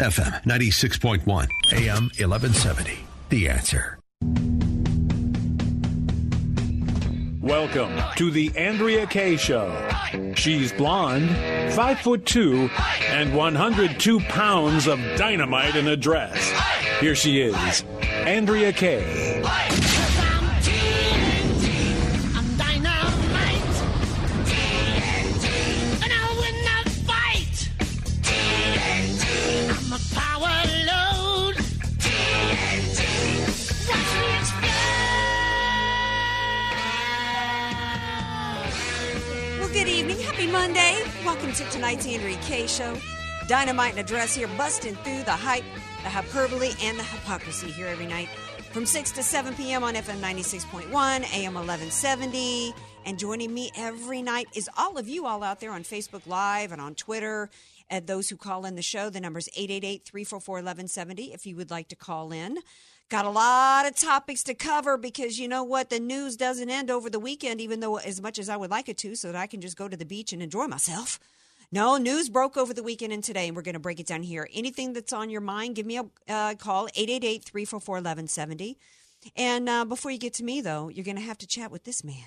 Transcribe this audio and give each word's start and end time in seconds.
FM 0.00 0.42
96.1, 0.44 1.26
AM 1.72 2.04
1170. 2.16 3.00
The 3.28 3.48
answer. 3.48 3.98
Welcome 7.42 8.00
to 8.16 8.30
the 8.30 8.52
Andrea 8.56 9.06
Kaye 9.06 9.36
Show. 9.36 9.88
She's 10.36 10.72
blonde, 10.72 11.28
five 11.74 11.98
foot 12.00 12.24
two, 12.24 12.70
and 13.08 13.34
102 13.34 14.20
pounds 14.20 14.86
of 14.86 15.00
dynamite 15.16 15.74
in 15.74 15.88
a 15.88 15.96
dress. 15.96 16.38
Here 17.00 17.14
she 17.16 17.40
is, 17.40 17.84
Andrea 18.02 18.72
Kaye. 18.72 19.42
Monday. 40.52 40.96
Welcome 41.24 41.52
to 41.52 41.64
tonight's 41.70 42.04
Kaye 42.04 42.66
Show. 42.66 42.96
Dynamite 43.46 43.92
and 43.92 44.00
address 44.00 44.34
here, 44.34 44.48
busting 44.56 44.96
through 44.96 45.22
the 45.22 45.30
hype, 45.30 45.64
the 46.02 46.08
hyperbole, 46.08 46.72
and 46.82 46.98
the 46.98 47.04
hypocrisy 47.04 47.70
here 47.70 47.86
every 47.86 48.06
night 48.06 48.28
from 48.72 48.84
6 48.84 49.12
to 49.12 49.22
7 49.22 49.54
p.m. 49.54 49.84
on 49.84 49.94
FM 49.94 50.20
96.1, 50.20 50.86
AM 50.92 51.54
1170. 51.54 52.74
And 53.04 53.18
joining 53.18 53.54
me 53.54 53.70
every 53.76 54.22
night 54.22 54.48
is 54.54 54.68
all 54.76 54.98
of 54.98 55.08
you 55.08 55.26
all 55.26 55.44
out 55.44 55.60
there 55.60 55.72
on 55.72 55.82
Facebook 55.84 56.26
Live 56.26 56.72
and 56.72 56.80
on 56.80 56.94
Twitter. 56.94 57.48
And 57.88 58.06
those 58.06 58.28
who 58.28 58.36
call 58.36 58.64
in 58.64 58.74
the 58.74 58.82
show, 58.82 59.08
the 59.08 59.20
number's 59.20 59.48
888 59.48 60.04
344 60.04 60.54
1170 60.56 61.32
if 61.32 61.46
you 61.46 61.56
would 61.56 61.70
like 61.70 61.88
to 61.88 61.96
call 61.96 62.32
in. 62.32 62.58
Got 63.10 63.24
a 63.24 63.30
lot 63.30 63.88
of 63.88 63.96
topics 63.96 64.44
to 64.44 64.54
cover 64.54 64.96
because 64.96 65.36
you 65.36 65.48
know 65.48 65.64
what? 65.64 65.90
The 65.90 65.98
news 65.98 66.36
doesn't 66.36 66.70
end 66.70 66.92
over 66.92 67.10
the 67.10 67.18
weekend, 67.18 67.60
even 67.60 67.80
though 67.80 67.96
as 67.96 68.22
much 68.22 68.38
as 68.38 68.48
I 68.48 68.56
would 68.56 68.70
like 68.70 68.88
it 68.88 68.98
to, 68.98 69.16
so 69.16 69.32
that 69.32 69.36
I 69.36 69.48
can 69.48 69.60
just 69.60 69.76
go 69.76 69.88
to 69.88 69.96
the 69.96 70.04
beach 70.04 70.32
and 70.32 70.40
enjoy 70.40 70.68
myself. 70.68 71.18
No, 71.72 71.96
news 71.96 72.28
broke 72.28 72.56
over 72.56 72.72
the 72.72 72.84
weekend 72.84 73.12
and 73.12 73.24
today, 73.24 73.48
and 73.48 73.56
we're 73.56 73.62
going 73.62 73.74
to 73.74 73.80
break 73.80 73.98
it 73.98 74.06
down 74.06 74.22
here. 74.22 74.48
Anything 74.54 74.92
that's 74.92 75.12
on 75.12 75.28
your 75.28 75.40
mind, 75.40 75.74
give 75.74 75.86
me 75.86 75.98
a 75.98 76.04
uh, 76.28 76.54
call, 76.54 76.86
888 76.94 77.42
344 77.42 77.94
1170. 77.94 78.78
And 79.34 79.68
uh, 79.68 79.84
before 79.84 80.12
you 80.12 80.18
get 80.18 80.34
to 80.34 80.44
me, 80.44 80.60
though, 80.60 80.88
you're 80.88 81.04
going 81.04 81.16
to 81.16 81.22
have 81.22 81.38
to 81.38 81.48
chat 81.48 81.72
with 81.72 81.82
this 81.82 82.04
man. 82.04 82.26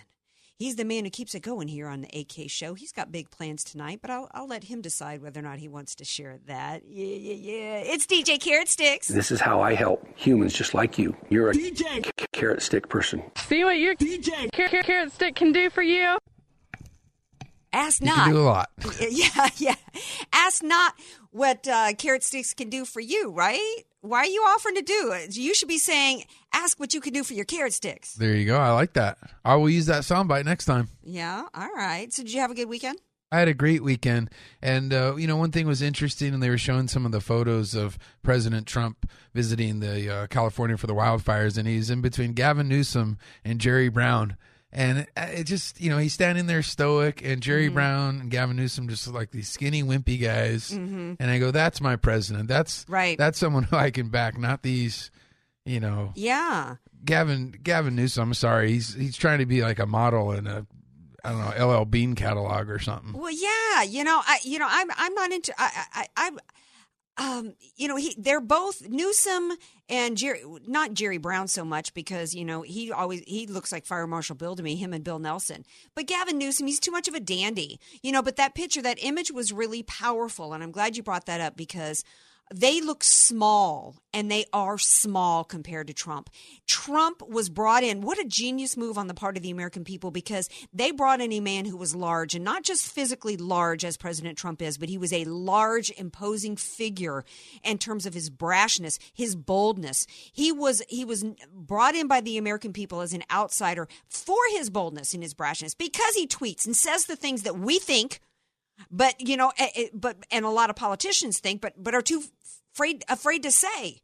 He's 0.64 0.78
the 0.78 0.86
man 0.86 1.04
who 1.04 1.10
keeps 1.10 1.36
it 1.36 1.42
going 1.42 1.68
here 1.68 1.90
on 1.90 2.00
the 2.04 2.20
AK 2.22 2.50
show. 2.50 2.74
He's 2.74 2.94
got 2.94 3.12
big 3.12 3.30
plans 3.30 3.66
tonight, 3.66 4.00
but 4.02 4.10
I'll, 4.10 4.30
I'll 4.32 4.48
let 4.48 4.64
him 4.64 4.80
decide 4.80 5.22
whether 5.22 5.42
or 5.42 5.44
not 5.44 5.60
he 5.60 5.68
wants 5.68 5.94
to 5.96 6.06
share 6.06 6.40
that. 6.46 6.84
Yeah, 6.88 7.06
yeah, 7.06 7.34
yeah. 7.34 7.78
It's 7.84 8.06
DJ 8.08 8.40
Carrot 8.40 8.70
Sticks. 8.70 9.10
This 9.10 9.30
is 9.30 9.42
how 9.42 9.60
I 9.60 9.74
help 9.74 10.08
humans 10.16 10.54
just 10.54 10.74
like 10.74 10.98
you. 10.98 11.18
You're 11.28 11.50
a 11.50 11.54
DJ 11.54 12.10
carrot 12.32 12.62
stick 12.62 12.88
person. 12.88 13.22
See 13.36 13.66
what 13.66 13.72
your 13.78 13.94
DJ 13.96 14.50
car- 14.54 14.70
car- 14.70 14.84
carrot 14.84 15.12
stick 15.12 15.36
can 15.36 15.52
do 15.52 15.70
for 15.70 15.82
you? 15.84 16.18
Ask 17.74 18.00
You 18.00 18.08
not. 18.08 18.16
can 18.24 18.32
do 18.32 18.40
a 18.40 18.44
lot. 18.44 18.70
Yeah, 19.02 19.50
yeah. 19.58 19.76
Ask 20.32 20.64
not 20.64 20.94
what 21.32 21.68
uh, 21.68 21.92
carrot 21.98 22.24
sticks 22.24 22.54
can 22.54 22.70
do 22.70 22.86
for 22.86 23.02
you, 23.02 23.32
right? 23.32 23.84
Why 24.04 24.18
are 24.20 24.26
you 24.26 24.42
offering 24.50 24.76
to 24.76 24.82
do 24.82 25.14
it? 25.14 25.38
You 25.38 25.54
should 25.54 25.70
be 25.70 25.78
saying, 25.78 26.26
ask 26.52 26.78
what 26.78 26.94
you 26.94 27.00
can 27.00 27.14
do 27.14 27.24
for 27.24 27.36
your 27.36 27.46
carrot 27.46 27.72
sticks. 27.72 28.16
There 28.16 28.36
you 28.36 28.46
go. 28.46 28.60
I 28.60 28.72
like 28.72 28.92
that. 28.94 29.18
I 29.46 29.56
will 29.56 29.70
use 29.70 29.86
that 29.86 30.04
soundbite 30.04 30.44
next 30.44 30.66
time. 30.66 30.90
Yeah, 31.06 31.46
all 31.54 31.70
right. 31.74 32.12
So, 32.12 32.22
did 32.22 32.34
you 32.34 32.42
have 32.42 32.52
a 32.52 32.54
good 32.54 32.68
weekend? 32.68 33.00
I 33.32 33.40
had 33.40 33.48
a 33.48 33.54
great 33.54 33.82
weekend, 33.82 34.30
and 34.62 34.94
uh, 34.94 35.16
you 35.16 35.26
know 35.26 35.38
one 35.38 35.52
thing 35.52 35.68
was 35.68 35.82
interesting, 35.82 36.34
and 36.34 36.44
they 36.44 36.50
were 36.50 36.58
showing 36.58 36.90
some 36.90 37.06
of 37.06 37.14
the 37.14 37.22
photos 37.22 37.76
of 37.76 37.98
President 38.24 38.68
Trump 38.68 39.10
visiting 39.34 39.80
the 39.80 40.14
uh, 40.14 40.28
California 40.28 40.76
for 40.76 40.88
the 40.88 40.94
wildfires, 40.94 41.58
and 41.58 41.66
he's 41.66 41.90
in 41.90 42.02
between 42.02 42.34
Gavin 42.34 42.68
Newsom 42.68 43.18
and 43.46 43.62
Jerry 43.62 43.88
Brown, 43.88 44.36
and 44.74 44.98
it, 45.00 45.10
it 45.16 45.44
just 45.46 45.80
you 45.80 45.90
know 45.90 45.98
he's 45.98 46.14
standing 46.14 46.48
there 46.48 46.62
stoic, 46.64 47.24
and 47.24 47.42
Jerry 47.42 47.68
Mm-hmm. 47.68 47.74
Brown 47.76 48.20
and 48.22 48.30
Gavin 48.30 48.58
Newsom 48.58 48.90
just 48.90 49.08
like 49.08 49.32
these 49.32 49.48
skinny, 49.48 49.84
wimpy 49.84 50.22
guys, 50.22 50.72
and 50.72 51.18
I 51.22 51.38
go, 51.40 51.52
that's 51.52 51.80
my 51.80 51.96
president. 51.96 52.48
That's 52.50 52.84
Mm-hmm. 52.84 52.94
Right. 52.94 53.18
That's 53.18 53.38
someone 53.40 53.64
who 53.70 53.76
I 53.78 53.92
can 53.92 54.10
back, 54.10 54.38
not 54.38 54.62
these, 54.64 55.12
you 55.66 55.80
know, 55.80 56.12
Yeah. 56.16 56.76
Gavin 57.06 57.52
Gavin 57.64 57.96
Newsom. 57.96 58.30
I'm 58.30 58.34
sorry, 58.34 58.72
he's 58.72 58.94
he's 58.94 59.16
trying 59.18 59.40
to 59.40 59.46
be 59.46 59.62
like 59.62 59.80
a 59.80 59.86
model 59.86 60.32
in 60.32 60.48
a 60.48 60.66
I 61.26 61.32
don't 61.32 61.58
know 61.58 61.80
LL 61.82 61.86
Bean 61.86 62.16
catalog 62.16 62.70
or 62.70 62.80
something. 62.80 63.14
Well, 63.14 63.32
yeah. 63.32 63.84
You 63.84 64.04
know, 64.04 64.22
I, 64.26 64.40
you 64.44 64.60
know, 64.60 64.68
I'm, 64.70 64.90
I'm 64.98 65.14
not 65.14 65.32
into, 65.32 65.54
I, 65.58 65.86
I, 65.94 66.08
I, 66.18 66.32
um, 67.18 67.54
you 67.76 67.88
know, 67.88 67.96
he, 67.96 68.16
they're 68.18 68.42
both 68.42 68.88
Newsom 68.90 69.52
and 69.88 70.18
Jerry, 70.18 70.42
not 70.68 70.94
Jerry 70.94 71.18
Brown 71.18 71.48
so 71.48 71.64
much 71.64 71.94
because 71.94 72.34
you 72.34 72.44
know 72.44 72.64
he 72.64 72.92
always 72.92 73.22
he 73.28 73.46
looks 73.46 73.72
like 73.72 73.86
Fire 73.86 74.08
Marshal 74.08 74.36
Bill 74.36 74.56
to 74.56 74.64
me, 74.64 74.76
him 74.76 74.94
and 74.94 75.04
Bill 75.04 75.20
Nelson. 75.20 75.64
But 75.94 76.08
Gavin 76.08 76.38
Newsom, 76.38 76.66
he's 76.66 76.80
too 76.80 76.92
much 76.92 77.08
of 77.08 77.14
a 77.14 77.20
dandy, 77.20 77.80
you 78.02 78.12
know. 78.12 78.24
But 78.24 78.38
that 78.38 78.56
picture, 78.56 78.82
that 78.82 79.04
image 79.04 79.32
was 79.32 79.54
really 79.54 79.84
powerful, 79.84 80.54
and 80.54 80.64
I'm 80.64 80.72
glad 80.72 80.98
you 80.98 81.04
brought 81.04 81.28
that 81.28 81.42
up 81.42 81.56
because 81.56 82.04
they 82.54 82.82
look 82.82 83.04
small 83.04 83.96
and 84.14 84.30
they 84.30 84.46
are 84.54 84.78
small 84.78 85.44
compared 85.44 85.88
to 85.88 85.94
Trump. 85.94 86.30
Trump 86.68 87.22
was 87.28 87.50
brought 87.50 87.84
in. 87.84 88.02
What 88.02 88.20
a 88.20 88.26
genius 88.26 88.78
move 88.78 88.98
on 88.98 89.08
the 89.08 89.14
part 89.14 89.38
of 89.38 89.44
the 89.44 89.50
American 89.50 89.84
people 89.84 90.12
because 90.12 90.50
they 90.72 90.92
brought 90.92 91.22
in 91.22 91.32
a 91.32 91.40
man 91.40 91.66
who 91.66 91.78
was 91.78 91.96
large 91.96 92.36
and 92.36 92.44
not 92.44 92.64
just 92.64 92.92
physically 92.92 93.38
large 93.38 93.84
as 93.84 93.98
President 93.98 94.38
Trump 94.38 94.62
is, 94.62 94.78
but 94.78 94.90
he 94.90 94.98
was 94.98 95.12
a 95.12 95.26
large, 95.26 95.92
imposing 95.98 96.56
figure 96.56 97.24
in 97.64 97.78
terms 97.78 98.06
of 98.06 98.14
his 98.14 98.30
brashness, 98.30 99.00
his 99.14 99.36
boldness. 99.36 100.06
He 100.32 100.52
was 100.52 100.84
he 100.90 101.06
was 101.06 101.26
brought 101.52 101.96
in 101.96 102.08
by 102.08 102.22
the 102.22 102.38
American 102.38 102.74
people 102.74 103.02
as 103.02 103.14
an 103.14 103.24
outsider 103.32 103.88
for 104.08 104.40
his 104.52 104.70
boldness 104.70 105.14
and 105.14 105.24
his 105.24 105.34
brashness 105.34 105.78
because 105.78 106.14
he 106.16 106.28
tweets 106.28 106.66
and 106.66 106.76
says 106.76 107.06
the 107.06 107.16
things 107.16 107.44
that 107.44 107.58
we 107.58 107.80
think 107.80 108.20
but 108.92 109.20
you 109.20 109.38
know 109.38 109.52
eh, 109.58 109.88
but 109.94 110.18
and 110.32 110.46
a 110.46 110.50
lot 110.50 110.70
of 110.70 110.76
politicians 110.76 111.40
think 111.40 111.62
but 111.62 111.74
but 111.78 111.96
are 111.96 112.02
too 112.02 112.24
afraid 112.74 113.04
afraid 113.10 113.44
to 113.44 113.52
say. 113.52 114.02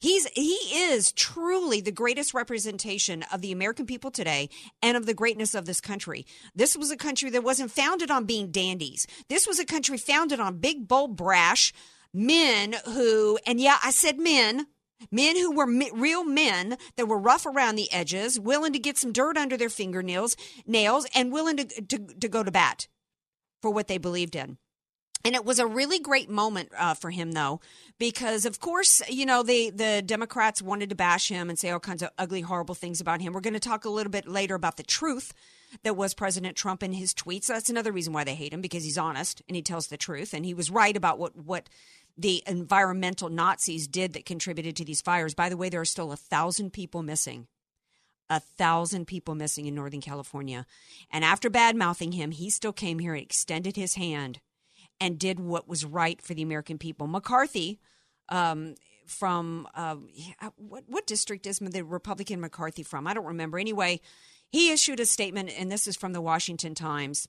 He's 0.00 0.26
he 0.28 0.52
is 0.52 1.10
truly 1.10 1.80
the 1.80 1.90
greatest 1.90 2.32
representation 2.32 3.24
of 3.32 3.40
the 3.40 3.50
american 3.50 3.84
people 3.84 4.12
today 4.12 4.48
and 4.80 4.96
of 4.96 5.06
the 5.06 5.14
greatness 5.14 5.54
of 5.54 5.66
this 5.66 5.80
country. 5.80 6.24
This 6.54 6.76
was 6.76 6.90
a 6.90 6.96
country 6.96 7.30
that 7.30 7.42
wasn't 7.42 7.72
founded 7.72 8.10
on 8.10 8.24
being 8.24 8.50
dandies. 8.50 9.06
This 9.28 9.46
was 9.46 9.58
a 9.58 9.64
country 9.64 9.98
founded 9.98 10.38
on 10.38 10.58
big 10.58 10.86
bold 10.86 11.16
brash 11.16 11.72
men 12.14 12.74
who 12.86 13.38
and 13.46 13.60
yeah 13.60 13.76
i 13.84 13.90
said 13.90 14.18
men 14.18 14.66
Men 15.12 15.36
who 15.36 15.52
were 15.52 15.66
real 15.94 16.24
men 16.24 16.76
that 16.96 17.06
were 17.06 17.18
rough 17.18 17.46
around 17.46 17.76
the 17.76 17.92
edges, 17.92 18.40
willing 18.40 18.72
to 18.72 18.80
get 18.80 18.98
some 18.98 19.12
dirt 19.12 19.36
under 19.36 19.56
their 19.56 19.68
fingernails, 19.68 20.36
nails, 20.66 21.06
and 21.14 21.32
willing 21.32 21.56
to, 21.56 21.64
to, 21.64 21.98
to 21.98 22.28
go 22.28 22.42
to 22.42 22.50
bat 22.50 22.88
for 23.60 23.70
what 23.70 23.88
they 23.88 23.98
believed 23.98 24.36
in. 24.36 24.58
And 25.24 25.34
it 25.34 25.44
was 25.44 25.58
a 25.58 25.66
really 25.66 25.98
great 25.98 26.30
moment 26.30 26.70
uh, 26.76 26.94
for 26.94 27.10
him, 27.10 27.32
though, 27.32 27.60
because 27.98 28.46
of 28.46 28.60
course, 28.60 29.02
you 29.08 29.26
know, 29.26 29.42
the 29.42 29.70
the 29.70 30.00
Democrats 30.04 30.62
wanted 30.62 30.90
to 30.90 30.94
bash 30.94 31.28
him 31.28 31.50
and 31.50 31.58
say 31.58 31.70
all 31.70 31.80
kinds 31.80 32.02
of 32.02 32.10
ugly, 32.18 32.40
horrible 32.40 32.76
things 32.76 33.00
about 33.00 33.20
him. 33.20 33.32
We're 33.32 33.40
going 33.40 33.54
to 33.54 33.60
talk 33.60 33.84
a 33.84 33.90
little 33.90 34.12
bit 34.12 34.28
later 34.28 34.54
about 34.54 34.76
the 34.76 34.84
truth 34.84 35.32
that 35.82 35.96
was 35.96 36.14
President 36.14 36.56
Trump 36.56 36.82
in 36.82 36.92
his 36.92 37.12
tweets. 37.12 37.46
That's 37.46 37.68
another 37.68 37.92
reason 37.92 38.12
why 38.12 38.24
they 38.24 38.36
hate 38.36 38.52
him 38.52 38.60
because 38.60 38.84
he's 38.84 38.96
honest 38.96 39.42
and 39.48 39.56
he 39.56 39.62
tells 39.62 39.88
the 39.88 39.96
truth, 39.96 40.32
and 40.32 40.44
he 40.44 40.54
was 40.54 40.70
right 40.70 40.96
about 40.96 41.18
what 41.18 41.36
what 41.36 41.68
the 42.16 42.42
environmental 42.46 43.28
Nazis 43.28 43.88
did 43.88 44.12
that 44.12 44.24
contributed 44.24 44.76
to 44.76 44.84
these 44.84 45.02
fires. 45.02 45.34
By 45.34 45.48
the 45.48 45.56
way, 45.56 45.68
there 45.68 45.80
are 45.80 45.84
still 45.84 46.12
a 46.12 46.16
thousand 46.16 46.72
people 46.72 47.02
missing 47.02 47.48
a 48.30 48.40
thousand 48.40 49.06
people 49.06 49.34
missing 49.34 49.66
in 49.66 49.74
Northern 49.74 50.00
California. 50.00 50.66
And 51.10 51.24
after 51.24 51.48
bad 51.48 51.76
mouthing 51.76 52.12
him, 52.12 52.30
he 52.30 52.50
still 52.50 52.72
came 52.72 52.98
here 52.98 53.14
and 53.14 53.22
extended 53.22 53.76
his 53.76 53.94
hand 53.94 54.40
and 55.00 55.18
did 55.18 55.40
what 55.40 55.68
was 55.68 55.84
right 55.84 56.20
for 56.20 56.34
the 56.34 56.42
American 56.42 56.78
people. 56.78 57.06
McCarthy, 57.06 57.78
um, 58.28 58.74
from 59.06 59.66
uh, 59.74 59.96
what 60.56 60.84
what 60.86 61.06
district 61.06 61.46
is 61.46 61.58
the 61.58 61.82
Republican 61.82 62.40
McCarthy 62.40 62.82
from? 62.82 63.06
I 63.06 63.14
don't 63.14 63.24
remember. 63.24 63.58
Anyway, 63.58 64.00
he 64.50 64.70
issued 64.70 65.00
a 65.00 65.06
statement, 65.06 65.50
and 65.58 65.72
this 65.72 65.86
is 65.86 65.96
from 65.96 66.12
the 66.12 66.20
Washington 66.20 66.74
Times. 66.74 67.26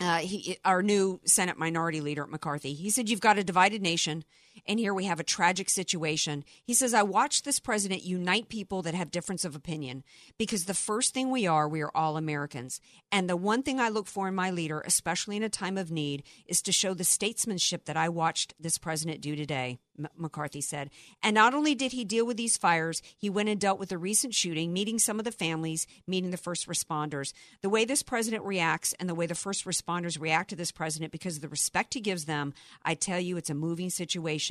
Uh, 0.00 0.18
he, 0.18 0.58
our 0.64 0.82
new 0.82 1.20
Senate 1.24 1.58
Minority 1.58 2.00
Leader 2.00 2.26
McCarthy, 2.26 2.72
he 2.72 2.90
said, 2.90 3.08
"You've 3.08 3.20
got 3.20 3.38
a 3.38 3.44
divided 3.44 3.82
nation, 3.82 4.24
And 4.66 4.78
here 4.78 4.94
we 4.94 5.04
have 5.04 5.20
a 5.20 5.24
tragic 5.24 5.70
situation. 5.70 6.44
He 6.64 6.74
says, 6.74 6.94
I 6.94 7.02
watched 7.02 7.44
this 7.44 7.60
president 7.60 8.02
unite 8.02 8.48
people 8.48 8.82
that 8.82 8.94
have 8.94 9.10
difference 9.10 9.44
of 9.44 9.54
opinion 9.54 10.04
because 10.38 10.64
the 10.64 10.74
first 10.74 11.14
thing 11.14 11.30
we 11.30 11.46
are, 11.46 11.68
we 11.68 11.82
are 11.82 11.90
all 11.94 12.16
Americans. 12.16 12.80
And 13.12 13.28
the 13.28 13.36
one 13.36 13.62
thing 13.62 13.80
I 13.80 13.88
look 13.88 14.06
for 14.06 14.28
in 14.28 14.34
my 14.34 14.50
leader, 14.50 14.82
especially 14.84 15.36
in 15.36 15.42
a 15.42 15.48
time 15.48 15.78
of 15.78 15.90
need, 15.90 16.22
is 16.46 16.62
to 16.62 16.72
show 16.72 16.94
the 16.94 17.04
statesmanship 17.04 17.84
that 17.84 17.96
I 17.96 18.08
watched 18.08 18.54
this 18.60 18.78
president 18.78 19.20
do 19.20 19.36
today. 19.36 19.78
McCarthy 20.16 20.60
said. 20.60 20.90
And 21.22 21.34
not 21.34 21.54
only 21.54 21.74
did 21.74 21.92
he 21.92 22.04
deal 22.04 22.26
with 22.26 22.36
these 22.36 22.56
fires, 22.56 23.02
he 23.16 23.30
went 23.30 23.48
and 23.48 23.60
dealt 23.60 23.78
with 23.78 23.88
the 23.88 23.98
recent 23.98 24.34
shooting, 24.34 24.72
meeting 24.72 24.98
some 24.98 25.18
of 25.18 25.24
the 25.24 25.32
families, 25.32 25.86
meeting 26.06 26.30
the 26.30 26.36
first 26.36 26.68
responders. 26.68 27.32
The 27.62 27.70
way 27.70 27.84
this 27.84 28.02
president 28.02 28.44
reacts 28.44 28.94
and 29.00 29.08
the 29.08 29.14
way 29.14 29.26
the 29.26 29.34
first 29.34 29.64
responders 29.64 30.20
react 30.20 30.50
to 30.50 30.56
this 30.56 30.72
president 30.72 31.12
because 31.12 31.36
of 31.36 31.42
the 31.42 31.48
respect 31.48 31.94
he 31.94 32.00
gives 32.00 32.24
them, 32.26 32.52
I 32.84 32.94
tell 32.94 33.20
you, 33.20 33.36
it's 33.36 33.50
a 33.50 33.54
moving 33.54 33.90
situation 33.90 34.45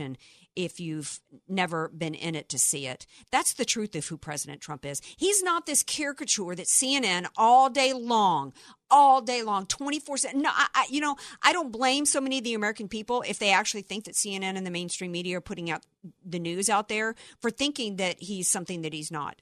if 0.56 0.80
you've 0.80 1.20
never 1.48 1.90
been 1.90 2.14
in 2.14 2.36
it 2.36 2.48
to 2.50 2.58
see 2.58 2.88
it. 2.88 3.06
That's 3.32 3.54
the 3.54 3.66
truth 3.66 3.96
of 3.96 4.08
who 4.08 4.18
President 4.18 4.62
Trump 4.62 4.86
is. 4.86 5.02
He's 5.18 5.44
not 5.44 5.66
this 5.66 5.84
caricature 5.84 6.56
that 6.56 6.68
CNN 6.68 7.28
all 7.36 7.70
day 7.70 7.94
long, 7.94 8.54
all 8.90 9.22
day 9.22 9.44
long, 9.44 9.66
24 9.66 10.18
7. 10.18 10.42
No, 10.42 10.50
I, 10.50 10.68
I, 10.74 10.86
you 10.90 11.02
know, 11.02 11.18
I 11.44 11.54
don't 11.54 11.72
blame 11.72 12.06
so 12.06 12.22
many 12.22 12.38
of 12.38 12.44
the 12.44 12.54
American 12.54 12.88
people 12.88 13.24
if 13.28 13.40
they 13.40 13.52
actually 13.52 13.82
think 13.82 14.06
that 14.06 14.16
CNN 14.16 14.56
and 14.56 14.66
the 14.66 14.72
mainstream 14.72 15.12
media 15.12 15.38
are 15.38 15.42
putting 15.42 15.70
out 15.70 15.86
the 16.26 16.40
news 16.40 16.70
out 16.70 16.88
there 16.88 17.16
for 17.42 17.52
thinking 17.52 17.98
that 17.98 18.22
he's 18.22 18.50
something 18.50 18.82
that 18.84 18.94
he's 18.94 19.12
not. 19.12 19.42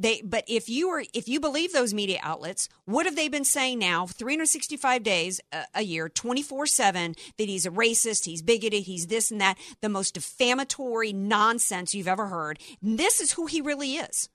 They, 0.00 0.22
but 0.24 0.44
if 0.48 0.70
you 0.70 0.88
are, 0.88 1.04
if 1.12 1.28
you 1.28 1.40
believe 1.40 1.74
those 1.74 1.92
media 1.92 2.20
outlets, 2.22 2.70
what 2.86 3.04
have 3.04 3.16
they 3.16 3.28
been 3.28 3.44
saying 3.44 3.80
now? 3.80 4.06
365 4.06 5.02
days 5.02 5.42
a, 5.52 5.64
a 5.74 5.82
year, 5.82 6.08
24 6.08 6.64
seven, 6.64 7.14
that 7.36 7.50
he's 7.50 7.66
a 7.66 7.70
racist, 7.70 8.24
he's 8.24 8.40
bigoted, 8.40 8.84
he's 8.84 9.08
this 9.08 9.30
and 9.30 9.42
that, 9.42 9.58
the 9.82 9.90
most 9.90 10.14
defamatory 10.14 11.12
nonsense 11.12 11.94
you've 11.94 12.08
ever 12.08 12.28
heard. 12.28 12.58
This 12.80 13.20
is 13.20 13.32
who 13.32 13.44
he 13.44 13.60
really 13.60 13.96
is. 13.96 14.30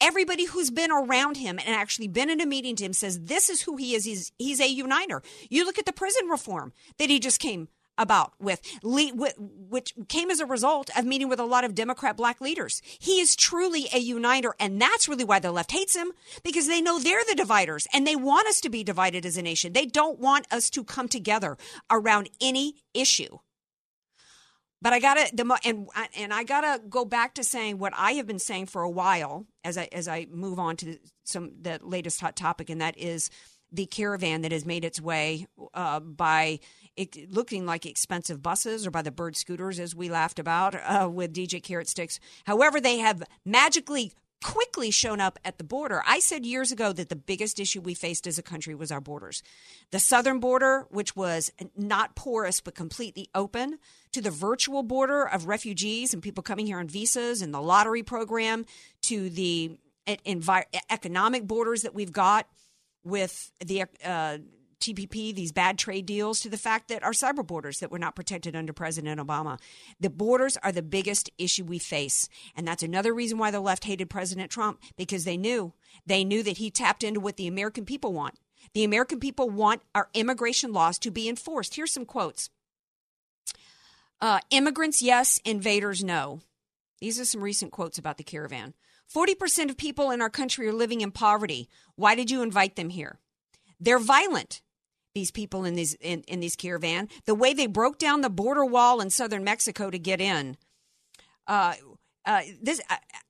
Everybody 0.00 0.46
who's 0.46 0.70
been 0.70 0.90
around 0.90 1.36
him 1.36 1.58
and 1.58 1.74
actually 1.74 2.08
been 2.08 2.30
in 2.30 2.40
a 2.40 2.46
meeting 2.46 2.74
to 2.76 2.84
him 2.86 2.94
says 2.94 3.24
this 3.24 3.50
is 3.50 3.60
who 3.60 3.76
he 3.76 3.94
is. 3.94 4.06
He's 4.06 4.32
he's 4.38 4.60
a 4.60 4.68
uniter. 4.68 5.22
You 5.50 5.66
look 5.66 5.78
at 5.78 5.84
the 5.84 5.92
prison 5.92 6.28
reform 6.28 6.72
that 6.98 7.10
he 7.10 7.20
just 7.20 7.40
came 7.40 7.68
about 7.98 8.32
with, 8.40 8.60
which 8.82 9.94
came 10.08 10.30
as 10.30 10.40
a 10.40 10.46
result 10.46 10.90
of 10.96 11.04
meeting 11.04 11.28
with 11.28 11.40
a 11.40 11.44
lot 11.44 11.64
of 11.64 11.74
Democrat 11.74 12.16
black 12.16 12.40
leaders. 12.40 12.82
He 12.98 13.20
is 13.20 13.36
truly 13.36 13.86
a 13.92 13.98
uniter, 13.98 14.54
and 14.58 14.80
that's 14.80 15.08
really 15.08 15.24
why 15.24 15.38
the 15.38 15.52
left 15.52 15.72
hates 15.72 15.94
him 15.94 16.12
because 16.42 16.66
they 16.66 16.80
know 16.80 16.98
they're 16.98 17.24
the 17.28 17.34
dividers 17.34 17.86
and 17.92 18.06
they 18.06 18.16
want 18.16 18.48
us 18.48 18.60
to 18.62 18.68
be 18.68 18.84
divided 18.84 19.24
as 19.24 19.36
a 19.36 19.42
nation. 19.42 19.72
They 19.72 19.86
don't 19.86 20.18
want 20.18 20.46
us 20.52 20.70
to 20.70 20.84
come 20.84 21.08
together 21.08 21.56
around 21.90 22.30
any 22.40 22.74
issue. 22.92 23.38
But 24.84 24.92
I 24.92 25.00
gotta 25.00 25.34
the 25.34 25.58
and 25.64 25.88
and 26.14 26.34
I 26.34 26.44
gotta 26.44 26.78
go 26.86 27.06
back 27.06 27.36
to 27.36 27.44
saying 27.44 27.78
what 27.78 27.94
I 27.96 28.12
have 28.12 28.26
been 28.26 28.38
saying 28.38 28.66
for 28.66 28.82
a 28.82 28.90
while 28.90 29.46
as 29.64 29.78
I 29.78 29.88
as 29.92 30.08
I 30.08 30.26
move 30.30 30.58
on 30.58 30.76
to 30.76 30.98
some 31.22 31.52
the 31.58 31.80
latest 31.82 32.20
hot 32.20 32.36
topic, 32.36 32.68
and 32.68 32.82
that 32.82 32.98
is 32.98 33.30
the 33.72 33.86
caravan 33.86 34.42
that 34.42 34.52
has 34.52 34.66
made 34.66 34.84
its 34.84 35.00
way 35.00 35.46
uh, 35.72 36.00
by 36.00 36.60
it, 36.96 37.32
looking 37.32 37.66
like 37.66 37.86
expensive 37.86 38.42
buses 38.42 38.86
or 38.86 38.90
by 38.90 39.02
the 39.02 39.10
bird 39.10 39.36
scooters, 39.36 39.80
as 39.80 39.94
we 39.94 40.08
laughed 40.08 40.38
about 40.38 40.74
uh, 40.74 41.08
with 41.08 41.32
DJ 41.32 41.62
Carrot 41.62 41.88
Sticks. 41.88 42.20
However, 42.44 42.80
they 42.80 42.98
have 42.98 43.22
magically 43.44 44.12
quickly 44.44 44.90
shown 44.90 45.20
up 45.20 45.38
at 45.42 45.56
the 45.56 45.64
border. 45.64 46.02
I 46.06 46.18
said 46.18 46.44
years 46.44 46.70
ago 46.70 46.92
that 46.92 47.08
the 47.08 47.16
biggest 47.16 47.58
issue 47.58 47.80
we 47.80 47.94
faced 47.94 48.26
as 48.26 48.38
a 48.38 48.42
country 48.42 48.74
was 48.74 48.92
our 48.92 49.00
borders. 49.00 49.42
The 49.90 49.98
southern 49.98 50.38
border, 50.38 50.86
which 50.90 51.16
was 51.16 51.50
not 51.74 52.14
porous 52.14 52.60
but 52.60 52.74
completely 52.74 53.30
open, 53.34 53.78
to 54.12 54.20
the 54.20 54.30
virtual 54.30 54.82
border 54.82 55.24
of 55.26 55.46
refugees 55.46 56.12
and 56.12 56.22
people 56.22 56.42
coming 56.42 56.66
here 56.66 56.78
on 56.78 56.88
visas 56.88 57.40
and 57.40 57.54
the 57.54 57.62
lottery 57.62 58.02
program, 58.02 58.66
to 59.02 59.30
the 59.30 59.78
economic 60.90 61.46
borders 61.46 61.80
that 61.80 61.94
we've 61.94 62.12
got 62.12 62.46
with 63.02 63.50
the 63.64 63.84
uh, 64.04 64.38
TPP, 64.84 65.34
these 65.34 65.52
bad 65.52 65.78
trade 65.78 66.06
deals, 66.06 66.40
to 66.40 66.48
the 66.48 66.58
fact 66.58 66.88
that 66.88 67.02
our 67.02 67.12
cyber 67.12 67.46
borders 67.46 67.80
that 67.80 67.90
were 67.90 67.98
not 67.98 68.14
protected 68.14 68.54
under 68.54 68.72
President 68.72 69.20
Obama. 69.20 69.58
The 69.98 70.10
borders 70.10 70.56
are 70.62 70.72
the 70.72 70.82
biggest 70.82 71.30
issue 71.38 71.64
we 71.64 71.78
face. 71.78 72.28
And 72.54 72.68
that's 72.68 72.82
another 72.82 73.14
reason 73.14 73.38
why 73.38 73.50
the 73.50 73.60
left 73.60 73.84
hated 73.84 74.10
President 74.10 74.50
Trump, 74.50 74.80
because 74.96 75.24
they 75.24 75.36
knew. 75.36 75.72
They 76.06 76.24
knew 76.24 76.42
that 76.42 76.58
he 76.58 76.70
tapped 76.70 77.02
into 77.02 77.20
what 77.20 77.36
the 77.36 77.46
American 77.46 77.84
people 77.84 78.12
want. 78.12 78.34
The 78.74 78.84
American 78.84 79.20
people 79.20 79.48
want 79.48 79.82
our 79.94 80.08
immigration 80.14 80.72
laws 80.72 80.98
to 81.00 81.10
be 81.10 81.28
enforced. 81.28 81.76
Here's 81.76 81.92
some 81.92 82.06
quotes 82.06 82.50
uh, 84.20 84.40
Immigrants, 84.50 85.02
yes. 85.02 85.40
Invaders, 85.44 86.04
no. 86.04 86.40
These 87.00 87.20
are 87.20 87.24
some 87.24 87.42
recent 87.42 87.72
quotes 87.72 87.98
about 87.98 88.18
the 88.18 88.24
caravan. 88.24 88.74
40% 89.14 89.70
of 89.70 89.76
people 89.76 90.10
in 90.10 90.22
our 90.22 90.30
country 90.30 90.66
are 90.68 90.72
living 90.72 91.00
in 91.00 91.10
poverty. 91.10 91.68
Why 91.94 92.14
did 92.14 92.30
you 92.30 92.42
invite 92.42 92.76
them 92.76 92.88
here? 92.88 93.18
They're 93.78 93.98
violent 93.98 94.62
these 95.14 95.30
people 95.30 95.64
in 95.64 95.74
these 95.74 95.94
in, 95.94 96.22
in 96.22 96.40
these 96.40 96.56
caravan, 96.56 97.08
the 97.24 97.34
way 97.34 97.54
they 97.54 97.66
broke 97.66 97.98
down 97.98 98.20
the 98.20 98.30
border 98.30 98.64
wall 98.64 99.00
in 99.00 99.10
southern 99.10 99.44
Mexico 99.44 99.90
to 99.90 99.98
get 99.98 100.20
in. 100.20 100.56
Uh, 101.46 101.74
uh, 102.26 102.42
this 102.62 102.80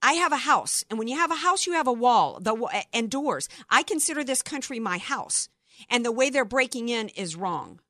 I 0.03 0.15
have 0.15 0.33
a 0.33 0.39
house, 0.39 0.85
and 0.89 0.99
when 0.99 1.09
you 1.09 1.17
have 1.17 1.31
a 1.31 1.37
house, 1.37 1.67
you 1.67 1.73
have 1.75 1.87
a 1.87 1.93
wall, 1.93 2.39
the 2.41 2.85
and 2.93 3.11
doors. 3.11 3.49
I 3.69 3.83
consider 3.83 4.25
this 4.25 4.43
country 4.43 4.79
my 4.79 4.99
house, 4.99 5.49
and 5.91 6.05
the 6.05 6.13
way 6.13 6.31
they're 6.31 6.45
breaking 6.45 6.89
in 6.89 7.09
is 7.11 7.37
wrong. 7.37 7.81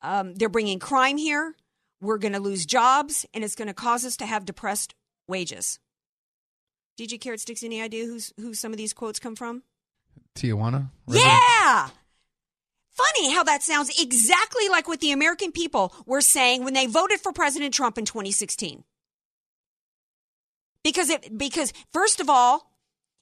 Um, 0.00 0.34
they're 0.34 0.48
bringing 0.48 0.78
crime 0.78 1.16
here. 1.16 1.54
We're 2.00 2.18
going 2.18 2.32
to 2.32 2.40
lose 2.40 2.64
jobs, 2.64 3.26
and 3.34 3.42
it's 3.42 3.56
going 3.56 3.66
to 3.68 3.74
cause 3.74 4.04
us 4.04 4.16
to 4.18 4.26
have 4.26 4.44
depressed 4.44 4.94
wages. 5.26 5.80
DJ 6.98 7.20
Carrot 7.20 7.40
Sticks, 7.40 7.64
any 7.64 7.82
idea 7.82 8.06
who's 8.06 8.32
who 8.38 8.54
some 8.54 8.72
of 8.72 8.78
these 8.78 8.92
quotes 8.92 9.18
come 9.18 9.34
from? 9.34 9.64
Tijuana. 10.36 10.90
Resident? 11.08 11.40
Yeah, 11.58 11.88
funny 12.98 13.32
how 13.32 13.44
that 13.44 13.62
sounds 13.62 14.00
exactly 14.00 14.68
like 14.68 14.88
what 14.88 15.00
the 15.00 15.12
American 15.12 15.52
people 15.52 15.94
were 16.06 16.20
saying 16.20 16.64
when 16.64 16.74
they 16.74 16.86
voted 16.86 17.20
for 17.20 17.32
President 17.32 17.72
Trump 17.72 17.96
in 17.96 18.04
2016. 18.04 18.84
Because 20.82 21.10
it 21.10 21.36
because 21.36 21.72
first 21.92 22.20
of 22.20 22.28
all, 22.28 22.72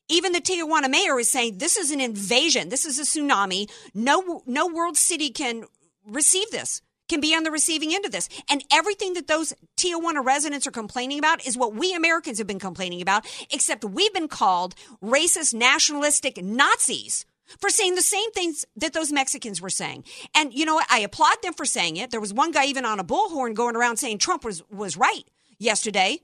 even 0.09 0.33
the 0.33 0.41
Tijuana 0.41 0.91
mayor 0.91 1.19
is 1.19 1.31
saying 1.31 1.59
this 1.59 1.77
is 1.77 1.91
an 1.91 2.01
invasion. 2.01 2.69
This 2.69 2.85
is 2.85 2.99
a 2.99 3.03
tsunami. 3.03 3.71
No 3.95 4.43
no 4.47 4.67
world 4.67 4.97
city 4.97 5.31
can 5.31 5.65
receive 6.07 6.51
this. 6.51 6.83
Can 7.09 7.21
be 7.21 7.37
on 7.37 7.45
the 7.45 7.53
receiving 7.53 7.95
end 7.95 8.05
of 8.05 8.11
this. 8.11 8.29
And 8.51 8.65
everything 8.73 9.15
that 9.15 9.29
those 9.29 9.53
Tijuana 9.77 10.25
residents 10.25 10.67
are 10.67 10.73
complaining 10.73 11.21
about 11.21 11.47
is 11.47 11.57
what 11.57 11.75
we 11.75 11.95
Americans 11.95 12.39
have 12.39 12.49
been 12.49 12.59
complaining 12.59 13.01
about, 13.01 13.25
except 13.53 13.85
we've 13.85 14.13
been 14.13 14.27
called 14.27 14.75
racist, 15.01 15.55
nationalistic 15.55 16.43
Nazis 16.43 17.25
for 17.61 17.71
saying 17.71 17.95
the 17.95 18.03
same 18.03 18.31
things 18.33 18.65
that 18.77 18.93
those 18.93 19.13
Mexicans 19.13 19.61
were 19.61 19.71
saying. 19.71 20.05
And 20.35 20.53
you 20.53 20.65
know 20.65 20.75
what? 20.75 20.87
I 20.91 21.01
applaud 21.01 21.43
them 21.43 21.55
for 21.55 21.65
saying 21.65 21.97
it. 21.97 22.11
There 22.11 22.21
was 22.21 22.35
one 22.35 22.53
guy 22.53 22.65
even 22.67 22.85
on 22.85 23.01
a 23.01 23.05
bullhorn 23.05 23.55
going 23.55 23.77
around 23.77 23.99
saying 23.99 24.19
Trump 24.19 24.45
was, 24.45 24.63
was 24.71 24.97
right 24.97 25.25
yesterday 25.59 26.21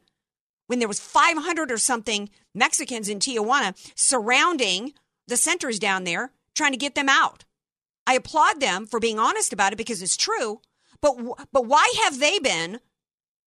when 0.66 0.78
there 0.78 0.88
was 0.88 1.00
500 1.00 1.70
or 1.70 1.78
something 1.78 2.30
Mexicans 2.54 3.08
in 3.08 3.18
Tijuana 3.18 3.74
surrounding 3.94 4.92
the 5.26 5.36
centers 5.36 5.78
down 5.78 6.04
there 6.04 6.32
trying 6.54 6.72
to 6.72 6.78
get 6.78 6.94
them 6.94 7.08
out. 7.08 7.44
I 8.06 8.14
applaud 8.14 8.60
them 8.60 8.86
for 8.86 8.98
being 8.98 9.18
honest 9.18 9.52
about 9.52 9.72
it 9.72 9.76
because 9.76 10.02
it's 10.02 10.16
true. 10.16 10.60
But 11.00 11.16
but 11.52 11.66
why 11.66 11.92
have 12.04 12.20
they 12.20 12.38
been 12.38 12.80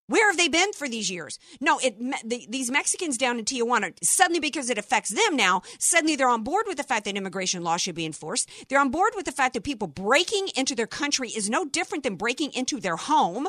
where 0.07 0.29
have 0.29 0.37
they 0.37 0.47
been 0.47 0.71
for 0.73 0.87
these 0.87 1.09
years? 1.09 1.39
No, 1.59 1.79
it 1.79 1.97
the, 2.23 2.45
these 2.49 2.69
Mexicans 2.69 3.17
down 3.17 3.39
in 3.39 3.45
Tijuana 3.45 3.93
suddenly 4.03 4.39
because 4.39 4.69
it 4.69 4.77
affects 4.77 5.09
them 5.09 5.35
now. 5.35 5.61
Suddenly 5.79 6.15
they're 6.15 6.29
on 6.29 6.43
board 6.43 6.65
with 6.67 6.77
the 6.77 6.83
fact 6.83 7.05
that 7.05 7.17
immigration 7.17 7.63
law 7.63 7.77
should 7.77 7.95
be 7.95 8.05
enforced. 8.05 8.49
They're 8.69 8.79
on 8.79 8.91
board 8.91 9.13
with 9.15 9.25
the 9.25 9.31
fact 9.31 9.53
that 9.55 9.63
people 9.63 9.87
breaking 9.87 10.49
into 10.55 10.75
their 10.75 10.87
country 10.87 11.29
is 11.29 11.49
no 11.49 11.65
different 11.65 12.03
than 12.03 12.15
breaking 12.15 12.51
into 12.53 12.79
their 12.79 12.97
home. 12.97 13.47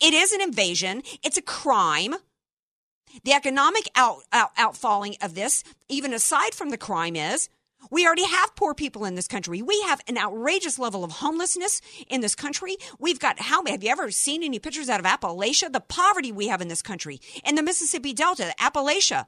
It 0.00 0.14
is 0.14 0.32
an 0.32 0.40
invasion. 0.40 1.02
It's 1.22 1.36
a 1.36 1.42
crime. 1.42 2.14
The 3.22 3.32
economic 3.32 3.88
out, 3.94 4.22
out, 4.32 4.56
outfalling 4.56 5.22
of 5.22 5.34
this, 5.34 5.62
even 5.88 6.12
aside 6.12 6.54
from 6.54 6.70
the 6.70 6.78
crime, 6.78 7.14
is 7.14 7.48
we 7.90 8.06
already 8.06 8.26
have 8.26 8.56
poor 8.56 8.74
people 8.74 9.04
in 9.04 9.14
this 9.14 9.28
country. 9.28 9.62
We 9.62 9.80
have 9.82 10.00
an 10.08 10.18
outrageous 10.18 10.78
level 10.78 11.04
of 11.04 11.12
homelessness 11.12 11.80
in 12.08 12.20
this 12.20 12.34
country. 12.34 12.76
We've 12.98 13.18
got 13.18 13.40
how 13.40 13.62
many 13.62 13.72
have 13.72 13.84
you 13.84 13.90
ever 13.90 14.10
seen 14.10 14.42
any 14.42 14.58
pictures 14.58 14.88
out 14.88 15.00
of 15.00 15.06
Appalachia? 15.06 15.72
The 15.72 15.80
poverty 15.80 16.32
we 16.32 16.48
have 16.48 16.60
in 16.60 16.68
this 16.68 16.82
country. 16.82 17.20
In 17.44 17.54
the 17.54 17.62
Mississippi 17.62 18.12
Delta, 18.12 18.54
Appalachia. 18.60 19.26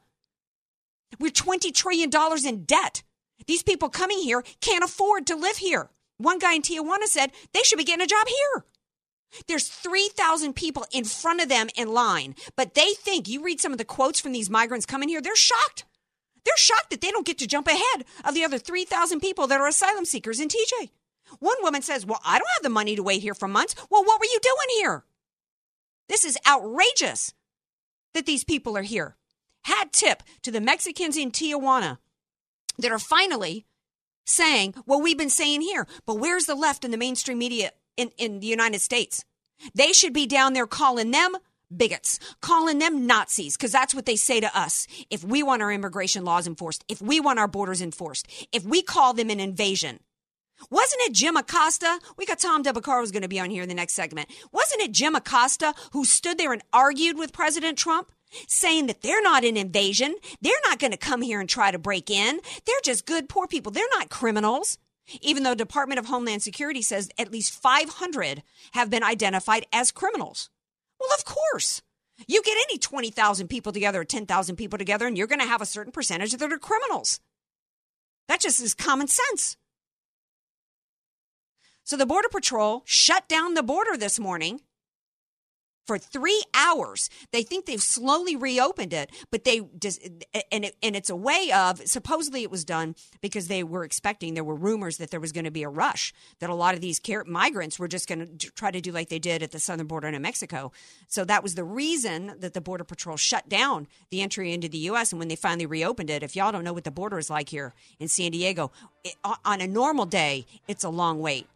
We're 1.18 1.30
$20 1.30 1.72
trillion 1.74 2.10
in 2.46 2.64
debt. 2.64 3.02
These 3.46 3.62
people 3.62 3.88
coming 3.88 4.18
here 4.18 4.42
can't 4.60 4.84
afford 4.84 5.26
to 5.26 5.36
live 5.36 5.56
here. 5.56 5.90
One 6.18 6.38
guy 6.38 6.54
in 6.54 6.62
Tijuana 6.62 7.04
said 7.04 7.32
they 7.52 7.62
should 7.62 7.78
be 7.78 7.84
getting 7.84 8.04
a 8.04 8.08
job 8.08 8.26
here. 8.26 8.64
There's 9.48 9.68
3,000 9.68 10.54
people 10.54 10.86
in 10.92 11.04
front 11.04 11.40
of 11.40 11.48
them 11.48 11.68
in 11.76 11.92
line, 11.92 12.34
but 12.56 12.74
they 12.74 12.92
think 12.94 13.28
you 13.28 13.42
read 13.42 13.60
some 13.60 13.72
of 13.72 13.78
the 13.78 13.84
quotes 13.84 14.20
from 14.20 14.32
these 14.32 14.50
migrants 14.50 14.86
coming 14.86 15.08
here, 15.08 15.20
they're 15.20 15.36
shocked. 15.36 15.84
They're 16.46 16.56
shocked 16.56 16.90
that 16.90 17.00
they 17.00 17.10
don't 17.10 17.26
get 17.26 17.38
to 17.38 17.46
jump 17.46 17.66
ahead 17.66 18.04
of 18.24 18.34
the 18.34 18.44
other 18.44 18.58
3,000 18.58 19.18
people 19.18 19.48
that 19.48 19.60
are 19.60 19.66
asylum 19.66 20.04
seekers 20.04 20.38
in 20.38 20.48
TJ. 20.48 20.90
One 21.40 21.56
woman 21.60 21.82
says, 21.82 22.06
Well, 22.06 22.20
I 22.24 22.38
don't 22.38 22.48
have 22.54 22.62
the 22.62 22.70
money 22.70 22.94
to 22.94 23.02
wait 23.02 23.20
here 23.20 23.34
for 23.34 23.48
months. 23.48 23.74
Well, 23.90 24.04
what 24.04 24.20
were 24.20 24.26
you 24.26 24.38
doing 24.40 24.78
here? 24.78 25.04
This 26.08 26.24
is 26.24 26.38
outrageous 26.46 27.34
that 28.14 28.26
these 28.26 28.44
people 28.44 28.78
are 28.78 28.82
here. 28.82 29.16
Hat 29.64 29.92
tip 29.92 30.22
to 30.42 30.52
the 30.52 30.60
Mexicans 30.60 31.16
in 31.16 31.32
Tijuana 31.32 31.98
that 32.78 32.92
are 32.92 33.00
finally 33.00 33.66
saying 34.24 34.74
what 34.84 35.02
we've 35.02 35.18
been 35.18 35.28
saying 35.28 35.62
here. 35.62 35.88
But 36.06 36.20
where's 36.20 36.46
the 36.46 36.54
left 36.54 36.84
in 36.84 36.92
the 36.92 36.96
mainstream 36.96 37.38
media 37.38 37.72
in, 37.96 38.12
in 38.18 38.38
the 38.38 38.46
United 38.46 38.80
States? 38.80 39.24
They 39.74 39.92
should 39.92 40.12
be 40.12 40.26
down 40.26 40.52
there 40.52 40.68
calling 40.68 41.10
them 41.10 41.34
bigots, 41.74 42.18
calling 42.40 42.78
them 42.78 43.06
Nazis, 43.06 43.56
because 43.56 43.72
that's 43.72 43.94
what 43.94 44.06
they 44.06 44.16
say 44.16 44.40
to 44.40 44.58
us. 44.58 44.86
If 45.10 45.24
we 45.24 45.42
want 45.42 45.62
our 45.62 45.72
immigration 45.72 46.24
laws 46.24 46.46
enforced, 46.46 46.84
if 46.88 47.00
we 47.00 47.20
want 47.20 47.38
our 47.38 47.48
borders 47.48 47.82
enforced, 47.82 48.28
if 48.52 48.64
we 48.64 48.82
call 48.82 49.14
them 49.14 49.30
an 49.30 49.40
invasion. 49.40 50.00
Wasn't 50.70 51.02
it 51.02 51.12
Jim 51.12 51.36
Acosta? 51.36 52.00
We 52.16 52.24
got 52.24 52.38
Tom 52.38 52.64
who's 52.64 53.12
going 53.12 53.22
to 53.22 53.28
be 53.28 53.40
on 53.40 53.50
here 53.50 53.62
in 53.62 53.68
the 53.68 53.74
next 53.74 53.92
segment. 53.92 54.30
Wasn't 54.52 54.80
it 54.80 54.92
Jim 54.92 55.14
Acosta 55.14 55.74
who 55.92 56.04
stood 56.04 56.38
there 56.38 56.52
and 56.52 56.62
argued 56.72 57.18
with 57.18 57.32
President 57.32 57.76
Trump? 57.76 58.10
Saying 58.48 58.86
that 58.86 59.02
they're 59.02 59.22
not 59.22 59.44
an 59.44 59.56
invasion. 59.56 60.14
They're 60.40 60.52
not 60.64 60.78
going 60.78 60.90
to 60.92 60.96
come 60.96 61.22
here 61.22 61.40
and 61.40 61.48
try 61.48 61.70
to 61.70 61.78
break 61.78 62.10
in. 62.10 62.40
They're 62.64 62.74
just 62.82 63.06
good, 63.06 63.28
poor 63.28 63.46
people. 63.46 63.70
They're 63.70 63.84
not 63.92 64.08
criminals. 64.08 64.78
Even 65.20 65.44
though 65.44 65.54
Department 65.54 66.00
of 66.00 66.06
Homeland 66.06 66.42
Security 66.42 66.82
says 66.82 67.08
at 67.18 67.30
least 67.30 67.52
500 67.52 68.42
have 68.72 68.90
been 68.90 69.04
identified 69.04 69.66
as 69.72 69.92
criminals. 69.92 70.50
Well, 71.00 71.10
of 71.16 71.24
course. 71.24 71.82
You 72.26 72.42
get 72.42 72.56
any 72.68 72.78
20,000 72.78 73.48
people 73.48 73.72
together 73.72 74.00
or 74.00 74.04
10,000 74.04 74.56
people 74.56 74.78
together, 74.78 75.06
and 75.06 75.18
you're 75.18 75.26
going 75.26 75.40
to 75.40 75.46
have 75.46 75.60
a 75.60 75.66
certain 75.66 75.92
percentage 75.92 76.32
that 76.32 76.52
are 76.52 76.58
criminals. 76.58 77.20
That 78.28 78.40
just 78.40 78.60
is 78.60 78.74
common 78.74 79.06
sense. 79.06 79.56
So 81.84 81.96
the 81.96 82.06
Border 82.06 82.28
Patrol 82.28 82.82
shut 82.84 83.28
down 83.28 83.54
the 83.54 83.62
border 83.62 83.96
this 83.96 84.18
morning 84.18 84.60
for 85.86 85.98
three 85.98 86.42
hours. 86.54 87.08
They 87.32 87.42
think 87.42 87.66
they've 87.66 87.80
slowly 87.80 88.36
reopened 88.36 88.92
it, 88.92 89.10
but 89.30 89.44
they 89.44 89.58
and 90.50 90.64
it, 90.64 90.76
and 90.82 90.96
it's 90.96 91.10
a 91.10 91.16
way 91.16 91.50
of 91.54 91.80
supposedly 91.86 92.42
it 92.42 92.50
was 92.50 92.64
done 92.64 92.94
because 93.20 93.48
they 93.48 93.62
were 93.62 93.84
expecting 93.84 94.34
there 94.34 94.44
were 94.44 94.54
rumors 94.54 94.98
that 94.98 95.10
there 95.10 95.20
was 95.20 95.32
going 95.32 95.44
to 95.44 95.50
be 95.50 95.62
a 95.62 95.68
rush 95.68 96.12
that 96.40 96.50
a 96.50 96.54
lot 96.54 96.74
of 96.74 96.80
these 96.80 96.98
care, 96.98 97.24
migrants 97.24 97.78
were 97.78 97.88
just 97.88 98.08
going 98.08 98.38
to 98.38 98.50
try 98.50 98.70
to 98.70 98.80
do 98.80 98.92
like 98.92 99.08
they 99.08 99.18
did 99.18 99.42
at 99.42 99.52
the 99.52 99.58
southern 99.58 99.86
border 99.86 100.08
in 100.08 100.22
Mexico. 100.22 100.72
So 101.08 101.24
that 101.24 101.42
was 101.42 101.54
the 101.54 101.64
reason 101.64 102.34
that 102.38 102.54
the 102.54 102.60
border 102.60 102.84
patrol 102.84 103.16
shut 103.16 103.48
down 103.48 103.86
the 104.10 104.22
entry 104.22 104.52
into 104.52 104.68
the 104.68 104.78
U.S. 104.78 105.12
And 105.12 105.18
when 105.18 105.28
they 105.28 105.36
finally 105.36 105.66
reopened 105.66 106.10
it, 106.10 106.22
if 106.22 106.36
y'all 106.36 106.52
don't 106.52 106.64
know 106.64 106.72
what 106.72 106.84
the 106.84 106.90
border 106.90 107.18
is 107.18 107.30
like 107.30 107.48
here 107.48 107.74
in 107.98 108.08
San 108.08 108.32
Diego, 108.32 108.72
it, 109.04 109.14
on 109.44 109.60
a 109.60 109.66
normal 109.66 110.06
day, 110.06 110.46
it's 110.66 110.84
a 110.84 110.88
long 110.88 111.20
wait. 111.20 111.46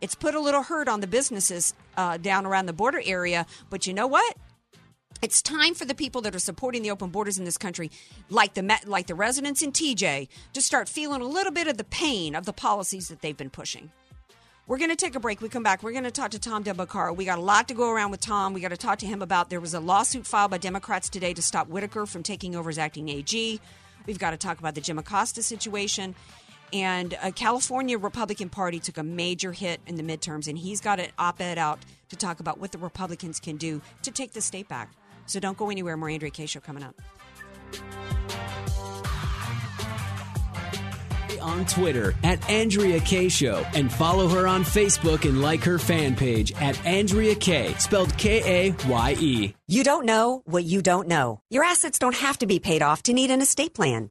It's 0.00 0.14
put 0.14 0.34
a 0.34 0.40
little 0.40 0.62
hurt 0.62 0.88
on 0.88 1.00
the 1.00 1.06
businesses 1.06 1.74
uh, 1.96 2.16
down 2.16 2.46
around 2.46 2.66
the 2.66 2.72
border 2.72 3.02
area, 3.04 3.46
but 3.68 3.86
you 3.86 3.94
know 3.94 4.06
what? 4.06 4.36
It's 5.22 5.42
time 5.42 5.74
for 5.74 5.84
the 5.84 5.94
people 5.94 6.22
that 6.22 6.34
are 6.34 6.40
supporting 6.40 6.82
the 6.82 6.90
open 6.90 7.10
borders 7.10 7.38
in 7.38 7.44
this 7.44 7.58
country, 7.58 7.90
like 8.30 8.54
the 8.54 8.80
like 8.86 9.06
the 9.06 9.14
residents 9.14 9.60
in 9.60 9.72
TJ, 9.72 10.28
to 10.54 10.62
start 10.62 10.88
feeling 10.88 11.20
a 11.20 11.26
little 11.26 11.52
bit 11.52 11.66
of 11.66 11.76
the 11.76 11.84
pain 11.84 12.34
of 12.34 12.46
the 12.46 12.54
policies 12.54 13.08
that 13.08 13.20
they've 13.20 13.36
been 13.36 13.50
pushing. 13.50 13.90
We're 14.66 14.78
going 14.78 14.90
to 14.90 14.96
take 14.96 15.16
a 15.16 15.20
break. 15.20 15.42
We 15.42 15.48
come 15.48 15.64
back. 15.64 15.82
We're 15.82 15.92
going 15.92 16.04
to 16.04 16.12
talk 16.12 16.30
to 16.30 16.38
Tom 16.38 16.62
Del 16.62 16.76
Beccaro. 16.76 17.14
We 17.14 17.24
got 17.24 17.38
a 17.38 17.42
lot 17.42 17.66
to 17.68 17.74
go 17.74 17.90
around 17.90 18.12
with 18.12 18.20
Tom. 18.20 18.54
We 18.54 18.60
got 18.60 18.68
to 18.68 18.76
talk 18.76 19.00
to 19.00 19.06
him 19.06 19.20
about 19.20 19.50
there 19.50 19.60
was 19.60 19.74
a 19.74 19.80
lawsuit 19.80 20.26
filed 20.26 20.52
by 20.52 20.58
Democrats 20.58 21.08
today 21.08 21.34
to 21.34 21.42
stop 21.42 21.68
Whitaker 21.68 22.06
from 22.06 22.22
taking 22.22 22.54
over 22.54 22.70
as 22.70 22.78
acting 22.78 23.08
AG. 23.08 23.60
We've 24.06 24.18
got 24.18 24.30
to 24.30 24.36
talk 24.36 24.60
about 24.60 24.76
the 24.76 24.80
Jim 24.80 24.98
Acosta 24.98 25.42
situation. 25.42 26.14
And 26.72 27.16
a 27.22 27.32
California 27.32 27.98
Republican 27.98 28.48
Party 28.48 28.78
took 28.78 28.98
a 28.98 29.02
major 29.02 29.52
hit 29.52 29.80
in 29.86 29.96
the 29.96 30.02
midterms, 30.02 30.46
and 30.46 30.56
he's 30.58 30.80
got 30.80 31.00
an 31.00 31.10
op 31.18 31.40
ed 31.40 31.58
out 31.58 31.78
to 32.10 32.16
talk 32.16 32.40
about 32.40 32.58
what 32.58 32.72
the 32.72 32.78
Republicans 32.78 33.40
can 33.40 33.56
do 33.56 33.80
to 34.02 34.10
take 34.10 34.32
the 34.32 34.40
state 34.40 34.68
back. 34.68 34.92
So 35.26 35.40
don't 35.40 35.56
go 35.56 35.70
anywhere. 35.70 35.96
More 35.96 36.10
Andrea 36.10 36.30
Kaye 36.30 36.46
Show 36.46 36.60
coming 36.60 36.82
up. 36.82 36.94
on 41.40 41.64
Twitter 41.66 42.14
at 42.22 42.48
Andrea 42.48 43.00
Kaye 43.00 43.28
Show 43.28 43.64
and 43.74 43.92
follow 43.92 44.28
her 44.28 44.46
on 44.46 44.62
Facebook 44.62 45.28
and 45.28 45.42
like 45.42 45.62
her 45.64 45.78
fan 45.78 46.14
page 46.14 46.52
at 46.52 46.84
Andrea 46.86 47.34
Kaye, 47.34 47.74
spelled 47.74 48.16
K 48.16 48.70
A 48.70 48.88
Y 48.88 49.16
E. 49.18 49.54
You 49.66 49.84
don't 49.84 50.04
know 50.04 50.42
what 50.44 50.64
you 50.64 50.82
don't 50.82 51.08
know. 51.08 51.40
Your 51.50 51.64
assets 51.64 51.98
don't 51.98 52.14
have 52.14 52.38
to 52.38 52.46
be 52.46 52.58
paid 52.58 52.82
off 52.82 53.02
to 53.04 53.12
need 53.12 53.30
an 53.30 53.40
estate 53.40 53.74
plan. 53.74 54.10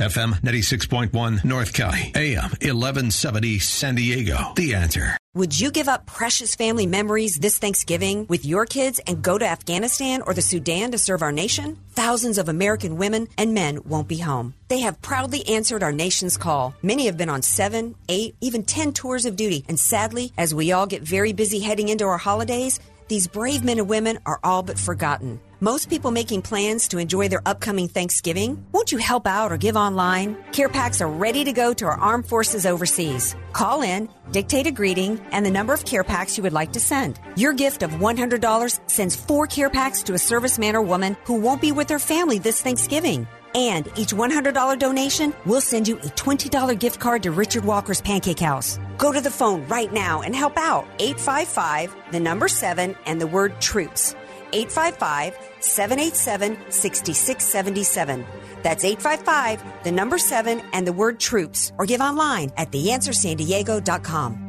FM 0.00 0.40
96.1 0.40 1.44
North 1.44 1.72
County, 1.72 2.10
AM 2.16 2.50
1170 2.50 3.60
San 3.60 3.94
Diego. 3.94 4.52
The 4.56 4.74
answer. 4.74 5.16
Would 5.36 5.60
you 5.60 5.70
give 5.70 5.88
up 5.88 6.04
precious 6.04 6.56
family 6.56 6.84
memories 6.84 7.36
this 7.36 7.58
Thanksgiving 7.58 8.26
with 8.28 8.44
your 8.44 8.66
kids 8.66 8.98
and 9.06 9.22
go 9.22 9.38
to 9.38 9.46
Afghanistan 9.46 10.20
or 10.22 10.34
the 10.34 10.42
Sudan 10.42 10.90
to 10.90 10.98
serve 10.98 11.22
our 11.22 11.30
nation? 11.30 11.78
Thousands 11.90 12.38
of 12.38 12.48
American 12.48 12.96
women 12.96 13.28
and 13.38 13.54
men 13.54 13.84
won't 13.84 14.08
be 14.08 14.18
home. 14.18 14.54
They 14.66 14.80
have 14.80 15.00
proudly 15.00 15.46
answered 15.46 15.84
our 15.84 15.92
nation's 15.92 16.36
call. 16.36 16.74
Many 16.82 17.06
have 17.06 17.16
been 17.16 17.30
on 17.30 17.42
seven, 17.42 17.94
eight, 18.08 18.34
even 18.40 18.64
ten 18.64 18.92
tours 18.92 19.26
of 19.26 19.36
duty. 19.36 19.64
And 19.68 19.78
sadly, 19.78 20.32
as 20.36 20.52
we 20.52 20.72
all 20.72 20.86
get 20.88 21.02
very 21.02 21.32
busy 21.32 21.60
heading 21.60 21.88
into 21.88 22.04
our 22.04 22.18
holidays, 22.18 22.80
these 23.06 23.28
brave 23.28 23.62
men 23.62 23.78
and 23.78 23.88
women 23.88 24.18
are 24.26 24.40
all 24.42 24.64
but 24.64 24.78
forgotten. 24.78 25.38
Most 25.60 25.88
people 25.88 26.10
making 26.10 26.42
plans 26.42 26.88
to 26.88 26.98
enjoy 26.98 27.28
their 27.28 27.40
upcoming 27.46 27.86
Thanksgiving, 27.86 28.66
won't 28.72 28.90
you 28.90 28.98
help 28.98 29.24
out 29.24 29.52
or 29.52 29.56
give 29.56 29.76
online? 29.76 30.36
Care 30.50 30.68
packs 30.68 31.00
are 31.00 31.08
ready 31.08 31.44
to 31.44 31.52
go 31.52 31.72
to 31.72 31.84
our 31.86 31.92
armed 31.92 32.26
forces 32.26 32.66
overseas. 32.66 33.36
Call 33.52 33.82
in, 33.82 34.08
dictate 34.32 34.66
a 34.66 34.72
greeting, 34.72 35.20
and 35.30 35.46
the 35.46 35.52
number 35.52 35.72
of 35.72 35.84
care 35.84 36.02
packs 36.02 36.36
you 36.36 36.42
would 36.42 36.52
like 36.52 36.72
to 36.72 36.80
send. 36.80 37.20
Your 37.36 37.52
gift 37.52 37.84
of 37.84 37.92
$100 37.92 38.80
sends 38.90 39.14
four 39.14 39.46
care 39.46 39.70
packs 39.70 40.02
to 40.04 40.14
a 40.14 40.16
serviceman 40.16 40.74
or 40.74 40.82
woman 40.82 41.16
who 41.24 41.40
won't 41.40 41.60
be 41.60 41.70
with 41.70 41.86
their 41.86 42.00
family 42.00 42.40
this 42.40 42.60
Thanksgiving. 42.60 43.28
And 43.54 43.86
each 43.96 44.12
$100 44.12 44.76
donation 44.80 45.32
will 45.46 45.60
send 45.60 45.86
you 45.86 45.96
a 45.98 46.10
$20 46.16 46.76
gift 46.76 46.98
card 46.98 47.22
to 47.22 47.30
Richard 47.30 47.64
Walker's 47.64 48.00
Pancake 48.00 48.40
House. 48.40 48.80
Go 48.98 49.12
to 49.12 49.20
the 49.20 49.30
phone 49.30 49.64
right 49.68 49.92
now 49.92 50.22
and 50.22 50.34
help 50.34 50.56
out. 50.56 50.88
855, 50.98 51.94
the 52.10 52.18
number 52.18 52.48
7, 52.48 52.96
and 53.06 53.20
the 53.20 53.28
word 53.28 53.60
troops. 53.60 54.16
855 54.54 55.36
787 55.60 56.70
6677. 56.70 58.24
That's 58.62 58.84
855, 58.84 59.84
the 59.84 59.92
number 59.92 60.16
7, 60.16 60.62
and 60.72 60.86
the 60.86 60.92
word 60.92 61.20
troops, 61.20 61.72
or 61.76 61.84
give 61.84 62.00
online 62.00 62.50
at 62.56 62.70
theanswersandiego.com. 62.70 64.43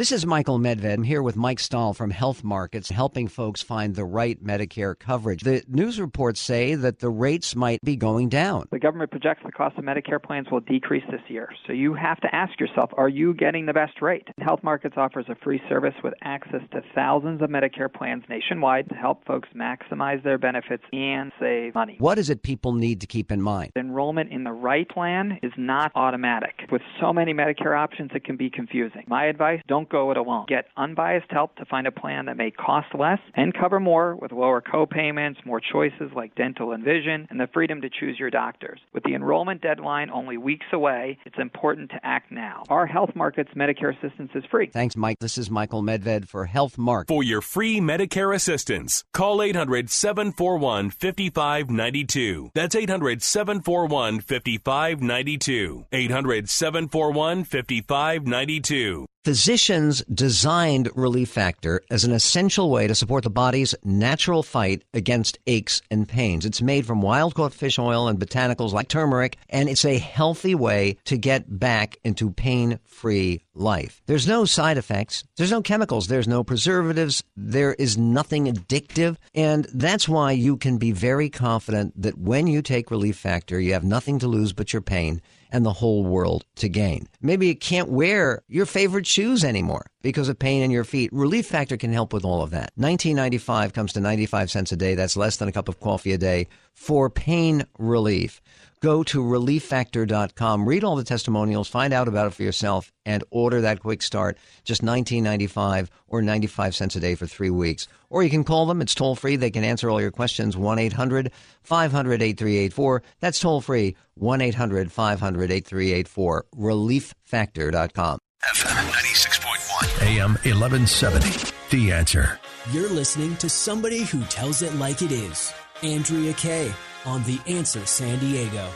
This 0.00 0.12
is 0.12 0.24
Michael 0.24 0.58
Medved. 0.58 0.90
I'm 0.90 1.02
here 1.02 1.22
with 1.22 1.36
Mike 1.36 1.60
Stahl 1.60 1.92
from 1.92 2.10
Health 2.10 2.42
Markets, 2.42 2.88
helping 2.88 3.28
folks 3.28 3.60
find 3.60 3.94
the 3.94 4.06
right 4.06 4.42
Medicare 4.42 4.98
coverage. 4.98 5.42
The 5.42 5.62
news 5.68 6.00
reports 6.00 6.40
say 6.40 6.74
that 6.74 7.00
the 7.00 7.10
rates 7.10 7.54
might 7.54 7.82
be 7.82 7.96
going 7.96 8.30
down. 8.30 8.66
The 8.70 8.78
government 8.78 9.10
projects 9.10 9.42
the 9.44 9.52
cost 9.52 9.76
of 9.76 9.84
Medicare 9.84 10.22
plans 10.22 10.46
will 10.50 10.60
decrease 10.60 11.04
this 11.10 11.20
year. 11.28 11.50
So 11.66 11.74
you 11.74 11.92
have 11.92 12.18
to 12.22 12.34
ask 12.34 12.58
yourself, 12.58 12.88
are 12.96 13.10
you 13.10 13.34
getting 13.34 13.66
the 13.66 13.74
best 13.74 14.00
rate? 14.00 14.26
Health 14.38 14.60
Markets 14.62 14.94
offers 14.96 15.26
a 15.28 15.34
free 15.34 15.60
service 15.68 15.92
with 16.02 16.14
access 16.22 16.62
to 16.72 16.80
thousands 16.94 17.42
of 17.42 17.50
Medicare 17.50 17.92
plans 17.92 18.24
nationwide 18.26 18.88
to 18.88 18.94
help 18.94 19.26
folks 19.26 19.50
maximize 19.54 20.24
their 20.24 20.38
benefits 20.38 20.84
and 20.94 21.30
save 21.38 21.74
money. 21.74 21.96
What 21.98 22.18
is 22.18 22.30
it 22.30 22.42
people 22.42 22.72
need 22.72 23.02
to 23.02 23.06
keep 23.06 23.30
in 23.30 23.42
mind? 23.42 23.72
Enrollment 23.76 24.32
in 24.32 24.44
the 24.44 24.52
right 24.52 24.88
plan 24.88 25.38
is 25.42 25.52
not 25.58 25.92
automatic. 25.94 26.54
With 26.72 26.80
so 27.02 27.12
many 27.12 27.34
Medicare 27.34 27.78
options, 27.78 28.12
it 28.14 28.24
can 28.24 28.38
be 28.38 28.48
confusing. 28.48 29.04
My 29.06 29.26
advice, 29.26 29.60
don't 29.68 29.89
go 29.90 30.10
it 30.10 30.16
alone. 30.16 30.46
Get 30.48 30.66
unbiased 30.76 31.30
help 31.30 31.56
to 31.56 31.64
find 31.64 31.86
a 31.86 31.92
plan 31.92 32.26
that 32.26 32.36
may 32.36 32.50
cost 32.50 32.88
less 32.94 33.18
and 33.34 33.52
cover 33.52 33.80
more 33.80 34.16
with 34.16 34.32
lower 34.32 34.60
co-payments, 34.60 35.40
more 35.44 35.60
choices 35.60 36.10
like 36.14 36.34
dental 36.34 36.72
and 36.72 36.84
vision, 36.84 37.26
and 37.30 37.38
the 37.38 37.48
freedom 37.52 37.80
to 37.82 37.90
choose 37.90 38.18
your 38.18 38.30
doctors. 38.30 38.80
With 38.94 39.04
the 39.04 39.14
enrollment 39.14 39.60
deadline 39.60 40.10
only 40.10 40.36
weeks 40.36 40.66
away, 40.72 41.18
it's 41.26 41.38
important 41.38 41.90
to 41.90 42.00
act 42.02 42.30
now. 42.30 42.62
Our 42.68 42.86
Health 42.86 43.10
Markets 43.14 43.50
Medicare 43.56 43.96
assistance 43.96 44.30
is 44.34 44.44
free. 44.50 44.70
Thanks, 44.72 44.96
Mike. 44.96 45.18
This 45.20 45.36
is 45.36 45.50
Michael 45.50 45.82
Medved 45.82 46.28
for 46.28 46.46
Health 46.46 46.78
Mark. 46.78 47.08
For 47.08 47.22
your 47.22 47.40
free 47.40 47.80
Medicare 47.80 48.34
assistance, 48.34 49.04
call 49.12 49.42
800 49.42 49.90
741 49.90 50.90
5592. 50.90 52.50
That's 52.54 52.74
800 52.74 53.22
741 53.22 54.20
5592. 54.20 55.86
800 55.92 56.48
741 56.48 57.44
5592. 57.44 59.06
Physicians 59.22 60.02
designed 60.04 60.88
Relief 60.94 61.28
Factor 61.28 61.82
as 61.90 62.04
an 62.04 62.12
essential 62.12 62.70
way 62.70 62.86
to 62.86 62.94
support 62.94 63.22
the 63.22 63.28
body's 63.28 63.74
natural 63.84 64.42
fight 64.42 64.82
against 64.94 65.38
aches 65.46 65.82
and 65.90 66.08
pains. 66.08 66.46
It's 66.46 66.62
made 66.62 66.86
from 66.86 67.02
wild 67.02 67.34
caught 67.34 67.52
fish 67.52 67.78
oil 67.78 68.08
and 68.08 68.18
botanicals 68.18 68.72
like 68.72 68.88
turmeric, 68.88 69.36
and 69.50 69.68
it's 69.68 69.84
a 69.84 69.98
healthy 69.98 70.54
way 70.54 70.96
to 71.04 71.18
get 71.18 71.58
back 71.58 71.98
into 72.02 72.30
pain 72.30 72.78
free 72.86 73.42
life. 73.54 74.00
There's 74.06 74.26
no 74.26 74.46
side 74.46 74.78
effects, 74.78 75.22
there's 75.36 75.50
no 75.50 75.60
chemicals, 75.60 76.06
there's 76.08 76.26
no 76.26 76.42
preservatives, 76.42 77.22
there 77.36 77.74
is 77.74 77.98
nothing 77.98 78.46
addictive, 78.46 79.18
and 79.34 79.66
that's 79.74 80.08
why 80.08 80.32
you 80.32 80.56
can 80.56 80.78
be 80.78 80.92
very 80.92 81.28
confident 81.28 81.92
that 82.00 82.16
when 82.16 82.46
you 82.46 82.62
take 82.62 82.90
Relief 82.90 83.18
Factor, 83.18 83.60
you 83.60 83.74
have 83.74 83.84
nothing 83.84 84.18
to 84.20 84.28
lose 84.28 84.54
but 84.54 84.72
your 84.72 84.80
pain 84.80 85.20
and 85.52 85.64
the 85.64 85.72
whole 85.72 86.04
world 86.04 86.44
to 86.56 86.68
gain. 86.68 87.08
Maybe 87.20 87.46
you 87.46 87.56
can't 87.56 87.88
wear 87.88 88.42
your 88.48 88.66
favorite 88.66 89.06
shoes 89.06 89.44
anymore 89.44 89.86
because 90.02 90.28
of 90.28 90.38
pain 90.38 90.62
in 90.62 90.70
your 90.70 90.84
feet. 90.84 91.12
Relief 91.12 91.46
Factor 91.46 91.76
can 91.76 91.92
help 91.92 92.12
with 92.12 92.24
all 92.24 92.42
of 92.42 92.50
that. 92.50 92.72
1995 92.76 93.72
comes 93.72 93.92
to 93.92 94.00
95 94.00 94.50
cents 94.50 94.72
a 94.72 94.76
day. 94.76 94.94
That's 94.94 95.16
less 95.16 95.36
than 95.36 95.48
a 95.48 95.52
cup 95.52 95.68
of 95.68 95.80
coffee 95.80 96.12
a 96.12 96.18
day 96.18 96.48
for 96.72 97.10
pain 97.10 97.64
relief. 97.78 98.40
Go 98.82 99.02
to 99.04 99.22
relieffactor.com, 99.22 100.64
read 100.64 100.84
all 100.84 100.96
the 100.96 101.04
testimonials, 101.04 101.68
find 101.68 101.92
out 101.92 102.08
about 102.08 102.28
it 102.28 102.32
for 102.32 102.42
yourself, 102.42 102.90
and 103.04 103.22
order 103.30 103.60
that 103.60 103.80
quick 103.80 104.00
start. 104.00 104.38
Just 104.64 104.82
$19.95 104.82 105.88
or 106.08 106.22
95 106.22 106.74
cents 106.74 106.96
a 106.96 107.00
day 107.00 107.14
for 107.14 107.26
three 107.26 107.50
weeks. 107.50 107.88
Or 108.08 108.22
you 108.22 108.30
can 108.30 108.42
call 108.42 108.64
them. 108.64 108.80
It's 108.80 108.94
toll 108.94 109.16
free. 109.16 109.36
They 109.36 109.50
can 109.50 109.64
answer 109.64 109.90
all 109.90 110.00
your 110.00 110.10
questions. 110.10 110.56
1 110.56 110.78
800 110.78 111.30
500 111.62 112.22
8384. 112.22 113.02
That's 113.20 113.38
toll 113.38 113.60
free. 113.60 113.96
1 114.14 114.40
800 114.40 114.90
500 114.90 115.50
8384. 115.50 116.46
Relieffactor.com. 116.56 118.18
FM 118.54 118.90
96.1, 118.90 120.06
AM 120.06 120.30
1170. 120.30 121.52
The 121.70 121.92
answer. 121.92 122.40
You're 122.72 122.88
listening 122.88 123.36
to 123.36 123.50
somebody 123.50 124.04
who 124.04 124.24
tells 124.24 124.62
it 124.62 124.74
like 124.76 125.02
it 125.02 125.12
is. 125.12 125.52
Andrea 125.82 126.32
Kaye 126.32 126.72
on 127.06 127.22
The 127.24 127.40
Answer 127.46 127.86
San 127.86 128.18
Diego. 128.18 128.68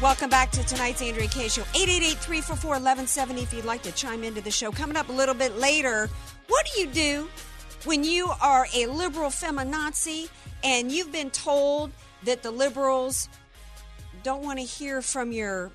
Welcome 0.00 0.30
back 0.30 0.52
to 0.52 0.64
tonight's 0.64 1.02
Andrea 1.02 1.26
Kaye 1.26 1.48
Show. 1.48 1.62
888-344-1170 1.62 3.42
if 3.42 3.52
you'd 3.52 3.64
like 3.64 3.82
to 3.82 3.92
chime 3.92 4.22
into 4.22 4.40
the 4.40 4.50
show. 4.50 4.70
Coming 4.70 4.96
up 4.96 5.08
a 5.08 5.12
little 5.12 5.34
bit 5.34 5.58
later, 5.58 6.08
what 6.46 6.66
do 6.72 6.80
you 6.80 6.86
do 6.86 7.28
when 7.84 8.04
you 8.04 8.30
are 8.40 8.68
a 8.74 8.86
liberal 8.86 9.30
feminazi 9.30 10.28
and 10.62 10.92
you've 10.92 11.10
been 11.10 11.30
told 11.30 11.90
that 12.24 12.42
the 12.42 12.50
liberals 12.50 13.28
don't 14.22 14.42
want 14.44 14.58
to 14.60 14.64
hear 14.64 15.02
from 15.02 15.32
your 15.32 15.72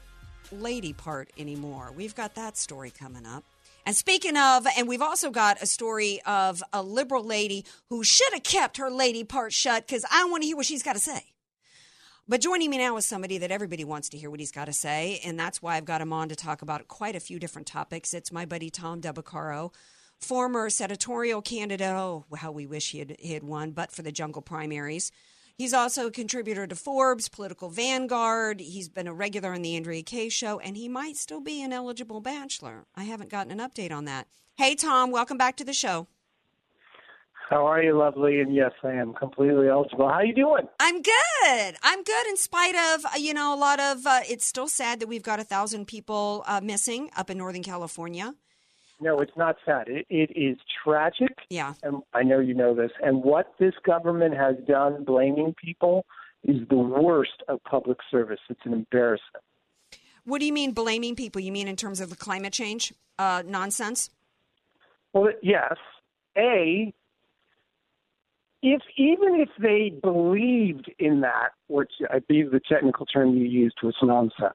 lady 0.54 0.94
part 0.94 1.30
anymore? 1.38 1.92
We've 1.94 2.16
got 2.16 2.36
that 2.36 2.58
story 2.58 2.92
coming 2.92 3.26
up. 3.26 3.44
And 3.86 3.96
speaking 3.96 4.38
of, 4.38 4.66
and 4.78 4.88
we've 4.88 5.02
also 5.02 5.30
got 5.30 5.62
a 5.62 5.66
story 5.66 6.22
of 6.26 6.64
a 6.72 6.82
liberal 6.82 7.24
lady 7.24 7.66
who 7.90 8.04
should 8.04 8.32
have 8.34 8.44
kept 8.44 8.78
her 8.78 8.90
lady 8.90 9.24
part 9.24 9.52
shut 9.52 9.86
because 9.86 10.06
I 10.10 10.24
want 10.26 10.44
to 10.44 10.48
hear 10.48 10.56
what 10.56 10.66
she's 10.66 10.84
got 10.84 10.94
to 10.94 11.00
say. 11.00 11.34
But 12.26 12.40
joining 12.40 12.70
me 12.70 12.78
now 12.78 12.96
is 12.96 13.06
somebody 13.06 13.38
that 13.40 13.52
everybody 13.52 13.84
wants 13.84 14.08
to 14.10 14.18
hear 14.18 14.30
what 14.30 14.40
he's 14.40 14.54
got 14.54 14.66
to 14.66 14.74
say, 14.74 15.20
and 15.26 15.38
that's 15.38 15.62
why 15.62 15.76
I've 15.76 15.84
got 15.84 16.00
him 16.00 16.14
on 16.14 16.30
to 16.30 16.36
talk 16.38 16.62
about 16.62 16.88
quite 16.88 17.18
a 17.18 17.20
few 17.20 17.38
different 17.38 17.68
topics. 17.68 18.14
It's 18.14 18.32
my 18.32 18.46
buddy 18.46 18.70
Tom 18.70 19.02
Del 19.02 19.14
Beccaro, 19.14 19.74
former 20.22 20.70
senatorial 20.70 21.42
candidate. 21.42 21.86
Oh, 21.86 22.24
how 22.38 22.54
we 22.54 22.66
wish 22.66 22.92
he 22.92 23.00
had, 23.00 23.18
he 23.20 23.34
had 23.34 23.44
won, 23.44 23.72
but 23.72 23.92
for 23.92 24.04
the 24.04 24.14
jungle 24.14 24.42
primaries. 24.42 25.12
He's 25.56 25.74
also 25.74 26.08
a 26.08 26.12
contributor 26.12 26.66
to 26.66 26.76
Forbes, 26.76 27.30
Political 27.30 27.70
Vanguard. 27.70 28.60
He's 28.60 28.90
been 28.90 29.08
a 29.08 29.14
regular 29.14 29.54
on 29.54 29.62
the 29.62 29.76
Andrea 29.76 30.02
Kaye 30.02 30.30
show, 30.30 30.60
and 30.60 30.76
he 30.76 30.90
might 30.90 31.16
still 31.16 31.42
be 31.42 31.62
an 31.62 31.72
eligible 31.72 32.22
bachelor. 32.22 32.86
I 32.96 33.04
haven't 33.04 33.30
gotten 33.30 33.52
an 33.52 33.60
update 33.60 33.92
on 33.92 34.06
that. 34.06 34.28
Hey, 34.56 34.74
Tom, 34.74 35.12
welcome 35.12 35.38
back 35.38 35.56
to 35.58 35.64
the 35.64 35.74
show. 35.74 36.08
How 37.50 37.68
are 37.68 37.84
you, 37.84 37.96
lovely? 37.96 38.40
And 38.40 38.56
yes, 38.56 38.72
I 38.84 38.94
am 38.94 39.14
completely 39.14 39.68
eligible. 39.68 40.10
How 40.10 40.22
you 40.22 40.34
doing? 40.34 40.68
I'm 40.80 41.04
good. 41.04 41.76
I'm 41.84 42.02
good 42.02 42.28
in 42.28 42.38
spite 42.38 42.74
of, 42.74 43.06
uh, 43.06 43.10
you 43.20 43.36
know, 43.36 43.54
a 43.54 43.60
lot 43.60 43.80
of, 43.80 44.08
uh, 44.08 44.22
it's 44.28 44.46
still 44.46 44.68
sad 44.68 45.00
that 45.02 45.08
we've 45.08 45.22
got 45.22 45.40
a 45.40 45.44
thousand 45.44 45.86
people 45.86 46.44
uh, 46.48 46.62
missing 46.64 47.12
up 47.16 47.30
in 47.30 47.38
Northern 47.38 47.62
California. 47.62 48.34
No, 49.00 49.20
it's 49.20 49.36
not 49.36 49.58
sad. 49.66 49.88
It, 49.90 50.06
it 50.10 50.32
is 50.36 50.58
tragic. 50.84 51.36
Yeah. 51.50 51.74
And 51.84 52.04
I 52.14 52.24
know 52.24 52.40
you 52.40 52.54
know 52.54 52.74
this. 52.74 52.92
And 53.04 53.24
what 53.24 53.54
this 53.60 53.74
government 53.86 54.36
has 54.36 54.56
done, 54.68 55.04
blaming 55.04 55.54
people, 55.62 56.06
is 56.44 56.68
the 56.70 56.78
worst 56.78 57.44
of 57.48 57.64
public 57.64 57.98
service. 58.10 58.40
It's 58.50 58.62
an 58.66 58.74
embarrassment. 58.74 59.44
What 60.26 60.40
do 60.40 60.46
you 60.46 60.54
mean 60.54 60.72
blaming 60.72 61.16
people? 61.16 61.42
You 61.42 61.52
mean 61.52 61.68
in 61.68 61.76
terms 61.76 62.00
of 62.00 62.10
the 62.10 62.16
climate 62.16 62.54
change 62.54 62.94
uh, 63.20 63.44
nonsense? 63.46 64.10
Well, 65.12 65.30
yes. 65.42 65.76
A, 66.38 66.94
if 68.62 68.82
even 68.98 69.36
if 69.36 69.50
they 69.60 69.90
believed 70.02 70.92
in 70.98 71.22
that, 71.22 71.50
which 71.68 71.92
I 72.10 72.20
believe 72.20 72.52
the 72.52 72.62
technical 72.62 73.06
term 73.06 73.36
you 73.36 73.46
used 73.46 73.76
was 73.84 73.96
nonsense, 74.02 74.54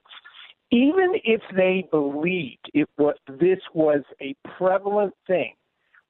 even 0.71 1.13
if 1.23 1.41
they 1.55 1.87
believed 1.91 2.69
it 2.73 2.87
was 2.97 3.15
this 3.39 3.59
was 3.73 4.01
a 4.21 4.35
prevalent 4.57 5.13
thing, 5.25 5.53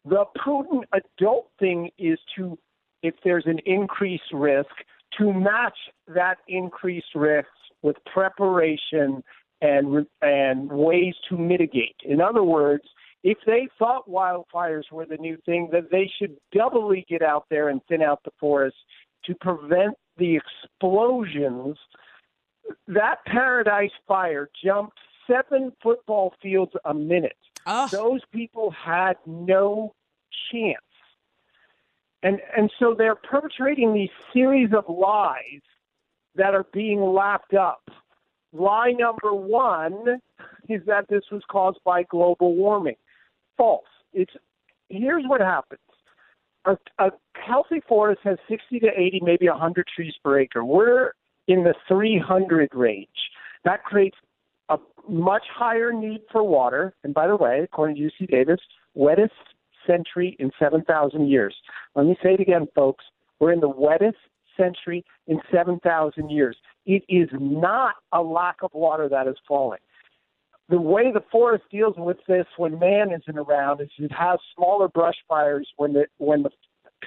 the 0.06 0.26
prudent 0.36 0.86
adult 0.94 1.50
thing 1.60 1.90
is 1.98 2.20
to, 2.36 2.58
if 3.04 3.16
there's 3.24 3.46
an 3.46 3.60
increased 3.66 4.32
risk, 4.34 4.70
to 5.18 5.34
match 5.34 5.78
that 6.08 6.38
increased 6.48 7.16
risk 7.16 7.48
with 7.82 7.96
preparation 8.12 9.24
and 9.62 10.06
and 10.22 10.70
ways 10.70 11.16
to 11.30 11.38
mitigate. 11.38 11.96
In 12.04 12.22
other 12.22 12.44
words, 12.44 12.84
if 13.24 13.38
they 13.46 13.68
thought 13.78 14.10
wildfires 14.10 14.90
were 14.92 15.06
the 15.06 15.18
new 15.18 15.38
thing, 15.46 15.70
that 15.72 15.92
they 15.92 16.10
should 16.18 16.38
doubly 16.56 17.06
get 17.10 17.22
out 17.22 17.46
there 17.50 17.70
and 17.70 17.82
thin 17.88 18.02
out 18.02 18.24
the 18.24 18.32
forest 18.40 18.78
to 19.26 19.36
prevent 19.36 19.96
the 20.18 20.38
explosions. 20.38 21.78
That 22.88 23.18
Paradise 23.26 23.92
Fire 24.08 24.50
jumped 24.64 24.98
seven 25.30 25.72
football 25.82 26.34
fields 26.42 26.72
a 26.86 26.94
minute. 26.94 27.38
Ah. 27.66 27.88
Those 27.92 28.22
people 28.32 28.72
had 28.72 29.16
no 29.26 29.94
chance. 30.52 30.78
And 32.24 32.40
and 32.56 32.72
so 32.80 32.94
they're 32.98 33.16
perpetrating 33.16 33.94
these 33.94 34.10
series 34.34 34.70
of 34.74 34.84
lies 34.90 35.62
that 36.36 36.54
are 36.54 36.66
being 36.74 37.02
lapped 37.02 37.54
up. 37.54 37.90
Lie 38.52 38.94
number 38.98 39.34
one 39.34 40.20
is 40.68 40.82
that 40.86 41.08
this 41.10 41.24
was 41.32 41.42
caused 41.50 41.80
by 41.86 42.04
global 42.04 42.56
warming. 42.56 42.96
False. 43.58 43.86
It's 44.14 44.34
here's 44.90 45.24
what 45.28 45.42
happens. 45.42 45.80
A, 46.66 46.78
a 46.98 47.12
healthy 47.36 47.82
forest 47.88 48.22
has 48.24 48.38
60 48.50 48.80
to 48.80 48.88
80, 48.88 49.22
maybe 49.24 49.48
100 49.48 49.88
trees 49.96 50.14
per 50.24 50.40
acre. 50.40 50.66
We're 50.66 51.14
in 51.50 51.64
the 51.64 51.74
300 51.88 52.70
range. 52.74 53.08
That 53.66 53.84
creates 53.84 54.16
a 54.70 54.78
much 55.10 55.44
higher 55.54 55.92
need 55.92 56.22
for 56.32 56.44
water. 56.44 56.94
And 57.04 57.14
by 57.14 57.28
the 57.28 57.36
way, 57.36 57.62
according 57.64 57.98
to 57.98 58.04
UC 58.04 58.30
Davis, 58.30 58.60
wettest 58.96 59.32
century 59.86 60.38
in 60.40 60.52
7,000 60.60 61.28
years. 61.28 61.56
Let 61.96 62.06
me 62.06 62.16
say 62.24 62.36
it 62.36 62.40
again, 62.40 62.68
folks. 62.76 63.04
We're 63.40 63.52
in 63.52 63.60
the 63.60 63.68
wettest 63.68 64.18
century 64.56 65.04
in 65.26 65.42
7,000 65.52 66.30
years. 66.30 66.56
It 66.86 67.04
is 67.10 67.30
not 67.34 67.96
a 68.14 68.22
lack 68.22 68.58
of 68.62 68.72
water 68.74 69.10
that 69.10 69.28
is 69.28 69.36
falling. 69.48 69.80
The 70.70 70.80
way 70.80 71.12
the 71.12 71.24
forest 71.32 71.64
deals 71.72 71.96
with 71.98 72.18
this 72.28 72.46
when 72.58 72.78
man 72.78 73.12
isn't 73.12 73.40
around 73.40 73.82
is 73.82 73.90
it 73.98 74.12
has 74.12 74.38
smaller 74.56 74.88
brush 74.88 75.16
fires 75.28 75.68
when 75.78 75.94
the 75.94 76.06
when 76.20 76.44
the 76.44 76.52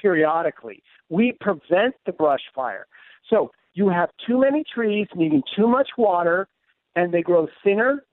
periodically. 0.01 0.83
We 1.11 1.37
prevent 1.41 1.95
the 2.05 2.13
brush 2.13 2.41
fire. 2.57 2.87
So 3.31 3.53
you 3.75 3.89
have 3.89 4.11
too 4.27 4.41
many 4.41 4.65
trees 4.75 5.07
needing 5.15 5.43
too 5.57 5.67
much 5.67 5.91
water 5.97 6.49
and 6.95 7.13
they 7.13 7.23
grow 7.23 7.49
thinner, 7.65 8.05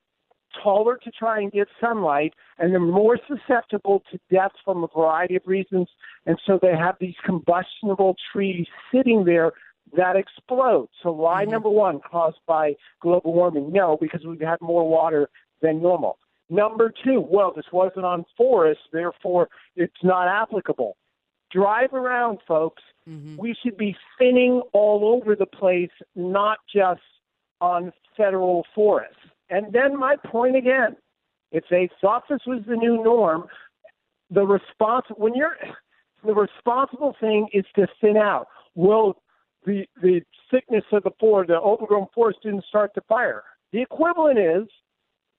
taller 0.63 0.97
to 0.97 1.11
try 1.11 1.39
and 1.39 1.51
get 1.51 1.67
sunlight, 1.79 2.33
and 2.57 2.71
they're 2.71 2.79
more 2.79 3.19
susceptible 3.27 4.03
to 4.11 4.19
death 4.31 4.51
from 4.63 4.83
a 4.83 4.87
variety 4.95 5.35
of 5.35 5.43
reasons. 5.45 5.87
And 6.25 6.39
so 6.45 6.59
they 6.61 6.75
have 6.75 6.95
these 6.99 7.15
combustible 7.25 8.15
trees 8.31 8.67
sitting 8.93 9.25
there 9.25 9.51
that 9.95 10.15
explode. 10.15 10.87
So 11.03 11.11
lie 11.11 11.43
mm-hmm. 11.43 11.51
number 11.51 11.69
one 11.69 11.99
caused 11.99 12.39
by 12.47 12.75
global 13.01 13.33
warming, 13.33 13.71
no, 13.71 13.97
because 13.99 14.25
we've 14.25 14.39
had 14.39 14.61
more 14.61 14.87
water 14.87 15.29
than 15.61 15.81
normal. 15.81 16.17
Number 16.49 16.91
two, 17.03 17.21
well, 17.29 17.53
this 17.55 17.65
wasn't 17.71 18.05
on 18.05 18.25
forest, 18.35 18.81
therefore 18.91 19.49
it's 19.75 19.93
not 20.03 20.27
applicable. 20.27 20.97
Drive 21.51 21.93
around, 21.93 22.39
folks. 22.47 22.83
Mm-hmm. 23.07 23.37
We 23.37 23.55
should 23.63 23.77
be 23.77 23.95
thinning 24.17 24.61
all 24.73 25.21
over 25.21 25.35
the 25.35 25.45
place, 25.45 25.89
not 26.15 26.59
just 26.73 27.01
on 27.61 27.91
federal 28.15 28.65
forests. 28.75 29.15
And 29.49 29.73
then 29.73 29.97
my 29.97 30.15
point 30.25 30.55
again, 30.55 30.95
if 31.51 31.63
they 31.69 31.89
thought 31.99 32.23
this 32.29 32.41
was 32.45 32.61
the 32.67 32.75
new 32.75 33.03
norm, 33.03 33.45
the 34.29 34.45
response 34.45 35.05
when 35.17 35.33
you're 35.33 35.57
the 36.23 36.33
responsible 36.33 37.15
thing 37.19 37.47
is 37.53 37.65
to 37.75 37.87
thin 37.99 38.17
out. 38.17 38.47
Well, 38.75 39.21
the 39.65 39.85
the 40.01 40.21
thickness 40.51 40.83
of 40.91 41.03
the 41.03 41.11
forest, 41.19 41.49
the 41.49 41.59
overgrown 41.59 42.07
forest 42.13 42.39
didn't 42.43 42.65
start 42.65 42.91
the 42.93 43.01
fire. 43.01 43.43
The 43.71 43.81
equivalent 43.81 44.37
is 44.37 44.67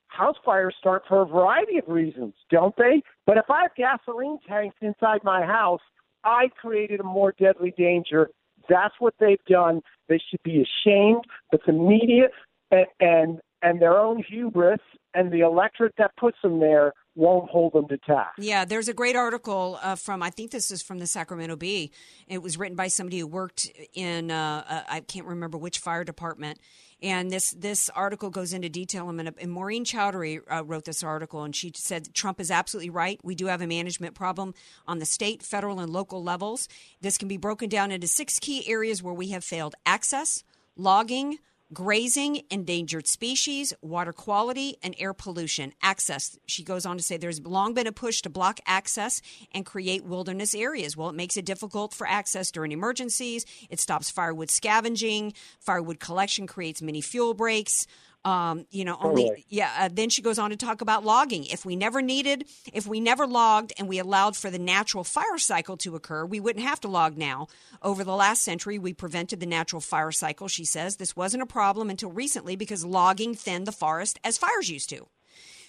house 0.08 0.36
fires 0.44 0.74
start 0.78 1.04
for 1.08 1.22
a 1.22 1.26
variety 1.26 1.78
of 1.78 1.84
reasons, 1.86 2.34
don't 2.50 2.76
they? 2.76 3.02
But 3.26 3.36
if 3.36 3.44
I 3.48 3.62
have 3.62 3.74
gasoline 3.76 4.38
tanks 4.46 4.76
inside 4.80 5.20
my 5.22 5.44
house, 5.44 5.80
I 6.24 6.48
created 6.60 7.00
a 7.00 7.04
more 7.04 7.34
deadly 7.38 7.72
danger. 7.76 8.30
That's 8.68 8.94
what 8.98 9.14
they've 9.18 9.44
done. 9.48 9.80
They 10.08 10.20
should 10.30 10.42
be 10.42 10.62
ashamed. 10.62 11.24
But 11.50 11.60
the 11.66 11.72
media 11.72 12.28
and 12.70 12.86
and, 13.00 13.40
and 13.62 13.80
their 13.80 13.98
own 13.98 14.22
hubris 14.22 14.80
and 15.14 15.32
the 15.32 15.40
electorate 15.40 15.94
that 15.98 16.16
puts 16.16 16.36
them 16.42 16.60
there 16.60 16.92
won't 17.14 17.50
hold 17.50 17.72
them 17.72 17.88
to 17.88 17.98
task. 17.98 18.30
Yeah, 18.38 18.64
there's 18.64 18.88
a 18.88 18.94
great 18.94 19.16
article 19.16 19.78
uh, 19.82 19.96
from 19.96 20.22
I 20.22 20.30
think 20.30 20.50
this 20.50 20.70
is 20.70 20.82
from 20.82 20.98
the 20.98 21.06
Sacramento 21.06 21.56
Bee. 21.56 21.90
It 22.28 22.42
was 22.42 22.58
written 22.58 22.76
by 22.76 22.88
somebody 22.88 23.18
who 23.18 23.26
worked 23.26 23.68
in 23.94 24.30
uh, 24.30 24.64
uh, 24.68 24.82
I 24.88 25.00
can't 25.00 25.26
remember 25.26 25.58
which 25.58 25.78
fire 25.78 26.04
department. 26.04 26.58
And 27.02 27.30
this 27.30 27.50
this 27.52 27.88
article 27.90 28.30
goes 28.30 28.52
into 28.52 28.68
detail. 28.68 29.08
And, 29.08 29.20
and 29.20 29.50
Maureen 29.50 29.84
Chowdhury 29.84 30.40
uh, 30.50 30.64
wrote 30.64 30.84
this 30.84 31.02
article, 31.02 31.44
and 31.44 31.56
she 31.56 31.72
said 31.74 32.14
Trump 32.14 32.40
is 32.40 32.50
absolutely 32.50 32.90
right. 32.90 33.18
We 33.24 33.34
do 33.34 33.46
have 33.46 33.62
a 33.62 33.66
management 33.66 34.14
problem 34.14 34.54
on 34.86 34.98
the 34.98 35.06
state, 35.06 35.42
federal, 35.42 35.80
and 35.80 35.90
local 35.90 36.22
levels. 36.22 36.68
This 37.00 37.16
can 37.16 37.28
be 37.28 37.38
broken 37.38 37.68
down 37.68 37.90
into 37.90 38.06
six 38.06 38.38
key 38.38 38.68
areas 38.68 39.02
where 39.02 39.14
we 39.14 39.28
have 39.28 39.44
failed: 39.44 39.74
access, 39.86 40.44
logging, 40.76 41.38
grazing, 41.72 42.42
endangered 42.50 43.06
species, 43.06 43.72
water 43.80 44.12
quality, 44.12 44.76
and 44.82 44.94
air 44.98 45.14
pollution. 45.14 45.72
Access, 45.82 46.38
she 46.46 46.64
goes 46.64 46.84
on 46.84 46.96
to 46.96 47.02
say, 47.02 47.16
there's 47.16 47.40
long 47.40 47.74
been 47.74 47.86
a 47.86 47.92
push 47.92 48.22
to 48.22 48.30
block 48.30 48.60
access 48.66 49.22
and 49.52 49.64
create 49.64 50.04
wilderness 50.04 50.54
areas. 50.54 50.96
Well, 50.96 51.10
it 51.10 51.14
makes 51.14 51.36
it 51.36 51.44
difficult 51.44 51.94
for 51.94 52.06
access 52.06 52.50
during 52.50 52.72
emergencies. 52.72 53.46
It 53.68 53.80
stops 53.80 54.10
firewood 54.10 54.50
scavenging. 54.50 55.34
Firewood 55.60 56.00
collection 56.00 56.46
creates 56.46 56.82
many 56.82 57.00
fuel 57.00 57.34
breaks. 57.34 57.86
Um, 58.24 58.66
you 58.70 58.84
know, 58.84 58.98
only 59.00 59.22
Totally. 59.22 59.44
yeah. 59.48 59.72
Uh, 59.78 59.88
then 59.90 60.10
she 60.10 60.20
goes 60.20 60.38
on 60.38 60.50
to 60.50 60.56
talk 60.56 60.82
about 60.82 61.04
logging. 61.04 61.46
If 61.46 61.64
we 61.64 61.74
never 61.74 62.02
needed, 62.02 62.44
if 62.72 62.86
we 62.86 63.00
never 63.00 63.26
logged, 63.26 63.72
and 63.78 63.88
we 63.88 63.98
allowed 63.98 64.36
for 64.36 64.50
the 64.50 64.58
natural 64.58 65.04
fire 65.04 65.38
cycle 65.38 65.78
to 65.78 65.96
occur, 65.96 66.26
we 66.26 66.38
wouldn't 66.38 66.66
have 66.66 66.80
to 66.80 66.88
log 66.88 67.16
now. 67.16 67.46
Over 67.80 68.04
the 68.04 68.14
last 68.14 68.42
century, 68.42 68.78
we 68.78 68.92
prevented 68.92 69.40
the 69.40 69.46
natural 69.46 69.80
fire 69.80 70.12
cycle. 70.12 70.48
She 70.48 70.66
says 70.66 70.96
this 70.96 71.16
wasn't 71.16 71.42
a 71.42 71.46
problem 71.46 71.88
until 71.88 72.10
recently 72.12 72.56
because 72.56 72.84
logging 72.84 73.34
thinned 73.34 73.66
the 73.66 73.72
forest 73.72 74.18
as 74.22 74.36
fires 74.36 74.68
used 74.68 74.90
to. 74.90 75.06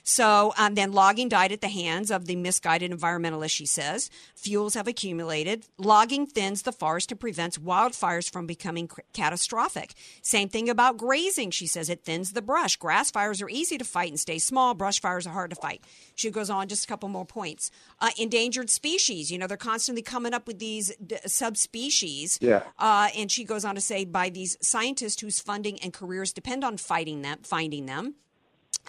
So 0.03 0.53
um, 0.57 0.75
then 0.75 0.91
logging 0.91 1.29
died 1.29 1.51
at 1.51 1.61
the 1.61 1.67
hands 1.67 2.11
of 2.11 2.25
the 2.25 2.35
misguided 2.35 2.91
environmentalists, 2.91 3.51
she 3.51 3.65
says. 3.65 4.09
Fuels 4.35 4.73
have 4.73 4.87
accumulated. 4.87 5.65
Logging 5.77 6.25
thins 6.25 6.63
the 6.63 6.71
forest 6.71 7.11
and 7.11 7.19
prevents 7.19 7.57
wildfires 7.57 8.31
from 8.31 8.47
becoming 8.47 8.89
c- 8.89 9.03
catastrophic. 9.13 9.93
Same 10.21 10.49
thing 10.49 10.69
about 10.69 10.97
grazing, 10.97 11.51
she 11.51 11.67
says. 11.67 11.89
It 11.89 12.03
thins 12.03 12.33
the 12.33 12.41
brush. 12.41 12.75
Grass 12.75 13.11
fires 13.11 13.41
are 13.41 13.49
easy 13.49 13.77
to 13.77 13.85
fight 13.85 14.09
and 14.09 14.19
stay 14.19 14.39
small. 14.39 14.73
Brush 14.73 14.99
fires 14.99 15.27
are 15.27 15.33
hard 15.33 15.51
to 15.51 15.55
fight. 15.55 15.83
She 16.15 16.31
goes 16.31 16.49
on 16.49 16.67
just 16.67 16.85
a 16.85 16.87
couple 16.87 17.09
more 17.09 17.25
points. 17.25 17.71
Uh, 17.99 18.09
endangered 18.17 18.69
species, 18.69 19.31
you 19.31 19.37
know, 19.37 19.47
they're 19.47 19.57
constantly 19.57 20.01
coming 20.01 20.33
up 20.33 20.47
with 20.47 20.59
these 20.59 20.95
d- 21.05 21.17
subspecies. 21.25 22.39
Yeah. 22.41 22.63
Uh, 22.79 23.09
and 23.15 23.31
she 23.31 23.43
goes 23.43 23.63
on 23.65 23.75
to 23.75 23.81
say 23.81 24.05
by 24.05 24.29
these 24.29 24.57
scientists 24.61 25.21
whose 25.21 25.39
funding 25.39 25.79
and 25.81 25.93
careers 25.93 26.33
depend 26.33 26.63
on 26.63 26.77
fighting 26.77 27.21
them, 27.21 27.39
finding 27.43 27.85
them. 27.85 28.15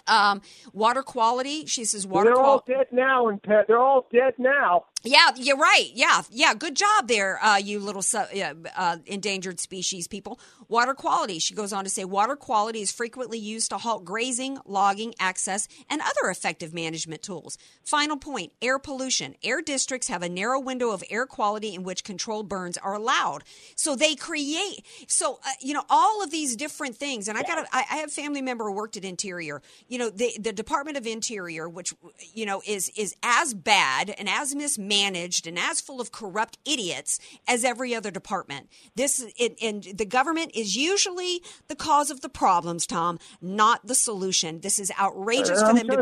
Um, 0.07 0.41
water 0.73 1.01
quality, 1.01 1.65
she 1.65 1.85
says 1.85 2.05
water 2.05 2.31
They're 2.31 2.39
all 2.39 2.63
dead 2.67 2.87
now, 2.91 3.27
and 3.29 3.39
they're 3.45 3.79
all 3.79 4.07
dead 4.11 4.33
now. 4.37 4.85
Yeah, 5.05 5.31
you're 5.35 5.57
right. 5.57 5.89
Yeah, 5.93 6.21
yeah. 6.31 6.53
Good 6.53 6.77
job 6.77 7.09
there, 7.09 7.37
uh, 7.43 7.57
you 7.57 7.79
little 7.79 8.03
uh, 8.13 8.97
endangered 9.05 9.59
species 9.59 10.07
people. 10.07 10.39
Water 10.69 10.93
quality. 10.93 11.39
She 11.39 11.53
goes 11.53 11.73
on 11.73 11.83
to 11.83 11.89
say 11.89 12.05
water 12.05 12.37
quality 12.37 12.81
is 12.81 12.89
frequently 12.89 13.37
used 13.37 13.71
to 13.71 13.77
halt 13.77 14.05
grazing, 14.05 14.59
logging, 14.65 15.13
access, 15.19 15.67
and 15.89 15.99
other 15.99 16.29
effective 16.29 16.73
management 16.73 17.21
tools. 17.21 17.57
Final 17.83 18.15
point 18.15 18.53
air 18.61 18.79
pollution. 18.79 19.35
Air 19.43 19.61
districts 19.61 20.07
have 20.07 20.23
a 20.23 20.29
narrow 20.29 20.57
window 20.57 20.91
of 20.91 21.03
air 21.09 21.25
quality 21.25 21.75
in 21.75 21.83
which 21.83 22.05
controlled 22.05 22.47
burns 22.47 22.77
are 22.77 22.93
allowed. 22.93 23.43
So 23.75 23.97
they 23.97 24.15
create, 24.15 24.85
so, 25.07 25.41
uh, 25.45 25.51
you 25.59 25.73
know, 25.73 25.83
all 25.89 26.23
of 26.23 26.31
these 26.31 26.55
different 26.55 26.95
things. 26.95 27.27
And 27.27 27.37
I 27.37 27.43
got, 27.43 27.67
I, 27.73 27.83
have 27.97 28.07
a 28.07 28.11
family 28.11 28.41
member 28.41 28.63
who 28.63 28.71
worked 28.71 28.95
at 28.95 29.03
Interior. 29.03 29.61
You 29.89 29.97
know, 29.97 30.09
the, 30.09 30.31
the 30.39 30.53
Department 30.53 30.95
of 30.95 31.05
Interior, 31.05 31.67
which, 31.67 31.93
you 32.33 32.45
know, 32.45 32.61
is, 32.65 32.89
is 32.95 33.13
as 33.21 33.53
bad 33.53 34.09
and 34.17 34.29
as 34.29 34.55
mismanaged 34.55 34.92
and 34.93 35.59
as 35.59 35.81
full 35.81 35.99
of 35.99 36.11
corrupt 36.11 36.57
idiots 36.65 37.19
as 37.47 37.63
every 37.63 37.95
other 37.95 38.11
department. 38.11 38.69
This, 38.95 39.25
it, 39.37 39.57
and 39.61 39.83
the 39.83 40.05
government 40.05 40.51
is 40.55 40.75
usually 40.75 41.41
the 41.67 41.75
cause 41.75 42.11
of 42.11 42.21
the 42.21 42.29
problems, 42.29 42.85
Tom, 42.85 43.19
not 43.41 43.85
the 43.87 43.95
solution. 43.95 44.61
This 44.61 44.79
is 44.79 44.91
outrageous 44.99 45.61
Uh, 45.61 45.69
for 45.69 45.73
them 45.75 45.87
to 45.87 45.97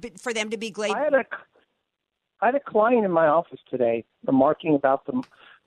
be, 0.00 0.10
for 0.18 0.32
them 0.32 0.50
to 0.50 0.56
be 0.56 0.70
glad. 0.70 0.92
I 0.92 1.04
had 1.04 1.14
a 1.14 1.24
I 2.40 2.46
had 2.46 2.54
a 2.54 2.60
client 2.60 3.04
in 3.04 3.10
my 3.10 3.26
office 3.26 3.60
today 3.68 4.04
remarking 4.26 4.74
about 4.74 5.06
the 5.06 5.22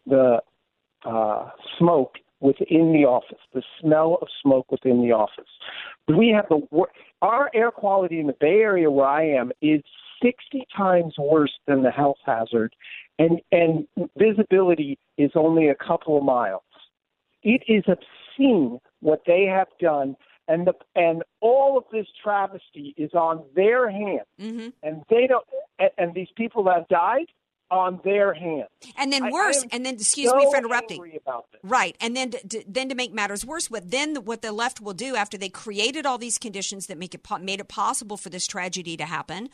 the 0.05 0.41
uh, 1.05 1.49
smoke 1.77 2.15
within 2.39 2.93
the 2.93 3.05
office, 3.05 3.39
the 3.53 3.63
smell 3.79 4.17
of 4.21 4.27
smoke 4.41 4.71
within 4.71 5.01
the 5.01 5.11
office. 5.11 5.49
We 6.07 6.29
have 6.29 6.47
the 6.49 6.61
our 7.21 7.49
air 7.53 7.71
quality 7.71 8.19
in 8.19 8.27
the 8.27 8.37
Bay 8.39 8.59
Area 8.61 8.89
where 8.89 9.07
I 9.07 9.27
am 9.27 9.51
is 9.61 9.83
60 10.21 10.65
times 10.75 11.15
worse 11.17 11.53
than 11.67 11.83
the 11.83 11.91
health 11.91 12.17
hazard, 12.25 12.75
and 13.19 13.41
and 13.51 13.87
visibility 14.17 14.97
is 15.17 15.31
only 15.35 15.67
a 15.69 15.75
couple 15.75 16.17
of 16.17 16.23
miles. 16.23 16.61
It 17.43 17.63
is 17.67 17.83
obscene 17.87 18.79
what 18.99 19.21
they 19.25 19.45
have 19.45 19.67
done, 19.79 20.15
and 20.47 20.67
the 20.67 20.73
and 20.95 21.23
all 21.39 21.77
of 21.77 21.85
this 21.91 22.07
travesty 22.23 22.93
is 22.97 23.11
on 23.13 23.43
their 23.55 23.89
hands, 23.89 24.27
Mm-hmm. 24.39 24.69
and 24.83 25.03
they 25.09 25.27
don't. 25.27 25.45
And, 25.79 25.89
and 25.97 26.13
these 26.13 26.29
people 26.37 26.63
that 26.65 26.87
died 26.89 27.27
on 27.71 28.01
their 28.03 28.33
hands. 28.33 28.67
And 28.97 29.13
then 29.13 29.31
worse, 29.31 29.65
and 29.71 29.85
then 29.85 29.93
excuse 29.95 30.29
so 30.29 30.35
me 30.35 30.45
for 30.51 30.57
interrupting. 30.57 30.97
angry 31.01 31.15
about 31.25 31.45
this. 31.53 31.61
Right, 31.63 31.95
and 32.01 32.15
then 32.17 32.31
to, 32.31 32.63
then 32.67 32.89
to 32.89 32.95
make 32.95 33.13
matters 33.13 33.45
worse, 33.45 33.71
what 33.71 33.89
then 33.89 34.15
what 34.25 34.41
the 34.41 34.51
left 34.51 34.81
will 34.81 34.93
do 34.93 35.15
after 35.15 35.37
they 35.37 35.47
created 35.49 36.05
all 36.05 36.17
these 36.17 36.37
conditions 36.37 36.87
that 36.87 36.97
make 36.97 37.15
it 37.15 37.25
made 37.41 37.59
it 37.61 37.69
possible 37.69 38.17
for 38.17 38.29
this 38.29 38.45
tragedy 38.45 38.97
to 38.97 39.05
happen. 39.05 39.49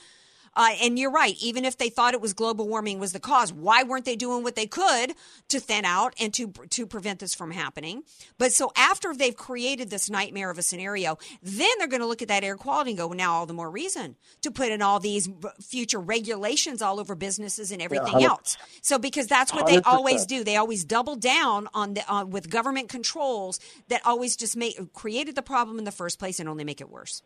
Uh, 0.56 0.72
and 0.82 0.98
you're 0.98 1.12
right. 1.12 1.36
Even 1.40 1.66
if 1.66 1.78
they 1.78 1.90
thought 1.90 2.14
it 2.14 2.22
was 2.22 2.34
global 2.34 2.68
warming 2.68 3.00
was 3.00 3.14
the 3.14 3.20
cause, 3.20 3.54
why 3.54 3.84
weren't 3.84 4.06
they 4.06 4.16
doing 4.16 4.44
what 4.44 4.56
they 4.56 4.66
could 4.68 5.14
to 5.50 5.60
thin 5.60 5.86
out 5.86 6.14
and 6.20 6.34
to 6.34 6.52
to 6.70 6.86
prevent 6.86 7.20
this 7.20 7.36
from 7.36 7.52
happening? 7.52 8.04
But 8.38 8.52
so 8.54 8.72
after 8.76 9.14
they've 9.14 9.36
created 9.36 9.90
this 9.90 10.10
nightmare 10.10 10.50
of 10.50 10.58
a 10.58 10.62
scenario, 10.64 11.18
then 11.42 11.70
they're 11.78 11.88
going 11.88 12.02
to 12.02 12.08
look 12.08 12.22
at 12.22 12.28
that 12.30 12.44
air 12.44 12.56
quality 12.56 12.92
and 12.92 12.98
go, 12.98 13.08
well, 13.08 13.18
now 13.18 13.34
all 13.34 13.46
the 13.46 13.54
more 13.54 13.70
reason 13.70 14.16
to 14.42 14.52
put 14.52 14.72
in 14.72 14.82
all 14.82 15.00
these 15.00 15.30
future 15.62 16.00
regulations 16.00 16.82
all 16.82 17.00
over 17.00 17.16
businesses 17.16 17.72
and 17.72 17.82
everything 17.82 18.08
hundred- 18.14 18.28
else. 18.28 18.58
So 18.82 18.98
because 18.98 19.28
that's 19.28 19.54
what 19.54 19.68
they 19.68 19.78
100%. 19.78 19.82
always 19.86 20.26
do. 20.26 20.44
They 20.44 20.56
always 20.56 20.84
double 20.86 21.16
down 21.16 21.68
on 21.74 21.94
the 21.94 22.08
on, 22.08 22.30
with 22.30 22.50
government 22.50 22.90
controls 22.90 23.60
that 23.90 24.02
always 24.06 24.36
just 24.36 24.56
make 24.58 24.94
created 24.94 25.36
the 25.36 25.42
problem 25.42 25.78
in 25.80 25.86
the 25.86 25.92
first 25.92 26.20
place 26.20 26.40
and 26.40 26.48
only 26.50 26.64
make 26.64 26.82
it 26.82 26.90
worse. 26.90 27.22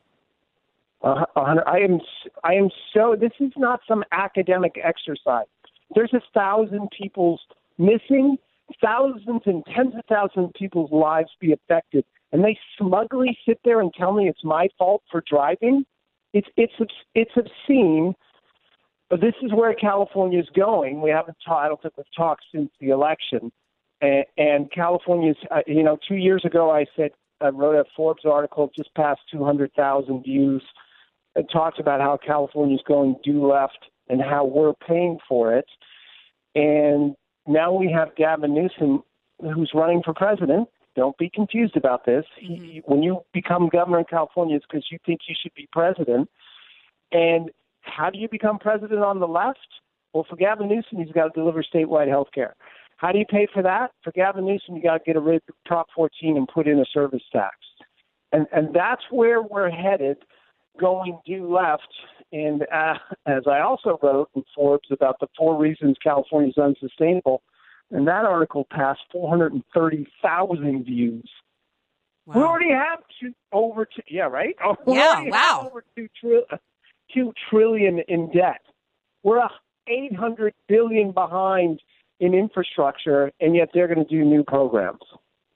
Uh, 1.04 1.26
I 1.36 1.80
am 1.80 2.00
I 2.44 2.54
am 2.54 2.70
so. 2.94 3.16
This 3.20 3.32
is 3.40 3.52
not 3.58 3.80
some 3.88 4.04
academic 4.12 4.76
exercise. 4.84 5.48
There's 5.96 6.14
a 6.14 6.22
thousand 6.34 6.90
people's 6.98 7.42
missing, 7.78 8.38
thousands 8.82 9.42
and 9.46 9.64
tens 9.74 9.96
of 9.96 10.02
thousands 10.08 10.50
of 10.50 10.54
people's 10.54 10.92
lives 10.92 11.30
be 11.40 11.54
affected, 11.54 12.06
and 12.32 12.44
they 12.44 12.58
smugly 12.78 13.38
sit 13.48 13.60
there 13.66 13.82
and 13.82 13.92
tell 13.94 14.14
me 14.14 14.30
it's 14.30 14.44
my 14.44 14.68
fault 14.78 15.02
for 15.12 15.24
driving. 15.28 15.86
It's 16.34 16.48
it's 16.56 16.74
it's 17.16 17.32
obscene. 17.36 18.14
But 19.10 19.20
this 19.20 19.34
is 19.42 19.52
where 19.52 19.74
California 19.74 20.40
is 20.40 20.48
going. 20.56 21.02
We 21.02 21.10
haven't 21.10 21.38
talked. 21.46 21.66
I 21.66 21.68
don't 21.68 21.82
think 21.82 21.98
we've 21.98 22.06
talked 22.16 22.46
since 22.54 22.72
the 22.80 22.92
election. 22.92 23.52
And, 24.00 24.24
and 24.38 24.72
California's, 24.72 25.36
uh, 25.52 25.60
you 25.68 25.84
know, 25.84 25.98
two 26.08 26.16
years 26.16 26.46
ago 26.46 26.72
I 26.72 26.86
said 26.96 27.12
I 27.42 27.50
wrote 27.50 27.76
a 27.76 27.84
Forbes 27.96 28.24
article 28.24 28.72
just 28.76 28.94
past 28.96 29.20
200,000 29.32 30.24
views. 30.24 30.64
It 31.36 31.48
talks 31.52 31.80
about 31.80 32.02
how 32.02 32.18
California's 32.18 32.82
going 32.88 33.16
due 33.24 33.48
left 33.48 33.78
and 34.10 34.22
how 34.22 34.46
we're 34.46 34.74
paying 34.74 35.18
for 35.28 35.56
it. 35.56 35.66
And 36.56 37.16
now 37.48 37.72
we 37.72 37.92
have 37.92 38.16
Gavin 38.16 38.54
Newsom, 38.54 39.04
who's 39.40 39.72
running 39.74 40.02
for 40.04 40.14
president. 40.14 40.68
Don't 40.96 41.18
be 41.18 41.30
confused 41.34 41.78
about 41.78 42.06
this. 42.06 42.26
He, 42.38 42.48
mm-hmm. 42.48 42.92
when 42.92 43.02
you 43.02 43.22
become 43.34 43.70
governor 43.70 44.00
in 44.00 44.06
California, 44.10 44.58
it's 44.58 44.66
because 44.70 44.86
you 44.92 44.98
think 45.06 45.22
you 45.28 45.36
should 45.42 45.54
be 45.56 45.70
president. 45.72 46.30
And 47.14 47.50
how 47.82 48.10
do 48.10 48.20
you 48.20 48.28
become 48.30 48.60
president 48.60 49.02
on 49.02 49.20
the 49.20 49.28
left? 49.28 49.60
Well, 50.14 50.26
for 50.30 50.36
Gavin 50.36 50.68
Newsom, 50.68 51.04
he's 51.04 51.14
got 51.14 51.34
to 51.34 51.40
deliver 51.40 51.64
statewide 51.64 52.10
health 52.10 52.28
care. 52.34 52.56
How 52.98 53.12
do 53.12 53.20
you 53.20 53.26
pay 53.26 53.48
for 53.52 53.64
that? 53.64 53.92
For 54.04 54.12
Gavin 54.12 54.46
Newsom, 54.46 54.76
you 54.76 54.84
got 54.84 54.98
to 54.98 55.04
get 55.14 55.20
rid 55.20 55.42
of 55.48 55.56
Prop 55.66 55.88
14 55.96 56.38
and 56.38 56.48
put 56.48 56.68
in 56.68 56.80
a 56.80 56.86
service 56.94 57.24
tax. 57.32 57.56
And, 58.32 58.46
and 58.52 58.74
that's 58.74 59.02
where 59.10 59.42
we're 59.42 59.70
headed 59.70 60.18
going 60.80 61.20
due 61.26 61.54
left. 61.54 61.88
And 62.32 62.64
uh, 62.74 62.96
as 63.26 63.44
I 63.48 63.60
also 63.60 64.00
wrote 64.02 64.30
in 64.36 64.44
Forbes 64.56 64.90
about 64.92 65.20
the 65.20 65.28
four 65.38 65.58
reasons 65.58 65.98
California 66.02 66.50
is 66.50 66.58
unsustainable, 66.58 67.44
and 67.92 68.08
that 68.08 68.26
article 68.26 68.66
passed 68.72 69.02
430,000 69.12 70.86
views. 70.86 71.30
Wow. 72.26 72.36
We 72.36 72.42
already 72.44 72.70
have 72.72 73.00
two, 73.20 73.34
over 73.52 73.86
two, 73.86 74.02
yeah, 74.10 74.24
right? 74.24 74.56
We 74.86 74.94
Yeah, 74.96 75.24
wow. 75.26 75.68
over 75.70 75.84
two, 75.96 76.08
tri- 76.20 76.58
two 77.14 77.34
trillion 77.50 78.00
in 78.08 78.32
debt. 78.32 78.62
We're 79.24 79.40
a 79.40 79.50
800 79.88 80.54
billion 80.68 81.12
behind 81.12 81.82
in 82.20 82.34
infrastructure, 82.34 83.32
and 83.42 83.56
yet 83.56 83.70
they're 83.74 83.88
going 83.88 84.06
to 84.06 84.10
do 84.10 84.24
new 84.24 84.44
programs. 84.44 85.02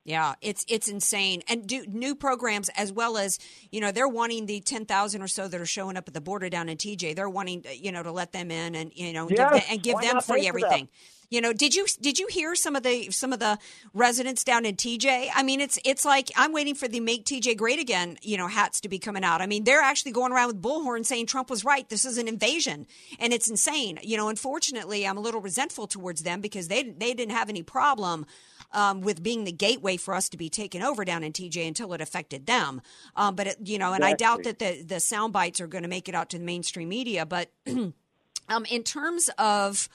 Yeah, 0.06 0.36
it's 0.40 0.64
it's 0.70 0.88
insane, 0.88 1.42
and 1.50 1.66
do 1.66 1.84
new 1.88 2.14
programs 2.14 2.70
as 2.78 2.94
well 2.94 3.18
as 3.18 3.40
you 3.72 3.82
know 3.82 3.92
they're 3.92 4.08
wanting 4.08 4.46
the 4.46 4.60
ten 4.60 4.86
thousand 4.86 5.24
or 5.24 5.28
so 5.28 5.48
that 5.48 5.60
are 5.60 5.66
showing 5.66 5.98
up 5.98 6.08
at 6.08 6.14
the 6.14 6.22
border 6.22 6.48
down 6.48 6.70
in 6.70 6.78
TJ. 6.78 7.16
They're 7.16 7.28
wanting 7.28 7.66
uh, 7.68 7.72
you 7.72 7.92
know 7.92 8.04
to 8.04 8.12
let 8.12 8.32
them 8.32 8.52
in 8.52 8.76
and 8.76 8.92
you 8.94 9.14
know 9.14 9.30
give 9.30 9.38
Yes, 9.38 9.52
them, 9.52 9.64
and 9.68 9.82
give 9.82 10.00
them 10.00 10.20
free 10.20 10.48
everything. 10.48 10.90
You 11.32 11.42
know, 11.42 11.54
did 11.54 11.74
you 11.74 11.88
did 12.00 12.20
you 12.20 12.28
hear 12.28 12.54
some 12.54 12.76
of 12.76 12.84
the 12.84 13.10
some 13.10 13.34
of 13.34 13.40
the 13.40 13.58
residents 13.96 14.44
down 14.44 14.64
in 14.64 14.76
TJ? 14.76 15.30
I 15.34 15.42
mean, 15.42 15.60
it's 15.60 15.80
it's 15.84 16.06
like 16.06 16.32
I'm 16.36 16.54
waiting 16.54 16.76
for 16.76 16.88
the 16.88 17.00
"Make 17.00 17.26
TJ 17.26 17.58
Great 17.58 17.80
Again" 17.80 18.18
you 18.22 18.38
know 18.38 18.48
hats 18.48 18.80
to 18.82 18.90
be 18.90 19.00
coming 19.00 19.24
out. 19.24 19.42
I 19.42 19.48
mean, 19.48 19.64
they're 19.64 19.82
actually 19.82 20.12
going 20.12 20.32
around 20.32 20.48
with 20.50 20.62
bullhorn 20.62 21.04
saying 21.04 21.26
Trump 21.26 21.50
was 21.50 21.66
right. 21.66 21.90
This 21.90 22.06
is 22.06 22.20
an 22.20 22.28
invasion, 22.28 22.86
and 23.20 23.34
it's 23.34 23.50
insane. 23.50 23.98
You 24.04 24.18
know, 24.18 24.30
unfortunately, 24.30 25.08
I'm 25.08 25.18
a 25.18 25.22
little 25.22 25.42
resentful 25.42 25.88
towards 25.88 26.22
them 26.22 26.42
because 26.42 26.68
they 26.68 26.84
they 26.84 27.16
didn't 27.16 27.36
have 27.36 27.50
any 27.50 27.64
problem 27.64 28.28
um, 28.76 29.02
with 29.02 29.24
being 29.24 29.46
the 29.46 29.52
gateway 29.52 29.98
for 29.98 30.14
us 30.14 30.30
to 30.30 30.38
be 30.38 30.50
taken 30.50 30.84
over 30.84 31.04
down 31.04 31.24
in 31.24 31.32
TJ 31.32 31.68
until 31.68 31.94
it 31.94 32.02
affected 32.02 32.46
them. 32.46 32.82
Um, 33.16 33.36
but 33.36 33.48
it, 33.48 33.58
you 33.64 33.80
know, 33.80 33.94
and 33.94 34.04
I 34.04 34.14
doubt 34.14 34.44
that 34.44 34.60
the 34.60 34.84
the 34.84 35.00
sound 35.00 35.34
bites 35.34 35.60
are 35.62 35.68
going 35.68 35.84
to 35.84 35.90
make 35.90 36.08
it 36.10 36.14
out 36.14 36.30
to 36.32 36.38
the 36.38 36.44
mainstream 36.44 36.90
media. 36.90 37.26
But 37.26 37.50
um, 37.68 37.94
in 38.70 38.84
terms 38.84 39.30
of 39.40 39.90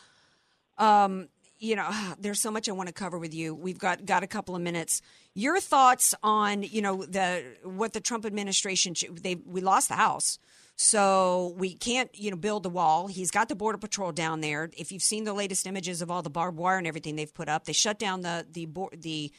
um, 0.79 1.29
you 1.61 1.77
know, 1.77 1.91
there's 2.19 2.41
so 2.41 2.51
much 2.51 2.69
I 2.69 2.73
want 2.73 2.89
to 2.89 2.95
cover 2.95 3.19
with 3.19 3.35
you. 3.35 3.55
We've 3.55 3.79
got 3.79 4.05
got 4.07 4.23
a 4.25 4.27
couple 4.27 4.57
of 4.57 4.63
minutes. 4.63 5.03
Your 5.35 5.61
thoughts 5.61 6.15
on 6.23 6.63
you 6.63 6.83
know 6.83 7.05
the 7.05 7.45
what 7.63 7.93
the 7.93 8.01
Trump 8.01 8.25
administration 8.25 8.95
they 9.23 9.37
we 9.37 9.61
lost 9.61 9.89
the 9.89 9.95
House. 9.95 10.39
So 10.83 11.55
we 11.59 11.75
can't, 11.75 12.09
you 12.15 12.31
know, 12.31 12.39
build 12.39 12.63
the 12.63 12.71
wall. 12.71 13.07
He's 13.07 13.31
got 13.31 13.51
the 13.51 13.55
border 13.55 13.77
patrol 13.77 14.13
down 14.13 14.41
there. 14.41 14.71
If 14.79 14.91
you've 14.91 15.03
seen 15.03 15.25
the 15.25 15.35
latest 15.35 15.67
images 15.67 16.01
of 16.01 16.11
all 16.11 16.23
the 16.23 16.31
barbed 16.31 16.57
wire 16.57 16.79
and 16.79 16.87
everything 16.87 17.17
they've 17.17 17.35
put 17.35 17.51
up, 17.51 17.67
they 17.67 17.75
shut 17.75 17.99
down 17.99 18.23
the 18.23 18.47
the 18.51 18.67
the 18.97 19.31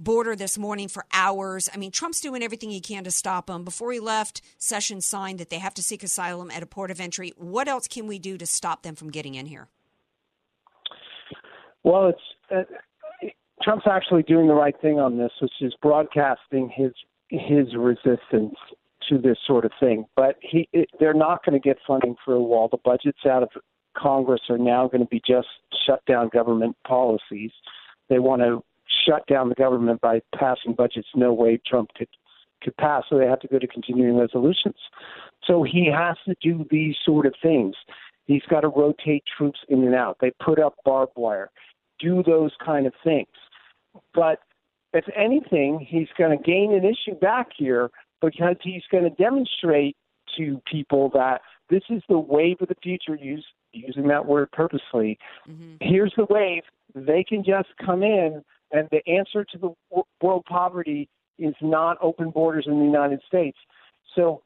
border 0.00 0.34
this 0.34 0.58
morning 0.58 0.88
for 0.88 1.04
hours. 1.12 1.68
I 1.72 1.76
mean, 1.76 1.92
Trump's 1.92 2.20
doing 2.20 2.42
everything 2.42 2.70
he 2.70 2.80
can 2.80 3.04
to 3.04 3.12
stop 3.12 3.46
them. 3.46 3.62
Before 3.62 3.92
he 3.92 4.00
left, 4.00 4.42
Sessions 4.58 5.06
signed 5.06 5.38
that 5.38 5.50
they 5.50 5.60
have 5.60 5.72
to 5.74 5.84
seek 5.84 6.02
asylum 6.02 6.50
at 6.50 6.64
a 6.64 6.66
port 6.66 6.90
of 6.90 7.00
entry. 7.00 7.32
What 7.36 7.68
else 7.68 7.86
can 7.86 8.08
we 8.08 8.18
do 8.18 8.36
to 8.36 8.44
stop 8.44 8.82
them 8.82 8.96
from 8.96 9.10
getting 9.12 9.36
in 9.36 9.46
here? 9.46 9.68
Well, 11.84 12.08
it's 12.08 12.18
uh, 12.50 13.30
Trump's 13.62 13.86
actually 13.88 14.24
doing 14.24 14.48
the 14.48 14.54
right 14.54 14.74
thing 14.82 14.98
on 14.98 15.16
this, 15.16 15.30
which 15.40 15.52
is 15.60 15.74
broadcasting 15.80 16.72
his 16.74 16.92
his 17.28 17.68
resistance 17.76 18.56
to 19.08 19.18
this 19.18 19.38
sort 19.46 19.64
of 19.64 19.72
thing. 19.80 20.04
But 20.16 20.36
he, 20.40 20.68
it, 20.72 20.88
they're 21.00 21.14
not 21.14 21.44
going 21.44 21.60
to 21.60 21.68
get 21.68 21.78
funding 21.86 22.16
for 22.24 22.34
a 22.34 22.40
wall. 22.40 22.68
The 22.70 22.78
budgets 22.84 23.26
out 23.28 23.42
of 23.42 23.50
Congress 23.96 24.42
are 24.48 24.58
now 24.58 24.88
going 24.88 25.02
to 25.02 25.08
be 25.08 25.20
just 25.26 25.48
shut 25.86 26.04
down 26.06 26.30
government 26.32 26.76
policies. 26.86 27.50
They 28.08 28.18
want 28.18 28.42
to 28.42 28.62
shut 29.06 29.26
down 29.26 29.48
the 29.48 29.54
government 29.54 30.00
by 30.00 30.20
passing 30.34 30.74
budgets 30.74 31.08
no 31.14 31.32
way 31.32 31.60
Trump 31.66 31.90
could 31.96 32.08
could 32.62 32.76
pass, 32.76 33.02
so 33.10 33.18
they 33.18 33.26
have 33.26 33.40
to 33.40 33.48
go 33.48 33.58
to 33.58 33.66
continuing 33.66 34.16
resolutions. 34.16 34.76
So 35.44 35.64
he 35.64 35.90
has 35.92 36.16
to 36.26 36.36
do 36.40 36.64
these 36.70 36.94
sort 37.04 37.26
of 37.26 37.34
things. 37.42 37.74
He's 38.26 38.42
got 38.48 38.60
to 38.60 38.68
rotate 38.68 39.24
troops 39.36 39.58
in 39.68 39.82
and 39.82 39.96
out. 39.96 40.18
They 40.20 40.30
put 40.42 40.60
up 40.60 40.74
barbed 40.84 41.14
wire, 41.16 41.50
do 41.98 42.22
those 42.22 42.52
kind 42.64 42.86
of 42.86 42.92
things. 43.02 43.26
But 44.14 44.38
if 44.92 45.04
anything, 45.16 45.84
he's 45.88 46.08
going 46.16 46.36
to 46.36 46.42
gain 46.42 46.72
an 46.72 46.84
issue 46.84 47.18
back 47.18 47.48
here 47.56 47.90
because 48.22 48.56
he's 48.62 48.82
going 48.90 49.04
to 49.04 49.10
demonstrate 49.10 49.96
to 50.36 50.60
people 50.70 51.10
that 51.14 51.40
this 51.68 51.82
is 51.90 52.02
the 52.08 52.18
wave 52.18 52.56
of 52.60 52.68
the 52.68 52.76
future. 52.82 53.16
Use 53.16 53.44
using 53.72 54.08
that 54.08 54.26
word 54.26 54.50
purposely. 54.52 55.18
Mm-hmm. 55.48 55.76
Here's 55.80 56.12
the 56.16 56.26
wave. 56.28 56.62
They 56.94 57.24
can 57.24 57.42
just 57.44 57.68
come 57.84 58.02
in, 58.02 58.42
and 58.70 58.88
the 58.90 59.00
answer 59.10 59.44
to 59.44 59.58
the 59.58 60.02
world 60.22 60.44
poverty 60.48 61.08
is 61.38 61.54
not 61.60 61.96
open 62.00 62.30
borders 62.30 62.64
in 62.66 62.78
the 62.78 62.84
United 62.84 63.20
States. 63.26 63.56
So, 64.14 64.42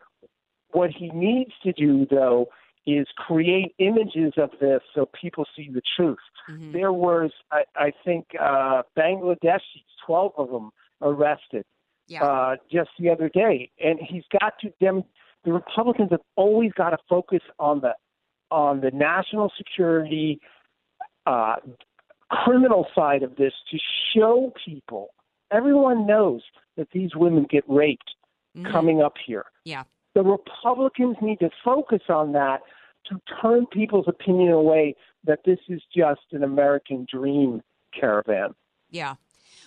what 0.71 0.91
he 0.91 1.11
needs 1.11 1.53
to 1.63 1.73
do, 1.73 2.07
though, 2.11 2.47
is 2.87 3.07
create 3.17 3.75
images 3.79 4.33
of 4.37 4.51
this 4.61 4.81
so 4.95 5.09
people 5.21 5.45
see 5.57 5.69
the 5.73 5.83
truth. 5.97 6.19
There 6.73 6.93
was, 6.93 7.33
I, 7.51 7.63
I 7.75 7.93
think, 8.05 8.27
uh, 8.41 8.83
Bangladeshis, 8.97 9.61
12 10.07 10.33
of 10.37 10.51
them 10.51 10.71
arrested 11.03 11.65
uh, 12.21 12.57
just 12.71 12.91
the 12.99 13.11
other 13.11 13.29
day, 13.29 13.71
and 13.83 13.99
he's 14.01 14.25
got 14.41 14.55
to 14.61 14.71
dem. 14.81 15.03
The 15.45 15.53
Republicans 15.53 16.11
have 16.11 16.21
always 16.37 16.73
got 16.73 16.91
to 16.91 16.99
focus 17.09 17.43
on 17.59 17.81
the 17.81 17.95
on 18.51 18.81
the 18.81 18.91
national 18.93 19.53
security, 19.57 20.41
uh, 21.27 21.57
criminal 22.31 22.87
side 22.95 23.23
of 23.23 23.37
this 23.37 23.53
to 23.71 23.79
show 24.15 24.53
people. 24.65 25.09
Everyone 25.51 26.07
knows 26.07 26.43
that 26.77 26.89
these 26.93 27.11
women 27.15 27.47
get 27.49 27.65
raped 27.69 28.15
coming 28.71 29.03
up 29.03 29.15
here. 29.25 29.47
Yeah. 29.65 29.85
The 30.15 30.23
Republicans 30.23 31.17
need 31.21 31.41
to 31.41 31.51
focus 31.65 32.03
on 32.09 32.33
that 32.33 32.63
to 33.07 33.21
turn 33.41 33.67
people's 33.67 34.07
opinion 34.09 34.53
away 34.53 34.95
that 35.25 35.41
this 35.45 35.59
is 35.69 35.83
just 35.95 36.23
an 36.33 36.43
American 36.43 37.07
dream 37.11 37.63
caravan. 37.99 38.55
Yeah. 38.91 39.15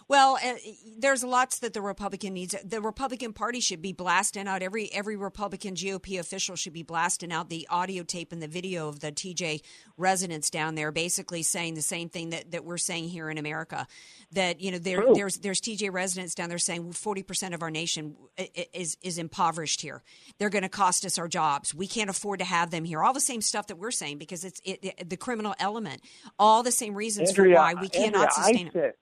Well, 0.10 0.40
uh, 0.44 0.56
there's 0.98 1.24
lots 1.24 1.60
that 1.60 1.74
the 1.74 1.82
Republican 1.84 2.34
needs. 2.34 2.56
The 2.66 2.82
Republican 2.82 3.32
Party 3.32 3.60
should 3.60 3.80
be 3.82 3.94
blasting 3.94 4.48
out 4.48 4.64
every 4.64 4.92
every 4.92 5.16
Republican 5.16 5.76
GOP 5.76 6.20
official 6.20 6.56
should 6.56 6.74
be 6.74 6.82
blasting 6.82 7.32
out 7.32 7.50
the 7.50 7.68
audio 7.70 8.02
tape 8.02 8.32
and 8.34 8.42
the 8.42 8.48
video 8.48 8.90
of 8.90 9.02
the 9.02 9.12
TJ 9.12 9.62
residents 9.98 10.50
down 10.50 10.74
there, 10.74 10.92
basically 10.92 11.44
saying 11.44 11.76
the 11.76 11.84
same 11.84 12.10
thing 12.10 12.32
that, 12.32 12.50
that 12.52 12.66
we're 12.66 12.80
saying 12.80 13.10
here 13.10 13.30
in 13.30 13.38
America. 13.38 13.86
That 14.32 14.60
you 14.60 14.72
know 14.72 14.80
there 14.80 15.04
there's 15.14 15.38
there's 15.38 15.62
TJ 15.62 15.92
residents 15.94 16.34
down 16.34 16.50
there 16.50 16.58
saying 16.58 16.92
40 16.92 17.22
percent 17.22 17.54
of 17.54 17.62
our 17.62 17.70
nation 17.70 18.16
i- 18.40 18.50
i- 18.58 18.68
is 18.74 18.98
is 19.04 19.20
impoverished 19.20 19.82
here. 19.82 20.02
They're 20.40 20.50
going 20.50 20.64
to 20.64 20.70
cost 20.70 21.06
us 21.06 21.20
our 21.20 21.28
jobs. 21.28 21.76
We 21.76 21.86
can't 21.86 22.10
afford 22.10 22.40
to 22.40 22.46
have 22.46 22.72
them 22.72 22.84
here. 22.84 23.04
All 23.04 23.14
the 23.14 23.20
same 23.22 23.42
stuff 23.42 23.68
that 23.68 23.78
we're 23.78 23.92
saying 23.92 24.18
because 24.18 24.44
it's 24.44 24.60
it, 24.66 24.80
it- 24.84 25.08
the 25.10 25.18
criminal 25.18 25.54
element. 25.60 26.02
All 26.40 26.64
the 26.64 26.72
same 26.72 26.96
reasons 26.96 27.30
Andrea, 27.30 27.56
for 27.56 27.62
why 27.62 27.74
we 27.80 27.90
cannot 27.90 28.30
Andrea, 28.30 28.32
sustain 28.32 28.66
I 28.66 28.70
it. 28.70 28.74
said, 28.74 28.94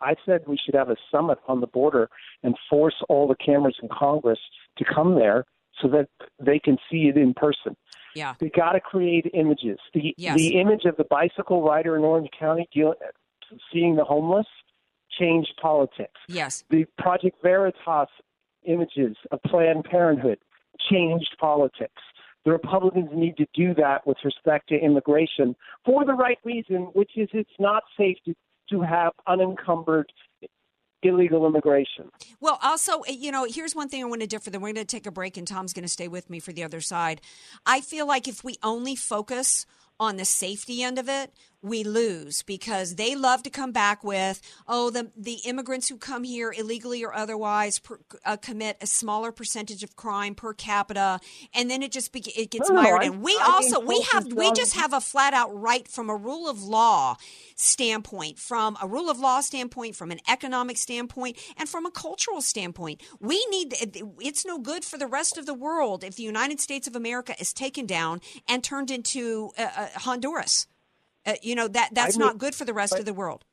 I 0.00 0.14
said 0.24 0.42
we 0.46 0.56
should 0.56 0.74
have 0.74 0.90
a 0.90 0.96
summit 1.10 1.38
on 1.48 1.60
the 1.60 1.66
border 1.66 2.08
and 2.42 2.54
force 2.68 2.94
all 3.08 3.28
the 3.28 3.34
cameras 3.34 3.76
in 3.82 3.88
Congress 3.88 4.38
to 4.78 4.84
come 4.84 5.14
there 5.14 5.44
so 5.80 5.88
that 5.88 6.08
they 6.38 6.58
can 6.58 6.76
see 6.90 7.08
it 7.08 7.16
in 7.16 7.34
person. 7.34 7.76
Yeah. 8.14 8.34
They 8.38 8.50
got 8.50 8.72
to 8.72 8.80
create 8.80 9.30
images. 9.34 9.78
The 9.94 10.14
Yes. 10.16 10.36
the 10.36 10.60
image 10.60 10.84
of 10.84 10.96
the 10.96 11.04
bicycle 11.04 11.62
rider 11.62 11.96
in 11.96 12.02
Orange 12.02 12.30
County 12.38 12.68
deal, 12.72 12.94
seeing 13.72 13.96
the 13.96 14.04
homeless 14.04 14.46
changed 15.18 15.52
politics. 15.60 16.20
Yes. 16.28 16.64
The 16.70 16.86
Project 16.98 17.40
Veritas 17.42 18.08
images 18.64 19.16
of 19.30 19.42
Planned 19.44 19.84
Parenthood 19.84 20.38
changed 20.90 21.36
politics. 21.38 22.02
The 22.44 22.52
Republicans 22.52 23.10
need 23.12 23.36
to 23.36 23.46
do 23.54 23.74
that 23.74 24.06
with 24.06 24.16
respect 24.24 24.68
to 24.70 24.74
immigration 24.76 25.54
for 25.84 26.04
the 26.04 26.14
right 26.14 26.38
reason, 26.44 26.84
which 26.94 27.12
is 27.16 27.28
it's 27.32 27.50
not 27.58 27.82
safe 27.98 28.16
to, 28.24 28.34
to 28.70 28.80
have 28.82 29.12
unencumbered 29.26 30.10
illegal 31.02 31.46
immigration. 31.46 32.10
Well, 32.40 32.58
also, 32.62 33.00
uh, 33.00 33.04
you 33.08 33.32
know, 33.32 33.46
here's 33.48 33.74
one 33.74 33.88
thing 33.88 34.02
I 34.02 34.06
want 34.06 34.20
to 34.20 34.26
differ. 34.26 34.50
Then 34.50 34.60
we're 34.60 34.72
going 34.72 34.84
to 34.86 34.96
take 34.96 35.06
a 35.06 35.10
break, 35.10 35.36
and 35.36 35.46
Tom's 35.46 35.72
going 35.72 35.84
to 35.84 35.88
stay 35.88 36.08
with 36.08 36.28
me 36.28 36.40
for 36.40 36.52
the 36.52 36.62
other 36.62 36.80
side. 36.80 37.20
I 37.64 37.80
feel 37.80 38.06
like 38.06 38.28
if 38.28 38.44
we 38.44 38.56
only 38.62 38.96
focus 38.96 39.66
on 39.98 40.16
the 40.16 40.24
safety 40.24 40.82
end 40.82 40.98
of 40.98 41.08
it, 41.08 41.32
we 41.62 41.84
lose 41.84 42.42
because 42.42 42.96
they 42.96 43.14
love 43.14 43.42
to 43.42 43.50
come 43.50 43.72
back 43.72 44.02
with, 44.02 44.40
oh, 44.66 44.90
the 44.90 45.10
the 45.16 45.38
immigrants 45.44 45.88
who 45.88 45.96
come 45.96 46.24
here 46.24 46.52
illegally 46.56 47.04
or 47.04 47.14
otherwise 47.14 47.78
per, 47.78 47.98
uh, 48.24 48.36
commit 48.36 48.76
a 48.80 48.86
smaller 48.86 49.32
percentage 49.32 49.82
of 49.82 49.96
crime 49.96 50.34
per 50.34 50.54
capita, 50.54 51.20
and 51.54 51.70
then 51.70 51.82
it 51.82 51.92
just 51.92 52.12
be, 52.12 52.20
it 52.36 52.50
gets 52.50 52.70
No, 52.70 52.76
mired 52.76 53.02
in. 53.02 53.20
We 53.20 53.32
I 53.40 53.50
also 53.52 53.80
we 53.80 54.00
have 54.12 54.32
we 54.32 54.52
just 54.52 54.74
have 54.74 54.92
a 54.92 55.00
flat 55.00 55.34
out 55.34 55.54
right 55.54 55.86
from 55.86 56.08
a 56.08 56.16
rule 56.16 56.48
of 56.48 56.62
law 56.62 57.16
standpoint, 57.56 58.38
from 58.38 58.76
a 58.82 58.86
rule 58.86 59.10
of 59.10 59.18
law 59.18 59.40
standpoint, 59.40 59.96
from 59.96 60.10
an 60.10 60.20
economic 60.28 60.78
standpoint, 60.78 61.36
and 61.58 61.68
from 61.68 61.84
a 61.84 61.90
cultural 61.90 62.40
standpoint. 62.40 63.02
We 63.20 63.44
need 63.50 63.74
it's 64.20 64.46
no 64.46 64.58
good 64.58 64.84
for 64.84 64.96
the 64.98 65.06
rest 65.06 65.36
of 65.36 65.46
the 65.46 65.54
world 65.54 66.04
if 66.04 66.16
the 66.16 66.22
United 66.22 66.60
States 66.60 66.86
of 66.86 66.96
America 66.96 67.34
is 67.38 67.52
taken 67.52 67.86
down 67.86 68.20
and 68.48 68.64
turned 68.64 68.90
into 68.90 69.50
uh, 69.58 69.68
uh, 69.76 69.86
Honduras. 69.96 70.66
Uh, 71.26 71.34
you 71.42 71.54
know 71.54 71.68
that 71.68 71.90
that's 71.92 72.16
I 72.16 72.18
mean- 72.18 72.26
not 72.26 72.38
good 72.38 72.54
for 72.54 72.64
the 72.64 72.74
rest 72.74 72.98
of 72.98 73.04
the 73.04 73.14
world. 73.14 73.44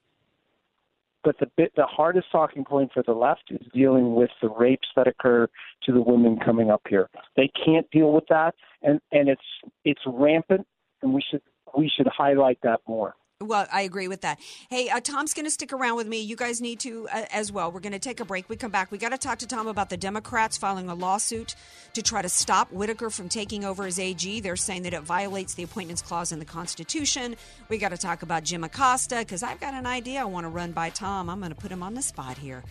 But 1.23 1.39
the 1.39 1.47
bit, 1.57 1.73
the 1.75 1.85
hardest 1.85 2.27
talking 2.31 2.63
point 2.63 2.91
for 2.93 3.03
the 3.03 3.11
left 3.11 3.43
is 3.49 3.59
dealing 3.73 4.15
with 4.15 4.29
the 4.41 4.47
rapes 4.47 4.87
that 4.95 5.07
occur 5.07 5.49
to 5.83 5.91
the 5.91 6.01
women 6.01 6.39
coming 6.39 6.71
up 6.71 6.83
here. 6.87 7.09
They 7.35 7.49
can't 7.65 7.89
deal 7.91 8.13
with 8.13 8.25
that, 8.29 8.55
and 8.81 9.01
and 9.11 9.27
it's 9.27 9.41
it's 9.83 9.99
rampant, 10.05 10.65
and 11.01 11.13
we 11.13 11.21
should 11.29 11.41
we 11.77 11.91
should 11.93 12.07
highlight 12.07 12.59
that 12.63 12.79
more. 12.87 13.15
Well, 13.39 13.67
I 13.71 13.81
agree 13.81 14.07
with 14.07 14.21
that. 14.21 14.39
Hey, 14.67 14.89
uh, 14.89 14.99
Tom's 14.99 15.35
going 15.35 15.45
to 15.45 15.51
stick 15.51 15.71
around 15.71 15.95
with 15.95 16.07
me. 16.07 16.21
You 16.21 16.35
guys 16.35 16.59
need 16.59 16.79
to 16.79 17.07
uh, 17.13 17.25
as 17.31 17.51
well. 17.51 17.71
We're 17.71 17.81
going 17.81 17.93
to 17.93 17.99
take 17.99 18.19
a 18.19 18.25
break. 18.25 18.49
We 18.49 18.55
come 18.55 18.71
back. 18.71 18.91
We 18.91 18.97
got 18.97 19.09
to 19.09 19.17
talk 19.19 19.37
to 19.39 19.47
Tom 19.47 19.67
about 19.67 19.91
the 19.91 19.97
Democrats 19.97 20.57
filing 20.57 20.89
a 20.89 20.95
lawsuit 20.95 21.53
to 21.93 22.01
try 22.01 22.23
to 22.23 22.29
stop 22.29 22.71
Whitaker 22.71 23.11
from 23.11 23.29
taking 23.29 23.63
over 23.63 23.85
as 23.85 23.99
AG. 23.99 24.39
They're 24.39 24.55
saying 24.55 24.83
that 24.83 24.93
it 24.95 25.03
violates 25.03 25.53
the 25.53 25.61
appointments 25.61 26.01
clause 26.01 26.31
in 26.31 26.39
the 26.39 26.45
Constitution. 26.45 27.35
We 27.69 27.77
got 27.77 27.89
to 27.89 27.97
talk 27.97 28.23
about 28.23 28.43
Jim 28.43 28.63
Acosta 28.63 29.17
because 29.19 29.43
I've 29.43 29.59
got 29.59 29.75
an 29.75 29.85
idea 29.85 30.21
I 30.21 30.25
want 30.25 30.45
to 30.45 30.49
run 30.49 30.71
by 30.71 30.89
Tom. 30.89 31.29
I'm 31.29 31.37
going 31.37 31.53
to 31.53 31.55
put 31.55 31.71
him 31.71 31.83
on 31.83 31.93
the 31.93 32.01
spot 32.01 32.39
here. 32.39 32.63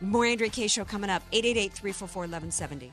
More 0.00 0.26
Andrea 0.26 0.48
Kaye. 0.48 0.68
Show 0.68 0.84
coming 0.84 1.10
up 1.10 1.24
888 1.32 1.72
344 1.72 2.20
1170. 2.22 2.92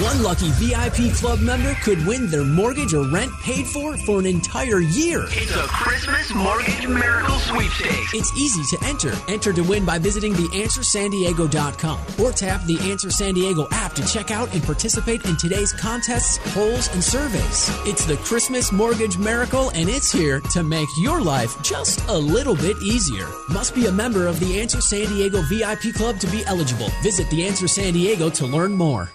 One 0.00 0.22
lucky 0.22 0.50
VIP 0.52 1.12
club 1.12 1.40
member 1.40 1.74
could 1.82 2.06
win 2.06 2.28
their 2.28 2.44
mortgage 2.44 2.94
or 2.94 3.02
rent 3.08 3.32
paid 3.40 3.66
for 3.66 3.96
for 3.96 4.20
an 4.20 4.26
entire 4.26 4.78
year. 4.78 5.24
It's 5.30 5.56
a 5.56 5.66
Christmas 5.66 6.32
Mortgage 6.32 6.86
Miracle 6.86 7.34
Sweepstakes. 7.40 8.14
It's 8.14 8.32
easy 8.38 8.62
to 8.76 8.84
enter. 8.84 9.12
Enter 9.26 9.52
to 9.52 9.62
win 9.62 9.84
by 9.84 9.98
visiting 9.98 10.34
theanswersandiego.com 10.34 12.00
or 12.20 12.30
tap 12.30 12.62
the 12.66 12.78
Answer 12.88 13.10
San 13.10 13.34
Diego 13.34 13.66
app 13.72 13.92
to 13.94 14.06
check 14.06 14.30
out 14.30 14.54
and 14.54 14.62
participate 14.62 15.24
in 15.24 15.36
today's 15.36 15.72
contests, 15.72 16.38
polls, 16.54 16.86
and 16.94 17.02
surveys. 17.02 17.68
It's 17.84 18.04
the 18.04 18.18
Christmas 18.18 18.70
Mortgage 18.70 19.18
Miracle, 19.18 19.70
and 19.70 19.88
it's 19.88 20.12
here 20.12 20.38
to 20.52 20.62
make 20.62 20.88
your 20.98 21.20
life 21.20 21.60
just 21.64 22.06
a 22.06 22.16
little 22.16 22.54
bit 22.54 22.76
easier. 22.84 23.26
Must 23.48 23.74
be 23.74 23.86
a 23.86 23.92
member 23.92 24.28
of 24.28 24.38
the 24.38 24.60
Answer 24.60 24.80
San 24.80 25.08
Diego 25.08 25.42
VIP 25.48 25.92
Club 25.92 26.20
to 26.20 26.28
be 26.28 26.44
eligible. 26.46 26.88
Visit 27.02 27.28
the 27.30 27.44
Answer 27.44 27.66
San 27.66 27.94
Diego 27.94 28.30
to 28.30 28.46
learn 28.46 28.74
more. 28.74 29.10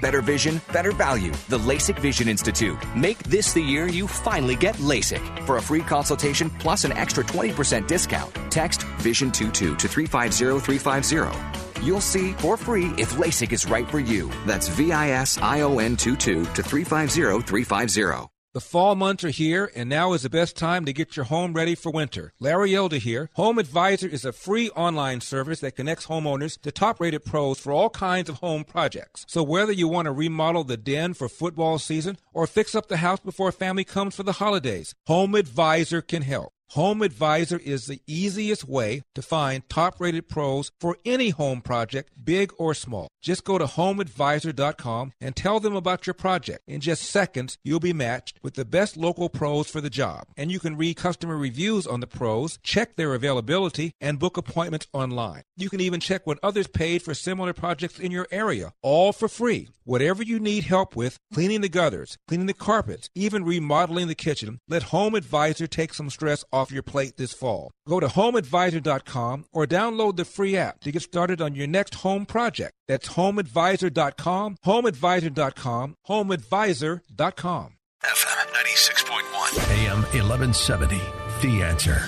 Better 0.00 0.22
vision, 0.22 0.60
better 0.72 0.92
value. 0.92 1.32
The 1.48 1.58
LASIK 1.58 1.98
Vision 1.98 2.28
Institute. 2.28 2.78
Make 2.96 3.18
this 3.24 3.52
the 3.52 3.62
year 3.62 3.86
you 3.86 4.06
finally 4.06 4.56
get 4.56 4.76
LASIK. 4.76 5.44
For 5.46 5.58
a 5.58 5.62
free 5.62 5.82
consultation 5.82 6.50
plus 6.58 6.84
an 6.84 6.92
extra 6.92 7.22
20% 7.22 7.86
discount, 7.86 8.34
text 8.50 8.80
VISION22 8.98 9.76
to 9.78 9.88
350350. 9.88 11.84
You'll 11.84 12.00
see 12.00 12.32
for 12.32 12.56
free 12.56 12.92
if 12.98 13.12
LASIK 13.14 13.52
is 13.52 13.66
right 13.66 13.88
for 13.90 14.00
you. 14.00 14.30
That's 14.46 14.68
V 14.68 14.92
I 14.92 15.10
S 15.10 15.38
I 15.38 15.60
O 15.62 15.78
N 15.78 15.96
22 15.96 16.44
to 16.44 16.62
350350. 16.62 18.29
The 18.52 18.60
fall 18.60 18.96
months 18.96 19.22
are 19.22 19.30
here, 19.30 19.70
and 19.76 19.88
now 19.88 20.12
is 20.12 20.22
the 20.22 20.28
best 20.28 20.56
time 20.56 20.84
to 20.84 20.92
get 20.92 21.14
your 21.14 21.26
home 21.26 21.52
ready 21.52 21.76
for 21.76 21.92
winter. 21.92 22.32
Larry 22.40 22.74
Elder 22.74 22.96
here. 22.96 23.30
Home 23.34 23.60
Advisor 23.60 24.08
is 24.08 24.24
a 24.24 24.32
free 24.32 24.70
online 24.70 25.20
service 25.20 25.60
that 25.60 25.76
connects 25.76 26.08
homeowners 26.08 26.60
to 26.62 26.72
top 26.72 26.98
rated 26.98 27.24
pros 27.24 27.60
for 27.60 27.70
all 27.70 27.90
kinds 27.90 28.28
of 28.28 28.38
home 28.38 28.64
projects. 28.64 29.24
So, 29.28 29.44
whether 29.44 29.70
you 29.70 29.86
want 29.86 30.06
to 30.06 30.12
remodel 30.12 30.64
the 30.64 30.76
den 30.76 31.14
for 31.14 31.28
football 31.28 31.78
season 31.78 32.18
or 32.32 32.48
fix 32.48 32.74
up 32.74 32.88
the 32.88 32.96
house 32.96 33.20
before 33.20 33.52
family 33.52 33.84
comes 33.84 34.16
for 34.16 34.24
the 34.24 34.32
holidays, 34.32 34.96
Home 35.06 35.36
Advisor 35.36 36.02
can 36.02 36.22
help. 36.22 36.52
Home 36.74 37.02
Advisor 37.02 37.58
is 37.58 37.86
the 37.86 38.00
easiest 38.06 38.68
way 38.68 39.02
to 39.16 39.22
find 39.22 39.68
top 39.68 40.00
rated 40.00 40.28
pros 40.28 40.70
for 40.78 40.96
any 41.04 41.30
home 41.30 41.62
project, 41.62 42.10
big 42.24 42.52
or 42.58 42.74
small. 42.74 43.08
Just 43.20 43.42
go 43.42 43.58
to 43.58 43.64
homeadvisor.com 43.64 45.12
and 45.20 45.34
tell 45.34 45.58
them 45.58 45.74
about 45.74 46.06
your 46.06 46.14
project. 46.14 46.62
In 46.68 46.80
just 46.80 47.02
seconds, 47.02 47.58
you'll 47.64 47.80
be 47.80 47.92
matched 47.92 48.38
with 48.44 48.54
the 48.54 48.64
best 48.64 48.96
local 48.96 49.28
pros 49.28 49.68
for 49.68 49.80
the 49.80 49.90
job. 49.90 50.28
And 50.36 50.52
you 50.52 50.60
can 50.60 50.76
read 50.76 50.96
customer 50.96 51.36
reviews 51.36 51.88
on 51.88 51.98
the 51.98 52.06
pros, 52.06 52.60
check 52.62 52.94
their 52.94 53.14
availability, 53.14 53.92
and 54.00 54.20
book 54.20 54.36
appointments 54.36 54.86
online. 54.92 55.42
You 55.56 55.70
can 55.70 55.80
even 55.80 55.98
check 55.98 56.24
what 56.24 56.38
others 56.40 56.68
paid 56.68 57.02
for 57.02 57.14
similar 57.14 57.52
projects 57.52 57.98
in 57.98 58.12
your 58.12 58.28
area, 58.30 58.72
all 58.80 59.12
for 59.12 59.26
free. 59.26 59.70
Whatever 59.84 60.22
you 60.22 60.38
need 60.38 60.64
help 60.64 60.94
with, 60.94 61.18
cleaning 61.34 61.62
the 61.62 61.68
gutters, 61.68 62.16
cleaning 62.28 62.46
the 62.46 62.54
carpets, 62.54 63.10
even 63.16 63.44
remodeling 63.44 64.06
the 64.06 64.14
kitchen, 64.14 64.60
let 64.68 64.84
Home 64.84 65.16
Advisor 65.16 65.66
take 65.66 65.94
some 65.94 66.10
stress 66.10 66.44
off 66.52 66.59
your 66.68 66.82
plate 66.82 67.16
this 67.16 67.32
fall. 67.32 67.70
Go 67.88 68.00
to 68.00 68.08
homeadvisor.com 68.08 69.46
or 69.52 69.66
download 69.66 70.16
the 70.16 70.24
free 70.24 70.56
app 70.56 70.80
to 70.80 70.92
get 70.92 71.02
started 71.02 71.40
on 71.40 71.54
your 71.54 71.66
next 71.66 71.94
home 71.96 72.26
project. 72.26 72.72
That's 72.88 73.08
homeadvisor.com, 73.10 74.56
homeadvisor.com, 74.66 75.94
homeadvisor.com. 76.08 77.74
FM 78.02 78.46
96.1, 78.52 79.86
AM 79.86 80.02
1170. 80.02 81.00
The 81.42 81.62
answer. 81.62 82.02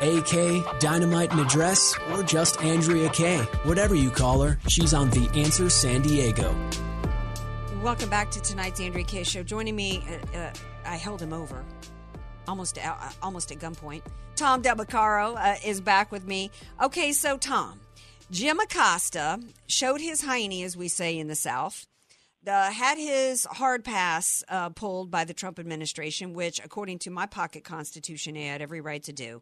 AK, 0.00 0.80
Dynamite 0.80 1.30
and 1.32 1.40
Address, 1.40 1.96
or 2.12 2.22
just 2.22 2.62
Andrea 2.62 3.08
Kaye. 3.08 3.38
Whatever 3.64 3.94
you 3.94 4.10
call 4.10 4.42
her, 4.42 4.58
she's 4.68 4.92
on 4.92 5.08
The 5.10 5.30
Answer 5.34 5.70
San 5.70 6.02
Diego. 6.02 6.54
Welcome 7.82 8.10
back 8.10 8.30
to 8.32 8.40
tonight's 8.40 8.80
Andrea 8.80 9.04
Kaye 9.04 9.24
show. 9.24 9.42
Joining 9.42 9.76
me, 9.76 10.02
uh, 10.34 10.38
uh, 10.38 10.52
I 10.84 10.96
held 10.96 11.20
him 11.20 11.32
over, 11.32 11.64
almost 12.46 12.78
uh, 12.78 12.94
almost 13.22 13.52
at 13.52 13.58
gunpoint. 13.58 14.02
Tom 14.36 14.62
Del 14.62 14.76
Beccaro 14.76 15.36
uh, 15.36 15.56
is 15.64 15.80
back 15.80 16.10
with 16.10 16.26
me. 16.26 16.50
Okay, 16.82 17.12
so 17.12 17.36
Tom, 17.36 17.80
Jim 18.30 18.58
Acosta 18.60 19.40
showed 19.66 20.00
his 20.00 20.22
hiney, 20.22 20.64
as 20.64 20.76
we 20.76 20.88
say 20.88 21.18
in 21.18 21.28
the 21.28 21.34
South. 21.34 21.86
Uh, 22.46 22.70
had 22.70 22.98
his 22.98 23.46
hard 23.46 23.84
pass 23.84 24.44
uh, 24.50 24.68
pulled 24.68 25.10
by 25.10 25.24
the 25.24 25.32
Trump 25.32 25.58
administration, 25.58 26.34
which, 26.34 26.60
according 26.62 26.98
to 26.98 27.10
my 27.10 27.24
pocket 27.24 27.64
constitution, 27.64 28.34
he 28.34 28.46
had 28.46 28.60
every 28.60 28.82
right 28.82 29.02
to 29.02 29.12
do. 29.14 29.40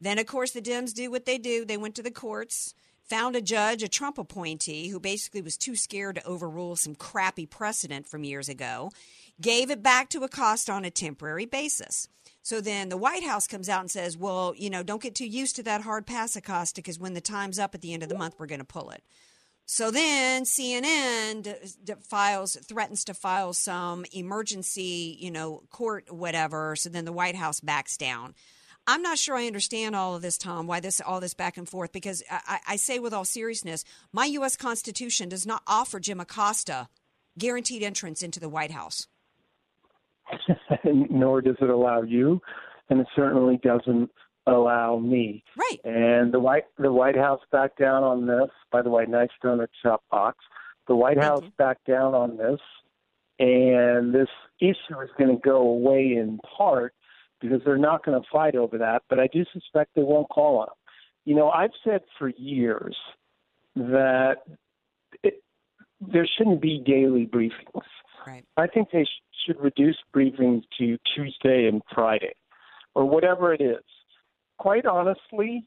Then, 0.00 0.18
of 0.20 0.26
course, 0.26 0.52
the 0.52 0.62
Dems 0.62 0.94
do 0.94 1.10
what 1.10 1.24
they 1.24 1.38
do. 1.38 1.64
They 1.64 1.76
went 1.76 1.96
to 1.96 2.02
the 2.02 2.12
courts, 2.12 2.74
found 3.08 3.36
a 3.36 3.42
judge, 3.42 3.82
a 3.82 3.88
Trump 3.88 4.18
appointee, 4.18 4.88
who 4.88 4.98
basically 4.98 5.42
was 5.42 5.56
too 5.56 5.76
scared 5.76 6.16
to 6.16 6.26
overrule 6.26 6.76
some 6.76 6.94
crappy 6.94 7.46
precedent 7.46 8.06
from 8.06 8.24
years 8.24 8.48
ago, 8.48 8.90
gave 9.40 9.70
it 9.70 9.82
back 9.82 10.08
to 10.10 10.22
Acosta 10.22 10.72
on 10.72 10.84
a 10.84 10.90
temporary 10.90 11.46
basis. 11.46 12.08
So 12.42 12.60
then 12.60 12.90
the 12.90 12.96
White 12.96 13.24
House 13.24 13.46
comes 13.46 13.68
out 13.68 13.80
and 13.80 13.90
says, 13.90 14.18
well, 14.18 14.54
you 14.56 14.68
know, 14.68 14.82
don't 14.82 15.02
get 15.02 15.14
too 15.14 15.26
used 15.26 15.56
to 15.56 15.62
that 15.62 15.80
hard 15.80 16.06
pass, 16.06 16.36
Acosta, 16.36 16.80
because 16.80 16.98
when 16.98 17.14
the 17.14 17.20
time's 17.20 17.58
up 17.58 17.74
at 17.74 17.80
the 17.80 17.94
end 17.94 18.02
of 18.02 18.08
the 18.08 18.18
month, 18.18 18.34
we're 18.38 18.46
going 18.46 18.58
to 18.58 18.66
pull 18.66 18.90
it. 18.90 19.02
So 19.66 19.90
then 19.90 20.44
CNN 20.44 21.42
d- 21.42 21.54
d- 21.82 21.94
files 22.02 22.56
threatens 22.68 23.02
to 23.04 23.14
file 23.14 23.54
some 23.54 24.04
emergency, 24.12 25.16
you 25.18 25.30
know, 25.30 25.62
court 25.70 26.12
whatever. 26.12 26.76
So 26.76 26.90
then 26.90 27.06
the 27.06 27.12
White 27.12 27.34
House 27.34 27.60
backs 27.60 27.96
down. 27.96 28.34
I'm 28.86 29.02
not 29.02 29.18
sure 29.18 29.36
I 29.36 29.46
understand 29.46 29.96
all 29.96 30.14
of 30.14 30.22
this, 30.22 30.36
Tom. 30.36 30.66
Why 30.66 30.80
this 30.80 31.00
all 31.00 31.20
this 31.20 31.34
back 31.34 31.56
and 31.56 31.68
forth? 31.68 31.92
Because 31.92 32.22
I, 32.30 32.60
I 32.68 32.76
say 32.76 32.98
with 32.98 33.14
all 33.14 33.24
seriousness, 33.24 33.84
my 34.12 34.26
U.S. 34.26 34.56
Constitution 34.56 35.28
does 35.28 35.46
not 35.46 35.62
offer 35.66 35.98
Jim 36.00 36.20
Acosta 36.20 36.88
guaranteed 37.38 37.82
entrance 37.82 38.22
into 38.22 38.40
the 38.40 38.48
White 38.48 38.70
House. 38.70 39.08
Nor 40.84 41.40
does 41.42 41.56
it 41.60 41.70
allow 41.70 42.02
you, 42.02 42.40
and 42.90 43.00
it 43.00 43.06
certainly 43.16 43.58
doesn't 43.62 44.10
allow 44.46 44.98
me. 44.98 45.42
Right. 45.56 45.80
And 45.84 46.32
the 46.32 46.40
White 46.40 46.64
the 46.78 46.92
White 46.92 47.16
House 47.16 47.40
backed 47.50 47.78
down 47.78 48.02
on 48.02 48.26
this. 48.26 48.50
By 48.70 48.82
the 48.82 48.90
way, 48.90 49.06
nice 49.06 49.30
donut 49.42 49.68
shop 49.82 50.02
box. 50.10 50.38
The 50.88 50.96
White 50.96 51.22
House 51.22 51.44
backed 51.56 51.86
down 51.86 52.14
on 52.14 52.36
this, 52.36 52.60
and 53.38 54.14
this 54.14 54.28
issue 54.60 55.00
is 55.02 55.10
going 55.18 55.34
to 55.34 55.40
go 55.42 55.56
away 55.56 56.16
in 56.18 56.38
part 56.56 56.94
because 57.44 57.60
they're 57.64 57.76
not 57.76 58.02
going 58.04 58.20
to 58.20 58.26
fight 58.32 58.56
over 58.56 58.78
that. 58.78 59.02
But 59.10 59.20
I 59.20 59.26
do 59.26 59.44
suspect 59.52 59.90
they 59.94 60.02
won't 60.02 60.28
call 60.30 60.58
on 60.60 60.68
him. 60.68 60.74
You 61.26 61.34
know, 61.34 61.50
I've 61.50 61.72
said 61.84 62.00
for 62.18 62.30
years 62.30 62.96
that 63.76 64.36
it, 65.22 65.42
there 66.00 66.26
shouldn't 66.38 66.62
be 66.62 66.82
daily 66.84 67.26
briefings. 67.26 67.82
Right. 68.26 68.44
I 68.56 68.66
think 68.66 68.88
they 68.90 69.04
sh- 69.04 69.46
should 69.46 69.60
reduce 69.60 69.96
briefings 70.14 70.62
to 70.78 70.96
Tuesday 71.14 71.68
and 71.68 71.82
Friday, 71.94 72.32
or 72.94 73.04
whatever 73.04 73.52
it 73.52 73.60
is. 73.60 73.84
Quite 74.58 74.86
honestly, 74.86 75.66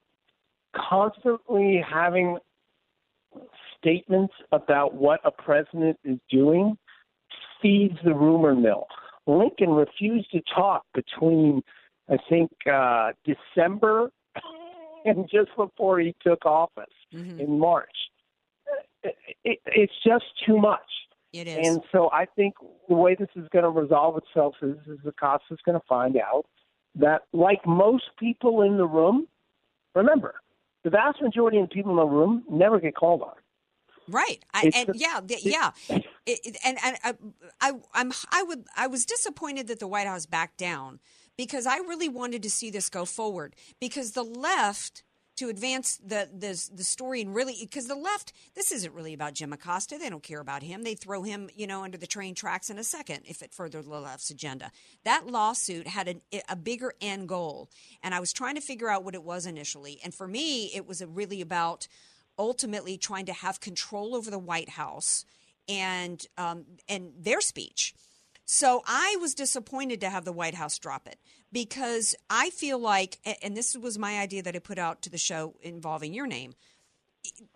constantly 0.76 1.84
having 1.88 2.40
statements 3.78 4.34
about 4.52 4.96
what 4.96 5.20
a 5.24 5.32
president 5.32 6.00
is 6.04 6.18
doing 6.32 6.76
feeds 7.62 7.98
the 8.04 8.16
rumor 8.16 8.56
mill. 8.56 8.88
Lincoln 9.28 9.72
refused 9.72 10.32
to 10.32 10.42
talk 10.54 10.84
between, 10.94 11.62
I 12.10 12.18
think, 12.30 12.52
uh, 12.72 13.12
December 13.26 14.12
and 15.06 15.30
just 15.30 15.50
before 15.56 16.00
he 16.00 16.16
took 16.24 16.46
office 16.46 16.86
Mm-hmm. 17.16 17.40
in 17.40 17.60
March. 17.60 17.96
It, 19.02 19.16
it, 19.46 19.60
it's 19.66 19.94
just 20.06 20.26
too 20.46 20.58
much. 20.58 20.82
It 21.32 21.48
is. 21.48 21.58
And 21.58 21.82
so 21.92 22.10
I 22.12 22.26
think 22.26 22.56
the 22.90 22.96
way 22.96 23.16
this 23.16 23.30
is 23.36 23.48
going 23.54 23.64
to 23.64 23.70
resolve 23.70 24.18
itself 24.18 24.56
is, 24.62 24.76
is 24.88 25.00
Acosta's 25.06 25.60
going 25.66 25.80
to 25.80 25.86
find 25.88 26.18
out 26.18 26.46
that, 26.96 27.24
like 27.32 27.66
most 27.66 28.06
people 28.20 28.64
in 28.64 28.78
the 28.78 28.86
room, 28.86 29.28
remember, 29.96 30.36
the 30.84 30.90
vast 30.90 31.22
majority 31.22 31.60
of 31.60 31.70
people 31.70 31.92
in 31.92 31.98
the 31.98 32.06
room 32.06 32.44
never 32.50 32.80
get 32.80 32.96
called 32.96 33.22
on. 33.22 33.36
Right. 34.08 34.44
I, 34.54 34.70
and 34.74 34.90
yeah, 34.94 35.22
yeah. 35.28 35.72
It, 36.26 36.40
it- 36.46 36.58
and 36.66 36.78
and 36.84 36.98
I, 37.04 37.16
I, 37.62 37.74
I'm 37.94 38.14
I 38.32 38.44
would 38.44 38.66
I 38.78 38.88
was 38.88 39.06
disappointed 39.06 39.68
that 39.68 39.80
the 39.80 39.88
White 39.88 40.08
House 40.08 40.26
backed 40.28 40.58
down 40.58 41.00
because 41.38 41.66
I 41.68 41.78
really 41.78 42.10
wanted 42.10 42.44
to 42.44 42.50
see 42.50 42.70
this 42.72 42.90
go 42.90 43.06
forward 43.06 43.56
because 43.80 44.14
the 44.14 44.24
left 44.24 45.04
to 45.38 45.50
advance 45.50 45.98
the 46.06 46.30
the 46.38 46.70
the 46.76 46.84
story 46.84 47.22
and 47.22 47.36
really 47.36 47.56
because 47.62 47.88
the 47.88 47.96
left 47.96 48.34
this 48.56 48.72
isn't 48.72 48.94
really 48.94 49.14
about 49.14 49.34
Jim 49.36 49.54
Acosta 49.54 49.98
they 49.98 50.10
don't 50.10 50.24
care 50.24 50.40
about 50.42 50.64
him 50.64 50.84
they 50.84 50.96
throw 50.96 51.24
him 51.24 51.50
you 51.56 51.68
know 51.68 51.84
under 51.84 51.98
the 51.98 52.08
train 52.08 52.36
tracks 52.36 52.70
in 52.70 52.80
a 52.80 52.84
second 52.86 53.22
if 53.26 53.42
it 53.42 53.54
furthered 53.54 53.86
the 53.86 53.90
left's 54.00 54.30
agenda 54.30 54.72
that 55.06 55.28
lawsuit 55.28 55.88
had 55.88 56.08
an, 56.08 56.22
a 56.50 56.56
bigger 56.56 56.94
end 57.02 57.30
goal 57.30 57.70
and 58.04 58.16
I 58.16 58.20
was 58.20 58.34
trying 58.34 58.56
to 58.56 58.62
figure 58.62 58.90
out 58.90 59.04
what 59.04 59.16
it 59.16 59.24
was 59.24 59.46
initially 59.46 60.00
and 60.04 60.14
for 60.14 60.28
me 60.28 60.68
it 60.76 60.88
was 60.88 61.04
really 61.06 61.42
about 61.42 61.88
ultimately 62.38 62.98
trying 62.98 63.26
to 63.26 63.34
have 63.34 63.60
control 63.60 64.16
over 64.16 64.30
the 64.30 64.40
White 64.40 64.70
House 64.70 65.26
and 65.68 66.26
um, 66.38 66.66
and 66.88 67.12
their 67.20 67.42
speech. 67.42 67.94
So 68.46 68.82
I 68.88 69.18
was 69.20 69.34
disappointed 69.34 70.00
to 70.02 70.10
have 70.10 70.24
the 70.24 70.32
White 70.32 70.56
House 70.56 70.80
drop 70.80 71.06
it 71.06 71.20
because 71.52 72.16
I 72.30 72.50
feel 72.52 72.80
like, 72.80 73.18
and 73.42 73.58
this 73.58 73.76
was 73.76 73.98
my 73.98 74.20
idea 74.20 74.42
that 74.44 74.56
I 74.56 74.60
put 74.60 74.78
out 74.78 75.02
to 75.02 75.10
the 75.10 75.18
show 75.18 75.56
involving 75.62 76.14
your 76.14 76.28
name. 76.28 76.54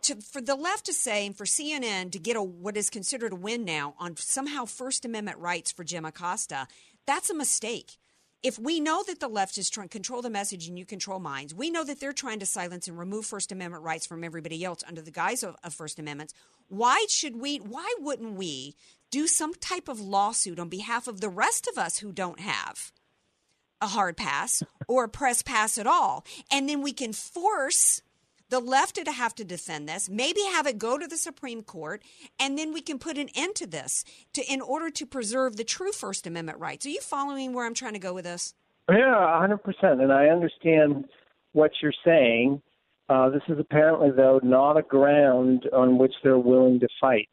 To, 0.01 0.15
for 0.15 0.41
the 0.41 0.55
left 0.55 0.87
to 0.87 0.93
say 0.93 1.25
and 1.25 1.35
for 1.35 1.45
CNN 1.45 2.11
to 2.11 2.19
get 2.19 2.35
a 2.35 2.43
what 2.43 2.75
is 2.75 2.89
considered 2.89 3.31
a 3.31 3.37
win 3.37 3.63
now 3.63 3.95
on 3.99 4.17
somehow 4.17 4.65
First 4.65 5.05
Amendment 5.05 5.37
rights 5.37 5.71
for 5.71 5.85
Jim 5.85 6.03
Acosta, 6.03 6.67
that's 7.05 7.29
a 7.29 7.35
mistake 7.35 7.97
if 8.43 8.57
we 8.57 8.79
know 8.79 9.03
that 9.07 9.19
the 9.19 9.27
left 9.27 9.57
is 9.57 9.69
trying 9.69 9.87
to 9.87 9.91
control 9.91 10.21
the 10.21 10.29
message 10.29 10.67
and 10.67 10.77
you 10.77 10.85
control 10.85 11.19
minds, 11.19 11.53
we 11.53 11.69
know 11.69 11.83
that 11.83 11.99
they're 11.99 12.13
trying 12.13 12.39
to 12.39 12.45
silence 12.45 12.87
and 12.87 12.97
remove 12.97 13.25
First 13.25 13.51
Amendment 13.51 13.83
rights 13.83 14.05
from 14.05 14.23
everybody 14.23 14.63
else 14.63 14.83
under 14.87 15.01
the 15.01 15.11
guise 15.11 15.43
of, 15.43 15.55
of 15.63 15.73
First 15.73 15.99
Amendments. 15.99 16.33
Why 16.67 17.05
should 17.09 17.39
we? 17.39 17.57
Why 17.57 17.93
wouldn't 17.99 18.35
we 18.35 18.75
do 19.11 19.27
some 19.27 19.53
type 19.53 19.87
of 19.87 19.99
lawsuit 19.99 20.59
on 20.59 20.69
behalf 20.69 21.07
of 21.07 21.21
the 21.21 21.29
rest 21.29 21.67
of 21.67 21.77
us 21.77 21.99
who 21.99 22.11
don't 22.11 22.39
have 22.39 22.91
a 23.81 23.87
hard 23.87 24.15
pass 24.15 24.63
or 24.87 25.03
a 25.03 25.09
press 25.09 25.41
pass 25.41 25.77
at 25.77 25.87
all, 25.87 26.25
and 26.51 26.69
then 26.69 26.81
we 26.81 26.93
can 26.93 27.13
force 27.13 28.01
the 28.51 28.59
left 28.59 29.03
to 29.03 29.11
have 29.11 29.33
to 29.35 29.43
defend 29.43 29.89
this, 29.89 30.09
maybe 30.09 30.41
have 30.51 30.67
it 30.67 30.77
go 30.77 30.97
to 30.97 31.07
the 31.07 31.17
Supreme 31.17 31.63
Court, 31.63 32.03
and 32.39 32.57
then 32.57 32.71
we 32.71 32.81
can 32.81 32.99
put 32.99 33.17
an 33.17 33.29
end 33.33 33.55
to 33.55 33.65
this 33.65 34.03
to 34.33 34.43
in 34.45 34.61
order 34.61 34.91
to 34.91 35.05
preserve 35.05 35.55
the 35.55 35.63
true 35.63 35.91
First 35.91 36.27
Amendment 36.27 36.59
rights. 36.59 36.85
Are 36.85 36.89
you 36.89 37.01
following 37.01 37.53
where 37.53 37.65
I'm 37.65 37.73
trying 37.73 37.93
to 37.93 37.99
go 37.99 38.13
with 38.13 38.25
this? 38.25 38.53
Yeah, 38.89 39.39
hundred 39.39 39.63
percent, 39.63 40.01
and 40.01 40.11
I 40.11 40.27
understand 40.27 41.05
what 41.53 41.71
you're 41.81 41.93
saying. 42.05 42.61
Uh, 43.09 43.29
this 43.29 43.41
is 43.47 43.57
apparently, 43.57 44.11
though, 44.11 44.39
not 44.43 44.77
a 44.77 44.81
ground 44.81 45.67
on 45.73 45.97
which 45.97 46.13
they're 46.23 46.37
willing 46.37 46.79
to 46.81 46.87
fight 46.99 47.29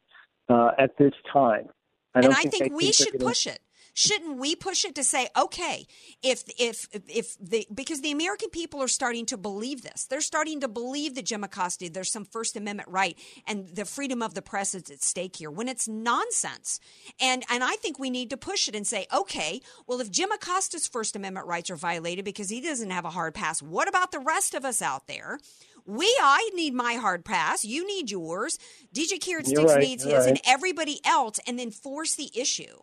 uh, 0.49 0.71
at 0.79 0.97
this 0.97 1.13
time. 1.31 1.67
I 2.15 2.19
and 2.19 2.33
I 2.33 2.41
think, 2.43 2.53
think, 2.55 2.75
we 2.75 2.91
should 2.91 3.19
push 3.19 3.45
it. 3.45 3.59
Shouldn't 3.99 4.37
we 4.37 4.55
push 4.55 4.85
it 4.85 4.95
to 4.95 5.03
say, 5.03 5.27
okay, 5.35 5.85
if 6.23 6.45
if 6.57 6.87
if 7.09 7.37
the 7.37 7.67
because 7.75 7.99
the 7.99 8.11
American 8.11 8.49
people 8.49 8.81
are 8.81 8.87
starting 8.87 9.25
to 9.25 9.35
believe 9.37 9.81
this, 9.81 10.05
they're 10.05 10.21
starting 10.21 10.61
to 10.61 10.69
believe 10.69 11.15
that 11.15 11.25
Jim 11.25 11.43
Acosta 11.43 11.89
there's 11.89 12.09
some 12.09 12.23
First 12.23 12.55
Amendment 12.55 12.87
right 12.87 13.19
and 13.45 13.67
the 13.75 13.83
freedom 13.83 14.21
of 14.21 14.35
the 14.35 14.41
press 14.41 14.73
is 14.73 14.89
at 14.89 15.03
stake 15.03 15.35
here 15.35 15.51
when 15.51 15.67
it's 15.67 15.85
nonsense. 15.85 16.79
And 17.19 17.43
and 17.51 17.61
I 17.61 17.75
think 17.75 17.99
we 17.99 18.09
need 18.09 18.29
to 18.29 18.37
push 18.37 18.69
it 18.69 18.75
and 18.75 18.87
say, 18.87 19.05
okay, 19.13 19.59
well 19.85 19.99
if 19.99 20.09
Jim 20.09 20.31
Acosta's 20.31 20.87
First 20.87 21.17
Amendment 21.17 21.47
rights 21.47 21.69
are 21.69 21.75
violated 21.75 22.23
because 22.23 22.49
he 22.49 22.61
doesn't 22.61 22.91
have 22.91 23.03
a 23.03 23.09
hard 23.09 23.33
pass, 23.33 23.61
what 23.61 23.89
about 23.89 24.13
the 24.13 24.21
rest 24.21 24.53
of 24.53 24.63
us 24.63 24.81
out 24.81 25.07
there? 25.07 25.39
We, 25.85 26.05
I 26.21 26.51
need 26.53 26.73
my 26.73 26.93
hard 26.93 27.25
pass. 27.25 27.65
You 27.65 27.85
need 27.85 28.09
yours. 28.11 28.59
DJ 28.93 29.19
Carrot 29.19 29.47
Sticks 29.47 29.73
right, 29.73 29.81
needs 29.81 30.05
his, 30.05 30.25
and 30.25 30.39
everybody 30.45 31.01
else, 31.03 31.37
and 31.45 31.59
then 31.59 31.71
force 31.71 32.15
the 32.15 32.31
issue. 32.33 32.79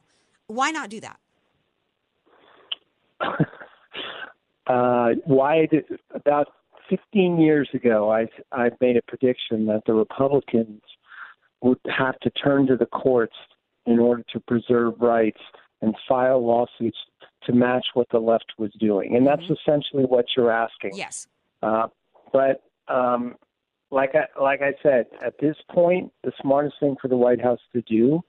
Why 0.48 0.70
not 0.70 0.90
do 0.90 1.00
that? 1.00 1.18
uh, 4.66 5.08
why 5.24 5.66
did 5.66 5.84
about 6.14 6.48
15 6.90 7.40
years 7.40 7.68
ago 7.74 8.12
I 8.12 8.26
I 8.52 8.70
made 8.80 8.96
a 8.96 9.02
prediction 9.02 9.66
that 9.66 9.82
the 9.86 9.94
Republicans 9.94 10.82
would 11.62 11.80
have 11.96 12.18
to 12.20 12.30
turn 12.30 12.66
to 12.66 12.76
the 12.76 12.86
courts 12.86 13.34
in 13.86 13.98
order 13.98 14.22
to 14.32 14.40
preserve 14.40 14.94
rights 15.00 15.40
and 15.80 15.94
file 16.08 16.44
lawsuits 16.44 16.98
to 17.44 17.52
match 17.52 17.86
what 17.94 18.08
the 18.10 18.18
left 18.18 18.52
was 18.58 18.70
doing, 18.78 19.16
and 19.16 19.26
that's 19.26 19.42
essentially 19.42 20.04
what 20.04 20.26
you're 20.36 20.50
asking. 20.50 20.90
Yes. 20.94 21.26
Uh, 21.62 21.86
but 22.32 22.62
um, 22.88 23.36
like 23.90 24.14
I 24.14 24.40
like 24.40 24.62
I 24.62 24.72
said, 24.82 25.06
at 25.24 25.34
this 25.40 25.56
point, 25.70 26.12
the 26.24 26.32
smartest 26.40 26.76
thing 26.80 26.96
for 27.00 27.08
the 27.08 27.16
White 27.16 27.40
House 27.40 27.60
to 27.72 27.82
do 27.82 28.22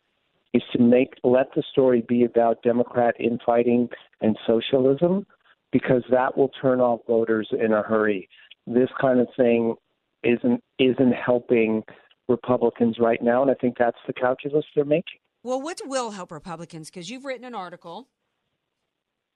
is 0.57 0.63
to 0.73 0.79
make 0.81 1.11
let 1.23 1.47
the 1.55 1.63
story 1.71 2.01
be 2.07 2.23
about 2.23 2.63
Democrat 2.63 3.13
infighting 3.19 3.89
and 4.21 4.37
socialism, 4.45 5.25
because 5.71 6.03
that 6.11 6.31
will 6.37 6.51
turn 6.61 6.79
off 6.79 7.01
voters 7.07 7.47
in 7.51 7.71
a 7.73 7.83
hurry. 7.91 8.27
This 8.65 8.89
kind 8.99 9.19
of 9.19 9.27
thing 9.35 9.75
isn't 10.23 10.59
isn't 10.79 11.13
helping 11.13 11.83
Republicans 12.27 12.95
right 12.99 13.21
now, 13.21 13.41
and 13.41 13.51
I 13.51 13.53
think 13.61 13.77
that's 13.77 14.01
the 14.07 14.13
calculus 14.13 14.65
they're 14.75 14.85
making. 14.85 15.19
Well, 15.43 15.61
what 15.61 15.79
will 15.85 16.11
help 16.11 16.31
Republicans? 16.31 16.89
Because 16.89 17.09
you've 17.09 17.25
written 17.25 17.45
an 17.45 17.55
article. 17.55 18.09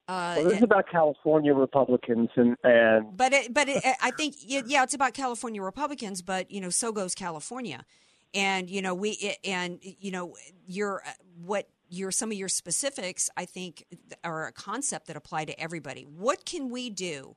Uh, 0.07 0.33
Well, 0.37 0.45
this 0.49 0.57
is 0.57 0.63
about 0.63 0.85
California 0.89 1.53
Republicans 1.53 2.29
and 2.35 2.57
and 2.63 3.15
but 3.15 3.31
it, 3.31 3.53
but 3.53 3.69
it, 3.69 3.81
I 4.01 4.11
think 4.11 4.35
yeah, 4.39 4.61
yeah, 4.65 4.83
it's 4.83 4.93
about 4.93 5.13
California 5.13 5.61
Republicans, 5.61 6.21
but 6.21 6.51
you 6.51 6.59
know, 6.59 6.69
so 6.69 6.91
goes 6.91 7.15
California, 7.15 7.85
and 8.33 8.69
you 8.69 8.81
know 8.81 8.93
we 8.93 9.35
and 9.43 9.79
you 9.81 10.11
know 10.11 10.35
your 10.67 11.01
uh, 11.05 11.11
what 11.43 11.67
your 11.89 12.11
some 12.11 12.31
of 12.31 12.37
your 12.37 12.49
specifics 12.49 13.29
I 13.35 13.45
think 13.45 13.85
are 14.23 14.47
a 14.47 14.51
concept 14.51 15.07
that 15.07 15.15
apply 15.15 15.45
to 15.45 15.59
everybody. 15.59 16.03
What 16.03 16.45
can 16.45 16.69
we 16.69 16.89
do? 16.89 17.35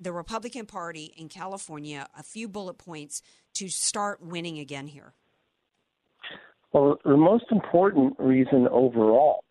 The 0.00 0.12
Republican 0.12 0.66
Party 0.66 1.14
in 1.16 1.28
California, 1.28 2.06
a 2.18 2.22
few 2.22 2.48
bullet 2.48 2.78
points 2.78 3.22
to 3.54 3.68
start 3.68 4.20
winning 4.20 4.58
again 4.58 4.88
here. 4.88 5.14
Well, 6.72 6.98
the 7.04 7.16
most 7.16 7.44
important 7.52 8.14
reason 8.18 8.66
overall 8.68 9.44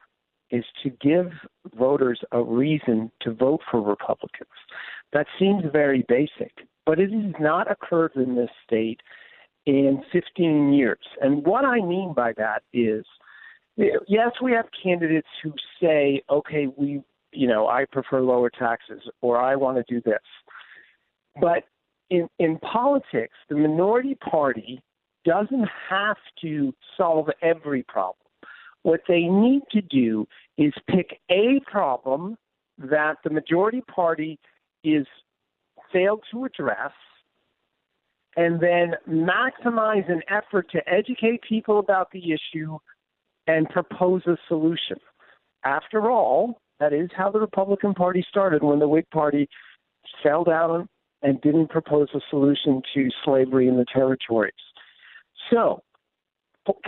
is 0.51 0.65
to 0.83 0.89
give 0.89 1.31
voters 1.75 2.19
a 2.31 2.43
reason 2.43 3.09
to 3.21 3.33
vote 3.33 3.61
for 3.71 3.81
Republicans. 3.81 4.49
That 5.13 5.25
seems 5.39 5.63
very 5.71 6.05
basic, 6.07 6.51
but 6.85 6.99
it 6.99 7.11
has 7.11 7.33
not 7.39 7.71
occurred 7.71 8.11
in 8.15 8.35
this 8.35 8.49
state 8.65 8.99
in 9.65 10.03
15 10.11 10.73
years. 10.73 10.99
And 11.21 11.45
what 11.45 11.65
I 11.65 11.77
mean 11.77 12.13
by 12.15 12.33
that 12.37 12.63
is 12.73 13.05
yes, 13.77 14.31
we 14.41 14.51
have 14.51 14.65
candidates 14.81 15.27
who 15.43 15.53
say, 15.81 16.21
okay, 16.29 16.67
we, 16.77 17.01
you 17.31 17.47
know, 17.47 17.67
I 17.67 17.85
prefer 17.91 18.21
lower 18.21 18.49
taxes 18.49 19.01
or 19.21 19.39
I 19.39 19.55
want 19.55 19.77
to 19.77 19.93
do 19.93 20.01
this. 20.01 20.21
But 21.39 21.63
in, 22.09 22.27
in 22.39 22.59
politics, 22.59 23.33
the 23.49 23.55
minority 23.55 24.15
party 24.15 24.81
doesn't 25.25 25.67
have 25.89 26.17
to 26.41 26.73
solve 26.97 27.29
every 27.41 27.83
problem. 27.83 28.17
What 28.83 29.01
they 29.07 29.21
need 29.21 29.61
to 29.71 29.81
do 29.81 30.27
is 30.57 30.73
pick 30.89 31.19
a 31.31 31.59
problem 31.65 32.35
that 32.77 33.15
the 33.23 33.29
majority 33.29 33.81
party 33.81 34.37
is 34.83 35.07
failed 35.91 36.21
to 36.31 36.45
address 36.45 36.91
and 38.35 38.59
then 38.59 38.93
maximize 39.07 40.09
an 40.11 40.21
effort 40.29 40.69
to 40.71 40.81
educate 40.87 41.41
people 41.47 41.79
about 41.79 42.11
the 42.11 42.31
issue 42.31 42.77
and 43.47 43.69
propose 43.69 44.21
a 44.25 44.37
solution. 44.47 44.97
After 45.65 46.09
all, 46.09 46.59
that 46.79 46.93
is 46.93 47.09
how 47.15 47.31
the 47.31 47.39
Republican 47.39 47.93
Party 47.93 48.25
started 48.27 48.63
when 48.63 48.79
the 48.79 48.87
Whig 48.87 49.09
Party 49.11 49.47
fell 50.21 50.43
down 50.43 50.87
and 51.21 51.39
didn't 51.41 51.69
propose 51.69 52.09
a 52.13 52.19
solution 52.29 52.81
to 52.93 53.09
slavery 53.23 53.67
in 53.67 53.77
the 53.77 53.85
territories. 53.93 54.53
So, 55.51 55.81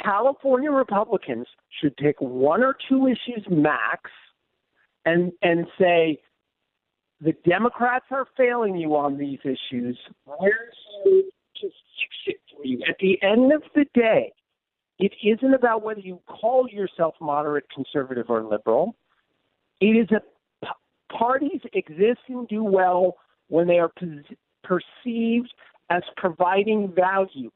California 0.01 0.71
Republicans 0.71 1.47
should 1.81 1.95
pick 1.97 2.15
one 2.19 2.63
or 2.63 2.75
two 2.89 3.07
issues 3.07 3.45
max 3.49 4.09
and 5.05 5.31
and 5.41 5.67
say 5.79 6.19
the 7.21 7.33
Democrats 7.47 8.05
are 8.11 8.25
failing 8.37 8.75
you 8.77 8.95
on 8.95 9.17
these 9.17 9.39
issues. 9.43 9.97
We're 10.25 10.35
here 10.41 11.23
to 11.61 11.67
fix 11.67 12.15
it 12.27 12.37
for 12.53 12.65
you. 12.65 12.81
At 12.87 12.97
the 12.99 13.21
end 13.21 13.53
of 13.53 13.63
the 13.73 13.85
day, 13.93 14.31
it 14.99 15.11
isn't 15.23 15.53
about 15.53 15.83
whether 15.83 15.99
you 15.99 16.19
call 16.27 16.69
yourself 16.69 17.15
moderate, 17.19 17.65
conservative, 17.73 18.25
or 18.29 18.43
liberal. 18.43 18.95
It 19.81 19.97
is 19.97 20.07
a 20.11 20.21
p- 20.65 21.17
parties 21.17 21.61
exist 21.73 22.19
and 22.27 22.47
do 22.47 22.63
well 22.63 23.17
when 23.49 23.67
they 23.67 23.79
are 23.79 23.91
pos- 23.99 24.35
perceived 24.63 25.53
as 25.89 26.01
providing 26.15 26.93
value. 26.93 27.51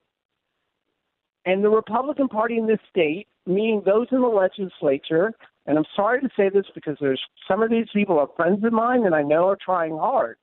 And 1.46 1.64
the 1.64 1.70
Republican 1.70 2.28
Party 2.28 2.58
in 2.58 2.68
this 2.68 2.80
state, 2.90 3.28
meaning 3.48 3.82
those 3.86 4.08
in 4.12 4.22
the 4.22 4.28
legislature, 4.28 5.34
and 5.66 5.78
I'm 5.78 5.86
sorry 5.96 6.20
to 6.22 6.30
say 6.36 6.50
this 6.50 6.66
because 6.76 6.98
there's 7.00 7.22
some 7.48 7.64
of 7.64 7.70
these 7.70 7.88
people 7.94 8.20
are 8.20 8.30
friends 8.36 8.64
of 8.64 8.74
mine 8.74 9.06
and 9.06 9.16
I 9.16 9.22
know 9.22 9.48
are 9.48 9.58
trying 9.64 9.98
hard, 9.98 10.38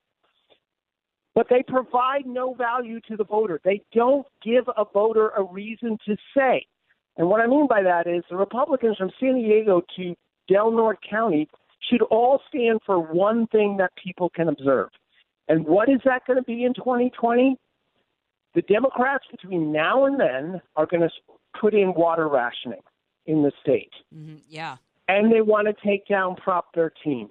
but 1.37 1.49
they 1.51 1.62
provide 1.62 2.24
no 2.24 2.55
value 2.55 2.99
to 3.03 3.14
the 3.14 3.24
voter. 3.24 3.61
They 3.62 3.82
don't 3.93 4.26
give 4.43 4.64
a 4.74 4.87
voter 4.91 5.28
a 5.37 5.45
reason 5.45 5.99
to 6.07 6.16
say. 6.34 6.66
And 7.18 7.28
what 7.28 7.43
I 7.43 7.47
mean 7.47 7.68
by 7.68 7.82
that 7.82 8.07
is 8.07 8.24
the 8.30 8.37
Republicans 8.37 8.97
from 8.97 9.11
San 9.20 9.37
Diego 9.37 9.82
to 9.97 10.16
Del 10.49 10.70
Norte 10.72 10.99
County 11.09 11.47
should 11.91 12.01
all 12.03 12.41
stand 12.49 12.80
for 12.87 12.99
one 12.99 13.47
thing 13.49 13.76
that 13.76 13.93
people 14.03 14.30
can 14.30 14.49
observe. 14.49 14.89
And 15.47 15.66
what 15.66 15.91
is 15.91 16.01
that 16.07 16.26
going 16.26 16.39
to 16.39 16.43
be 16.43 16.64
in 16.64 16.72
2020? 16.72 17.57
The 18.55 18.62
Democrats 18.62 19.26
between 19.30 19.70
now 19.70 20.07
and 20.07 20.18
then 20.18 20.62
are 20.74 20.87
going 20.87 21.03
to 21.03 21.11
put 21.61 21.74
in 21.74 21.93
water 21.93 22.28
rationing 22.28 22.80
in 23.26 23.43
the 23.43 23.53
state. 23.61 23.93
Mm-hmm. 24.14 24.37
Yeah. 24.49 24.76
And 25.07 25.30
they 25.30 25.43
want 25.43 25.68
to 25.68 25.87
take 25.87 26.09
down 26.09 26.37
Prop 26.37 26.74
13. 26.74 27.28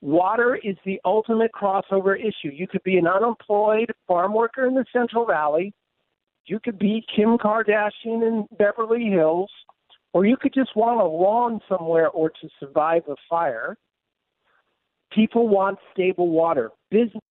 Water 0.00 0.56
is 0.62 0.76
the 0.84 1.00
ultimate 1.04 1.50
crossover 1.52 2.16
issue. 2.18 2.52
You 2.52 2.68
could 2.68 2.82
be 2.84 2.98
an 2.98 3.06
unemployed 3.06 3.92
farm 4.06 4.32
worker 4.32 4.64
in 4.66 4.74
the 4.74 4.84
Central 4.92 5.26
Valley. 5.26 5.74
You 6.46 6.60
could 6.60 6.78
be 6.78 7.04
Kim 7.14 7.36
Kardashian 7.36 8.22
in 8.22 8.46
Beverly 8.56 9.06
Hills, 9.06 9.50
or 10.12 10.24
you 10.24 10.36
could 10.36 10.54
just 10.54 10.74
want 10.76 11.00
a 11.00 11.04
lawn 11.04 11.60
somewhere 11.68 12.08
or 12.08 12.30
to 12.30 12.48
survive 12.60 13.02
a 13.08 13.16
fire. 13.28 13.76
People 15.12 15.48
want 15.48 15.78
stable 15.92 16.28
water. 16.28 16.70
Business. 16.90 17.22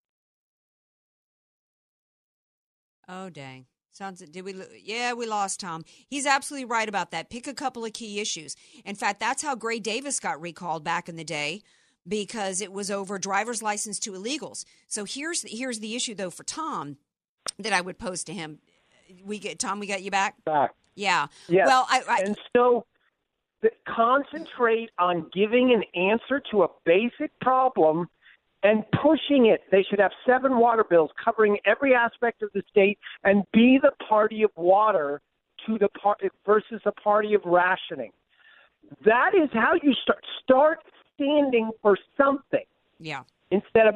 Oh 3.08 3.30
dang. 3.30 3.66
Sounds 3.92 4.20
did 4.20 4.44
we 4.44 4.54
yeah, 4.84 5.14
we 5.14 5.26
lost 5.26 5.60
Tom. 5.60 5.84
He's 6.08 6.26
absolutely 6.26 6.66
right 6.66 6.90
about 6.90 7.12
that. 7.12 7.30
Pick 7.30 7.48
a 7.48 7.54
couple 7.54 7.86
of 7.86 7.94
key 7.94 8.20
issues. 8.20 8.56
In 8.86 8.96
fact, 8.96 9.20
that's 9.20 9.42
how 9.42 9.56
Gray 9.56 9.80
Davis 9.80 10.20
got 10.20 10.40
recalled 10.40 10.84
back 10.84 11.08
in 11.08 11.16
the 11.16 11.24
day 11.24 11.62
because 12.08 12.62
it 12.62 12.72
was 12.72 12.90
over 12.90 13.18
driver's 13.18 13.62
license 13.62 14.00
to 14.00 14.12
illegals. 14.12 14.66
So 14.88 15.06
here's 15.06 15.44
here's 15.44 15.80
the 15.80 15.96
issue 15.96 16.16
though 16.16 16.30
for 16.30 16.44
Tom 16.44 16.98
that 17.60 17.74
I 17.74 17.82
would 17.82 18.00
pose 18.00 18.24
to 18.26 18.34
him. 18.34 18.60
We 19.24 19.40
get 19.40 19.60
Tom, 19.60 19.80
we 19.80 19.88
got 19.88 20.02
you 20.02 20.12
back? 20.12 20.44
Back. 20.46 20.72
Yeah. 20.96 21.28
Yes. 21.48 21.68
Well, 21.68 21.86
I, 21.90 22.02
I 22.08 22.22
and 22.26 22.38
so 22.56 22.86
concentrate 23.88 24.90
on 25.00 25.30
giving 25.34 25.74
an 25.74 25.84
answer 26.00 26.42
to 26.52 26.64
a 26.64 26.68
basic 26.86 27.38
problem 27.42 28.08
and 28.64 28.84
pushing 29.02 29.48
it. 29.48 29.62
They 29.72 29.84
should 29.84 30.00
have 30.00 30.12
seven 30.26 30.58
water 30.58 30.84
bills 30.84 31.12
covering 31.24 31.58
every 31.66 31.94
aspect 31.94 32.42
of 32.42 32.50
the 32.54 32.64
state 32.70 32.98
and 33.24 33.44
be 33.54 33.80
the 33.82 33.92
party 34.08 34.44
of 34.44 34.52
water 34.56 35.22
to 35.66 35.78
the 35.78 35.90
par- 35.90 36.18
versus 36.46 36.82
a 36.86 36.92
party 36.92 37.34
of 37.34 37.42
rationing. 37.46 38.12
That 39.06 39.32
is 39.36 39.50
how 39.54 39.74
you 39.82 39.94
start 40.02 40.24
start 40.44 40.80
standing 41.18 41.72
for 41.82 41.98
something 42.16 42.66
yeah. 43.00 43.24
instead 43.52 43.88
of 43.88 43.96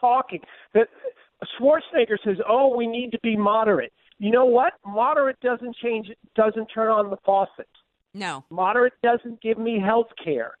talking. 0.00 0.40
The, 0.74 0.86
Schwarzenegger 1.60 2.16
says, 2.24 2.38
"Oh, 2.48 2.74
we 2.74 2.86
need 2.86 3.12
to 3.12 3.18
be 3.22 3.36
moderate." 3.36 3.92
You 4.18 4.30
know 4.30 4.46
what? 4.46 4.72
Moderate 4.84 5.38
doesn't 5.40 5.76
change. 5.76 6.10
Doesn't 6.34 6.66
turn 6.66 6.88
on 6.88 7.10
the 7.10 7.18
faucet. 7.24 7.68
No. 8.14 8.44
Moderate 8.48 8.94
doesn't 9.02 9.42
give 9.42 9.58
me 9.58 9.78
health 9.78 10.08
care. 10.22 10.52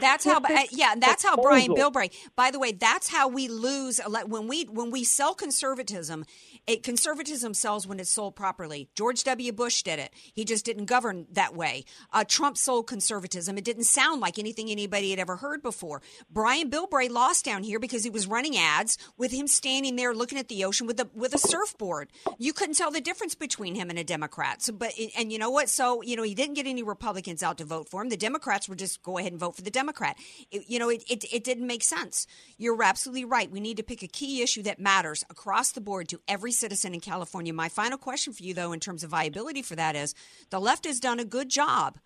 That's 0.00 0.24
how 0.24 0.38
uh, 0.38 0.62
yeah 0.72 0.94
that's 0.98 1.22
how 1.22 1.36
brian 1.36 1.66
proposal. 1.66 1.92
bilbray 1.92 2.12
by 2.34 2.50
the 2.50 2.58
way 2.58 2.72
that's 2.72 3.08
how 3.08 3.28
we 3.28 3.46
lose 3.46 4.00
when 4.26 4.48
we 4.48 4.64
when 4.64 4.90
we 4.90 5.04
sell 5.04 5.34
conservatism 5.34 6.24
it, 6.66 6.82
conservatism 6.82 7.54
sells 7.54 7.86
when 7.86 8.00
it's 8.00 8.10
sold 8.10 8.34
properly. 8.34 8.88
George 8.96 9.22
w. 9.22 9.52
Bush 9.52 9.82
did 9.82 10.00
it. 10.00 10.12
He 10.34 10.44
just 10.44 10.64
didn't 10.64 10.86
govern 10.86 11.26
that 11.32 11.54
way. 11.54 11.84
Uh, 12.12 12.24
trump 12.24 12.58
sold 12.58 12.88
conservatism. 12.88 13.56
It 13.56 13.64
didn't 13.64 13.84
sound 13.84 14.20
like 14.20 14.36
anything 14.36 14.68
anybody 14.68 15.10
had 15.10 15.20
ever 15.20 15.36
heard 15.36 15.62
before. 15.62 16.02
Brian 16.28 16.68
bilbray 16.68 17.08
lost 17.08 17.44
down 17.44 17.62
here 17.62 17.78
because 17.78 18.02
he 18.02 18.10
was 18.10 18.26
running 18.26 18.56
ads 18.56 18.98
with 19.16 19.30
him 19.30 19.46
standing 19.46 19.94
there 19.94 20.12
looking 20.12 20.38
at 20.38 20.48
the 20.48 20.64
ocean 20.64 20.88
with 20.88 20.98
a 20.98 21.08
with 21.14 21.34
a 21.34 21.38
surfboard. 21.38 22.10
You 22.36 22.52
couldn't 22.52 22.74
tell 22.74 22.90
the 22.90 23.00
difference 23.00 23.36
between 23.36 23.76
him 23.76 23.88
and 23.88 23.98
a 23.98 24.04
democrat. 24.04 24.62
So 24.62 24.72
but 24.72 24.92
and 25.16 25.30
you 25.30 25.38
know 25.38 25.50
what? 25.50 25.68
So 25.68 26.02
you 26.02 26.16
know 26.16 26.24
he 26.24 26.34
didn't 26.34 26.54
get 26.54 26.66
any 26.66 26.82
republicans 26.82 27.44
out 27.44 27.58
to 27.58 27.64
vote 27.64 27.88
for 27.88 28.02
him. 28.02 28.08
The 28.08 28.16
democrats 28.16 28.68
would 28.68 28.80
just 28.80 29.02
go 29.02 29.18
ahead 29.18 29.32
vote 29.38 29.56
for 29.56 29.62
the 29.62 29.70
democrat. 29.70 30.16
It- 30.50 30.64
you 30.68 30.78
know 30.78 30.88
it, 30.88 31.04
it, 31.08 31.24
it 31.32 31.44
didn't 31.44 31.66
make 31.66 31.82
sense. 31.82 32.26
You're 32.58 32.82
absolutely 32.82 33.24
right. 33.24 33.50
We 33.50 33.60
need 33.60 33.76
to 33.76 33.82
pick 33.82 34.02
a 34.02 34.08
key 34.08 34.42
issue 34.42 34.62
that 34.64 34.78
matters 34.80 35.24
across 35.30 35.72
the 35.72 35.80
board 35.80 36.08
to 36.08 36.20
every 36.26 36.52
citizen 36.52 36.94
in 36.94 37.00
california. 37.00 37.52
My 37.52 37.68
final 37.68 37.98
question 37.98 38.32
for 38.32 38.42
you 38.42 38.54
though 38.54 38.72
in 38.72 38.80
terms 38.80 39.04
of 39.04 39.10
viability 39.10 39.62
for 39.62 39.76
that 39.76 39.96
is 39.96 40.14
the 40.50 40.60
left 40.60 40.84
has 40.86 41.00
done 41.00 41.20
a 41.20 41.24
good 41.24 41.48
job 41.48 41.98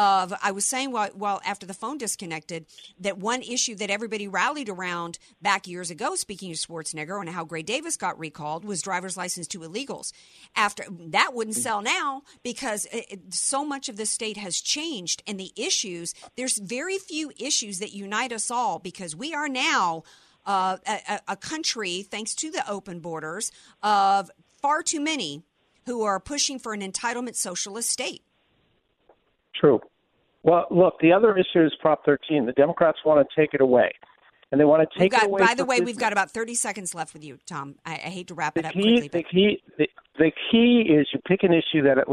of 0.00 0.32
I 0.42 0.50
was 0.52 0.64
saying 0.64 0.92
while, 0.92 1.10
while 1.14 1.40
after 1.44 1.66
the 1.66 1.74
phone 1.74 1.98
disconnected 1.98 2.64
that 2.98 3.18
one 3.18 3.42
issue 3.42 3.74
that 3.76 3.90
everybody 3.90 4.26
rallied 4.26 4.68
around 4.70 5.18
back 5.42 5.66
years 5.66 5.90
ago, 5.90 6.14
speaking 6.14 6.50
of 6.50 6.56
Schwarzenegger 6.56 7.20
and 7.20 7.28
how 7.28 7.44
Gray 7.44 7.62
Davis 7.62 7.96
got 7.98 8.18
recalled, 8.18 8.64
was 8.64 8.80
driver's 8.80 9.16
license 9.16 9.46
to 9.48 9.58
illegals. 9.58 10.12
After 10.56 10.84
that 10.88 11.34
wouldn't 11.34 11.56
sell 11.56 11.82
now 11.82 12.22
because 12.42 12.86
it, 12.92 13.34
so 13.34 13.64
much 13.64 13.88
of 13.90 13.96
the 13.96 14.06
state 14.06 14.38
has 14.38 14.60
changed, 14.60 15.22
and 15.26 15.38
the 15.38 15.52
issues 15.54 16.14
there's 16.36 16.58
very 16.58 16.98
few 16.98 17.32
issues 17.38 17.78
that 17.80 17.92
unite 17.92 18.32
us 18.32 18.50
all 18.50 18.78
because 18.78 19.14
we 19.14 19.34
are 19.34 19.48
now. 19.48 20.02
Uh, 20.46 20.78
a- 20.86 21.20
a 21.28 21.36
country, 21.36 22.02
thanks 22.02 22.34
to 22.34 22.50
the 22.50 22.64
open 22.68 22.98
borders, 23.00 23.52
of 23.82 24.30
far 24.62 24.82
too 24.82 24.98
many 24.98 25.42
who 25.84 26.02
are 26.02 26.18
pushing 26.18 26.58
for 26.58 26.72
an 26.72 26.80
entitlement 26.80 27.36
socialist 27.36 27.90
state. 27.90 28.22
True. 29.60 29.80
Well, 30.42 30.66
look, 30.70 30.94
the 31.00 31.12
other 31.12 31.36
issue 31.36 31.64
is 31.64 31.72
Prop 31.80 32.04
13. 32.04 32.46
The 32.46 32.52
Democrats 32.52 32.98
want 33.04 33.26
to 33.26 33.40
take 33.40 33.52
it 33.52 33.60
away, 33.60 33.92
and 34.50 34.60
they 34.60 34.64
want 34.64 34.88
to 34.90 34.98
take 34.98 35.12
it 35.12 35.22
away. 35.22 35.40
by 35.40 35.54
the 35.54 35.66
way, 35.66 35.80
we've 35.80 35.98
got 35.98 36.12
about 36.12 36.30
30 36.30 36.54
seconds 36.54 36.94
left 36.94 37.12
with 37.12 37.22
you, 37.22 37.38
Tom. 37.46 37.74
I, 37.84 37.92
I 37.92 38.08
hate 38.08 38.28
to 38.28 38.34
wrap 38.34 38.56
it 38.56 38.64
up 38.64 38.72
key, 38.72 39.00
quickly. 39.00 39.08
the 39.08 39.22
key, 39.22 39.62
the, 39.76 39.88
the 40.18 40.32
key 40.50 40.86
is 40.88 41.06
you 41.12 41.20
pick 41.28 41.42
an 41.42 41.52
issue 41.52 41.82
that 41.82 41.98
it, 41.98 42.06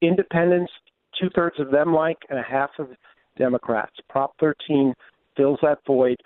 independents, 0.00 0.72
two 1.20 1.28
thirds 1.34 1.58
of 1.58 1.72
them 1.72 1.92
like, 1.92 2.18
and 2.30 2.38
a 2.38 2.42
half 2.42 2.70
of 2.78 2.88
Democrats. 3.36 3.96
Prop 4.08 4.34
13 4.38 4.94
fills 5.36 5.58
that 5.62 5.78
void. 5.84 6.16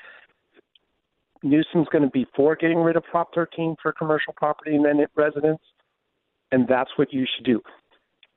Newsom's 1.43 1.89
going 1.91 2.05
to 2.05 2.11
be 2.11 2.27
for 2.37 2.57
getting 2.57 2.79
rid 2.79 2.97
of 2.97 3.05
Prop 3.05 3.33
13 3.35 3.77
for 3.81 3.93
commercial 3.93 4.35
property 4.37 4.75
and 4.75 4.85
then 4.85 5.07
residents, 5.16 5.62
and 6.53 6.66
that's 6.69 6.91
what 6.97 7.11
you 7.12 7.25
should 7.37 7.47
do. 7.47 7.62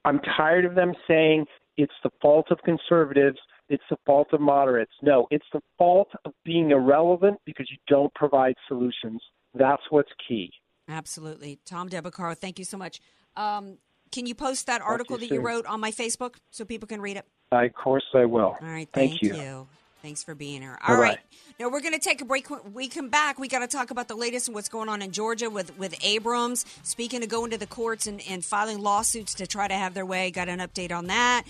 I'm 0.04 0.20
tired 0.36 0.64
of 0.64 0.74
them 0.74 0.94
saying 1.06 1.46
it's 1.76 1.94
the 2.02 2.10
fault 2.20 2.46
of 2.50 2.58
conservatives, 2.64 3.38
it's 3.68 3.82
the 3.90 3.96
fault 4.04 4.28
of 4.32 4.40
moderates. 4.40 4.92
No, 5.02 5.26
it's 5.30 5.46
the 5.52 5.60
fault 5.78 6.08
of 6.24 6.32
being 6.44 6.70
irrelevant 6.70 7.38
because 7.46 7.70
you 7.70 7.78
don't 7.88 8.12
provide 8.14 8.54
solutions. 8.68 9.22
That's 9.54 9.82
what's 9.90 10.10
key. 10.28 10.50
Absolutely. 10.88 11.58
Tom 11.64 11.88
Del 11.88 12.02
Beccaro, 12.02 12.36
thank 12.36 12.58
you 12.58 12.64
so 12.64 12.76
much. 12.76 13.00
Um, 13.36 13.78
can 14.10 14.26
you 14.26 14.34
post 14.34 14.66
that 14.66 14.82
article 14.82 15.18
you 15.18 15.28
that 15.28 15.34
you 15.34 15.40
wrote 15.40 15.64
on 15.66 15.80
my 15.80 15.90
Facebook 15.90 16.36
so 16.50 16.64
people 16.64 16.86
can 16.86 17.00
read 17.00 17.16
it? 17.16 17.24
I, 17.50 17.64
of 17.64 17.74
course, 17.74 18.04
I 18.14 18.24
will. 18.24 18.56
All 18.60 18.68
right. 18.68 18.88
Thank, 18.92 19.20
Thank, 19.20 19.22
you. 19.22 19.34
you. 19.34 19.68
Thanks 20.02 20.24
for 20.24 20.34
being 20.34 20.62
here. 20.62 20.76
All 20.86 20.96
Bye-bye. 20.96 21.08
right. 21.08 21.18
Now 21.60 21.68
we're 21.68 21.80
going 21.80 21.94
to 21.94 22.00
take 22.00 22.20
a 22.20 22.24
break. 22.24 22.50
When 22.50 22.74
we 22.74 22.88
come 22.88 23.08
back, 23.08 23.38
we 23.38 23.46
got 23.46 23.60
to 23.60 23.68
talk 23.68 23.92
about 23.92 24.08
the 24.08 24.16
latest 24.16 24.48
and 24.48 24.54
what's 24.54 24.68
going 24.68 24.88
on 24.88 25.00
in 25.00 25.12
Georgia 25.12 25.48
with, 25.48 25.78
with 25.78 25.94
Abrams. 26.04 26.66
Speaking 26.82 27.22
of 27.22 27.28
going 27.28 27.52
to 27.52 27.58
the 27.58 27.68
courts 27.68 28.08
and, 28.08 28.20
and 28.28 28.44
filing 28.44 28.80
lawsuits 28.80 29.34
to 29.34 29.46
try 29.46 29.68
to 29.68 29.74
have 29.74 29.94
their 29.94 30.04
way, 30.04 30.32
got 30.32 30.48
an 30.48 30.58
update 30.58 30.90
on 30.90 31.06
that. 31.06 31.44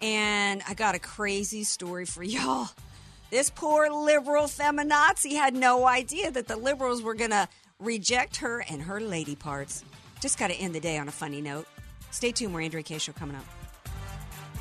And 0.00 0.62
I 0.68 0.74
got 0.74 0.94
a 0.94 1.00
crazy 1.00 1.64
story 1.64 2.04
for 2.04 2.22
y'all. 2.22 2.68
This 3.30 3.50
poor 3.50 3.90
liberal 3.90 4.44
feminazi 4.44 5.32
had 5.32 5.54
no 5.54 5.84
idea 5.84 6.30
that 6.30 6.46
the 6.46 6.56
liberals 6.56 7.02
were 7.02 7.14
going 7.14 7.32
to 7.32 7.48
reject 7.80 8.36
her 8.36 8.64
and 8.70 8.82
her 8.82 9.00
lady 9.00 9.34
parts. 9.34 9.84
Just 10.20 10.38
got 10.38 10.48
to 10.48 10.54
end 10.54 10.76
the 10.76 10.80
day 10.80 10.96
on 10.96 11.08
a 11.08 11.12
funny 11.12 11.40
note. 11.40 11.66
Stay 12.12 12.30
tuned. 12.30 12.54
We're 12.54 12.62
Andrea 12.62 12.84
Kaye. 12.84 12.98
Show 12.98 13.12
coming 13.12 13.34
up. 13.34 13.44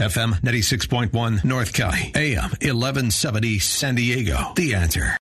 FM 0.00 0.40
96.1 0.40 1.44
North 1.44 1.72
County, 1.72 2.10
AM 2.16 2.50
1170 2.50 3.60
San 3.60 3.94
Diego. 3.94 4.52
The 4.56 4.74
answer. 4.74 5.16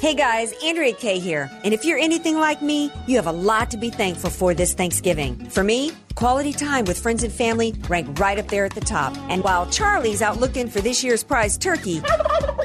Hey 0.00 0.14
guys, 0.14 0.52
Andrea 0.64 0.92
Kaye 0.92 1.20
here. 1.20 1.48
And 1.62 1.72
if 1.72 1.84
you're 1.84 1.98
anything 1.98 2.36
like 2.36 2.62
me, 2.62 2.90
you 3.06 3.14
have 3.14 3.28
a 3.28 3.32
lot 3.32 3.70
to 3.70 3.76
be 3.76 3.90
thankful 3.90 4.30
for 4.30 4.54
this 4.54 4.74
Thanksgiving. 4.74 5.36
For 5.50 5.62
me, 5.62 5.92
quality 6.16 6.52
time 6.52 6.84
with 6.86 6.98
friends 6.98 7.22
and 7.22 7.32
family 7.32 7.72
rank 7.88 8.18
right 8.18 8.38
up 8.38 8.48
there 8.48 8.64
at 8.64 8.74
the 8.74 8.80
top. 8.80 9.16
And 9.28 9.44
while 9.44 9.70
Charlie's 9.70 10.20
out 10.20 10.40
looking 10.40 10.68
for 10.68 10.80
this 10.80 11.04
year's 11.04 11.22
prize 11.22 11.56
turkey, 11.56 12.00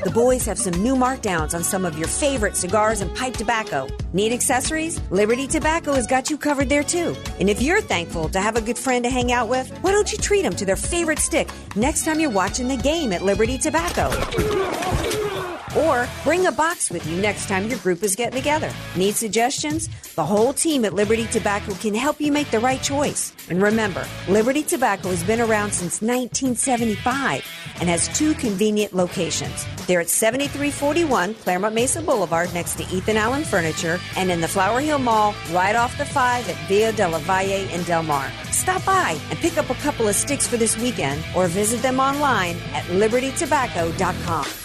the 0.04 0.12
boys 0.12 0.46
have 0.46 0.58
some 0.58 0.74
new 0.82 0.96
markdowns 0.96 1.54
on 1.54 1.64
some 1.64 1.86
of 1.86 1.98
your 1.98 2.08
favorite 2.08 2.56
cigars 2.56 3.02
and 3.02 3.16
pipe 3.16 3.34
tobacco. 3.34 3.88
Need 4.14 4.34
accessories? 4.34 5.00
Liberty 5.12 5.48
Tobacco 5.48 5.94
has 5.94 6.08
got 6.08 6.30
you 6.30 6.38
covered 6.38 6.70
there 6.70 6.84
too. 6.84 7.16
And 7.40 7.50
if 7.50 7.62
you're 7.62 7.82
thankful 7.82 8.30
to 8.30 8.40
have 8.40 8.56
a 8.56 8.62
good 8.62 8.78
friend 8.78 9.04
to 9.06 9.10
hang 9.10 9.32
out 9.32 9.48
with, 9.48 9.70
why 9.82 9.92
don't 9.92 10.12
you 10.12 10.18
treat 10.18 10.42
them 10.42 10.56
to 10.56 10.66
their 10.66 10.76
favorite 10.76 11.20
stick 11.20 11.50
next 11.76 12.06
time 12.06 12.20
you're 12.20 12.30
watching 12.30 12.68
the 12.68 12.78
game 12.78 13.14
at 13.14 13.22
Liberty 13.22 13.58
Tobacco? 13.58 14.10
Or 15.78 16.08
bring 16.24 16.48
a 16.48 16.52
box 16.52 16.90
with 16.90 17.06
you 17.06 17.18
next 17.22 17.48
time 17.48 17.68
your 17.68 17.80
group 17.80 18.04
is 18.04 18.16
getting 18.16 18.38
together. 18.38 18.72
Need 18.96 19.16
suggestions? 19.16 19.90
The 20.16 20.26
whole 20.26 20.54
team 20.54 20.86
at 20.86 20.94
Liberty 20.94 21.28
Tobacco 21.28 21.74
can 21.74 21.94
help 21.94 22.22
you 22.22 22.32
make 22.32 22.50
the 22.52 22.60
right 22.60 22.82
choice. 22.82 23.34
And 23.50 23.62
remember, 23.62 24.08
Liberty 24.30 24.64
Tobacco 24.64 25.10
has 25.10 25.24
been 25.24 25.42
around 25.42 25.72
since 25.72 26.02
1975 26.02 27.46
and 27.80 27.90
has 27.90 28.08
two 28.18 28.34
convenient 28.36 28.94
locations. 28.94 29.66
They're 29.88 30.02
at 30.02 30.10
7341 30.10 31.36
Clairemont 31.36 31.76
Mesa 31.76 32.02
Boulevard 32.02 32.54
next 32.54 32.76
to 32.76 32.84
Ethan 32.84 33.18
Allen 33.18 33.44
Furniture 33.44 34.00
and 34.16 34.32
in 34.32 34.42
the 34.42 34.48
Flower 34.48 34.80
Hill 34.80 35.00
Mall 35.00 35.36
right 35.52 35.76
off 35.76 35.98
the 35.98 36.06
5 36.06 36.50
at 36.50 36.68
Via 36.68 36.92
de 36.94 37.08
la 37.08 37.20
Valle 37.20 37.70
in 37.70 37.84
Del 37.84 38.04
Mar. 38.04 38.32
Stop 38.52 38.86
by 38.86 39.20
and 39.30 39.40
pick 39.40 39.58
up 39.58 39.70
a 39.70 39.76
couple 39.76 40.08
of 40.08 40.16
sticks 40.16 40.48
for 40.48 40.58
this 40.58 40.78
weekend 40.78 41.24
or 41.36 41.48
visit 41.48 41.82
them 41.82 42.00
online 42.00 42.56
at 42.74 42.84
libertytobacco.com. 42.86 44.65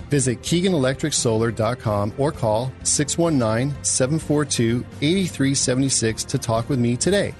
Visit 0.11 0.41
KeeganElectricSolar.com 0.41 2.13
or 2.17 2.33
call 2.33 2.73
619 2.83 3.73
742 3.81 4.85
8376 5.01 6.23
to 6.25 6.37
talk 6.37 6.67
with 6.67 6.79
me 6.79 6.97
today. 6.97 7.33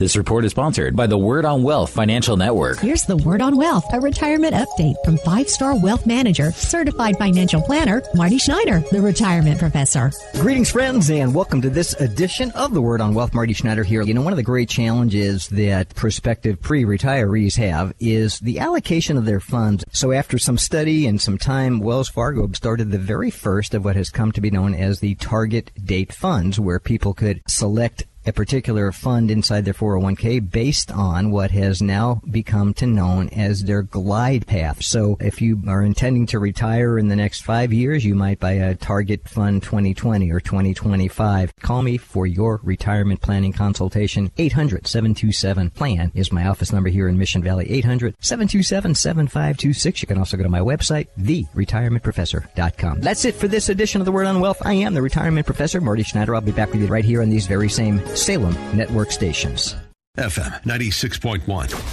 This 0.00 0.16
report 0.16 0.44
is 0.44 0.52
sponsored 0.52 0.94
by 0.94 1.08
the 1.08 1.18
Word 1.18 1.44
on 1.44 1.64
Wealth 1.64 1.90
Financial 1.90 2.36
Network. 2.36 2.78
Here's 2.78 3.02
the 3.02 3.16
Word 3.16 3.42
on 3.42 3.56
Wealth, 3.56 3.84
a 3.92 3.98
retirement 3.98 4.54
update 4.54 4.94
from 5.04 5.18
five 5.18 5.48
star 5.48 5.76
wealth 5.76 6.06
manager, 6.06 6.52
certified 6.52 7.18
financial 7.18 7.60
planner, 7.60 8.00
Marty 8.14 8.38
Schneider, 8.38 8.78
the 8.92 9.00
retirement 9.00 9.58
professor. 9.58 10.12
Greetings, 10.34 10.70
friends, 10.70 11.10
and 11.10 11.34
welcome 11.34 11.60
to 11.62 11.68
this 11.68 11.94
edition 11.94 12.52
of 12.52 12.74
the 12.74 12.80
Word 12.80 13.00
on 13.00 13.12
Wealth. 13.12 13.34
Marty 13.34 13.52
Schneider 13.54 13.82
here. 13.82 14.02
You 14.02 14.14
know, 14.14 14.22
one 14.22 14.32
of 14.32 14.36
the 14.36 14.44
great 14.44 14.68
challenges 14.68 15.48
that 15.48 15.92
prospective 15.96 16.62
pre 16.62 16.84
retirees 16.84 17.56
have 17.56 17.92
is 17.98 18.38
the 18.38 18.60
allocation 18.60 19.16
of 19.16 19.24
their 19.24 19.40
funds. 19.40 19.84
So, 19.90 20.12
after 20.12 20.38
some 20.38 20.58
study 20.58 21.08
and 21.08 21.20
some 21.20 21.38
time, 21.38 21.80
Wells 21.80 22.08
Fargo 22.08 22.48
started 22.52 22.92
the 22.92 22.98
very 22.98 23.32
first 23.32 23.74
of 23.74 23.84
what 23.84 23.96
has 23.96 24.10
come 24.10 24.30
to 24.30 24.40
be 24.40 24.52
known 24.52 24.74
as 24.76 25.00
the 25.00 25.16
target 25.16 25.72
date 25.84 26.12
funds, 26.12 26.60
where 26.60 26.78
people 26.78 27.14
could 27.14 27.42
select 27.48 28.04
a 28.28 28.32
particular 28.32 28.92
fund 28.92 29.30
inside 29.30 29.64
their 29.64 29.74
401k 29.74 30.50
based 30.50 30.92
on 30.92 31.30
what 31.30 31.50
has 31.50 31.82
now 31.82 32.20
become 32.30 32.74
to 32.74 32.86
known 32.86 33.28
as 33.30 33.64
their 33.64 33.82
glide 33.82 34.46
path. 34.46 34.82
So 34.82 35.16
if 35.20 35.40
you 35.40 35.60
are 35.66 35.82
intending 35.82 36.26
to 36.26 36.38
retire 36.38 36.98
in 36.98 37.08
the 37.08 37.16
next 37.16 37.40
five 37.40 37.72
years, 37.72 38.04
you 38.04 38.14
might 38.14 38.38
buy 38.38 38.52
a 38.52 38.74
target 38.74 39.28
fund 39.28 39.62
2020 39.62 40.30
or 40.30 40.40
2025. 40.40 41.56
Call 41.56 41.82
me 41.82 41.96
for 41.96 42.26
your 42.26 42.60
retirement 42.62 43.20
planning 43.20 43.52
consultation. 43.52 44.30
800-727-PLAN 44.36 46.12
is 46.14 46.30
my 46.30 46.46
office 46.46 46.72
number 46.72 46.90
here 46.90 47.08
in 47.08 47.18
Mission 47.18 47.42
Valley. 47.42 47.66
800-727-7526. 47.82 50.02
You 50.02 50.06
can 50.06 50.18
also 50.18 50.36
go 50.36 50.42
to 50.42 50.48
my 50.48 50.60
website, 50.60 51.08
theretirementprofessor.com. 51.18 53.00
That's 53.00 53.24
it 53.24 53.34
for 53.34 53.48
this 53.48 53.68
edition 53.68 54.00
of 54.00 54.04
The 54.04 54.12
Word 54.12 54.26
on 54.26 54.40
Wealth. 54.40 54.64
I 54.64 54.74
am 54.74 54.94
the 54.94 55.02
retirement 55.02 55.46
professor, 55.46 55.80
Marty 55.80 56.02
Schneider. 56.02 56.34
I'll 56.34 56.40
be 56.40 56.52
back 56.52 56.72
with 56.72 56.82
you 56.82 56.88
right 56.88 57.04
here 57.04 57.22
on 57.22 57.30
these 57.30 57.46
very 57.46 57.68
same 57.68 58.04
Salem 58.18 58.54
network 58.76 59.12
stations. 59.12 59.76
FM 60.18 60.62
96.1, 60.64 61.46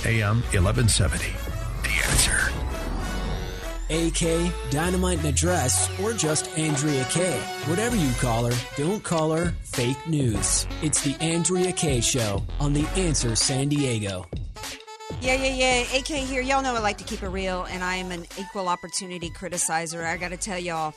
AM 0.08 0.42
1170. 0.52 1.26
The 1.84 1.94
answer. 2.10 2.52
AK, 3.88 4.72
Dynamite 4.72 5.20
and 5.20 5.28
Address, 5.28 5.88
or 6.00 6.14
just 6.14 6.50
Andrea 6.58 7.06
Kaye. 7.12 7.40
Whatever 7.68 7.96
you 7.96 8.12
call 8.14 8.46
her, 8.46 8.58
don't 8.76 9.04
call 9.04 9.32
her 9.32 9.54
fake 9.62 10.08
news. 10.08 10.66
It's 10.82 11.02
the 11.02 11.16
Andrea 11.22 11.72
Kaye 11.72 12.02
Show 12.02 12.44
on 12.60 12.74
The 12.74 12.88
Answer 12.96 13.36
San 13.36 13.70
Diego. 13.70 14.26
Yeah, 15.22 15.36
yeah, 15.36 15.84
yeah. 15.84 16.00
AK 16.00 16.08
here. 16.08 16.42
Y'all 16.42 16.64
know 16.64 16.74
I 16.74 16.80
like 16.80 16.98
to 16.98 17.04
keep 17.04 17.22
it 17.22 17.30
real, 17.30 17.66
and 17.70 17.84
I 17.84 17.98
am 17.98 18.12
an 18.12 18.26
equal 18.40 18.68
opportunity 18.68 19.30
criticizer. 19.30 20.04
I 20.04 20.18
got 20.18 20.30
to 20.30 20.38
tell 20.38 20.58
y'all. 20.58 20.96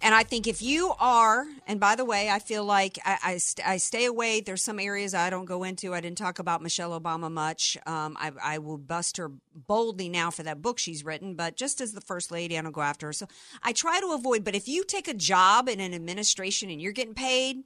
And 0.00 0.14
I 0.14 0.22
think 0.22 0.46
if 0.46 0.62
you 0.62 0.92
are, 1.00 1.44
and 1.66 1.80
by 1.80 1.96
the 1.96 2.04
way, 2.04 2.30
I 2.30 2.38
feel 2.38 2.64
like 2.64 2.98
I, 3.04 3.18
I, 3.24 3.38
st- 3.38 3.66
I, 3.66 3.78
stay 3.78 4.04
away. 4.04 4.40
There's 4.40 4.62
some 4.62 4.78
areas 4.78 5.12
I 5.12 5.28
don't 5.28 5.44
go 5.44 5.64
into. 5.64 5.92
I 5.92 6.00
didn't 6.00 6.18
talk 6.18 6.38
about 6.38 6.62
Michelle 6.62 6.98
Obama 6.98 7.30
much. 7.30 7.76
Um, 7.84 8.16
I, 8.18 8.30
I, 8.40 8.58
will 8.58 8.78
bust 8.78 9.16
her 9.16 9.32
boldly 9.54 10.08
now 10.08 10.30
for 10.30 10.44
that 10.44 10.62
book 10.62 10.78
she's 10.78 11.04
written, 11.04 11.34
but 11.34 11.56
just 11.56 11.80
as 11.80 11.92
the 11.92 12.00
first 12.00 12.30
lady, 12.30 12.56
I 12.56 12.62
don't 12.62 12.70
go 12.70 12.80
after 12.80 13.08
her. 13.08 13.12
So 13.12 13.26
I 13.60 13.72
try 13.72 13.98
to 14.00 14.12
avoid. 14.12 14.44
But 14.44 14.54
if 14.54 14.68
you 14.68 14.84
take 14.84 15.08
a 15.08 15.14
job 15.14 15.68
in 15.68 15.80
an 15.80 15.92
administration 15.92 16.70
and 16.70 16.80
you're 16.80 16.92
getting 16.92 17.14
paid, 17.14 17.64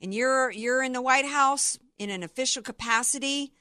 and 0.00 0.14
you're 0.14 0.50
you're 0.50 0.82
in 0.82 0.92
the 0.92 1.02
White 1.02 1.26
House 1.26 1.78
in 1.98 2.10
an 2.10 2.22
official 2.22 2.62
capacity, 2.62 3.52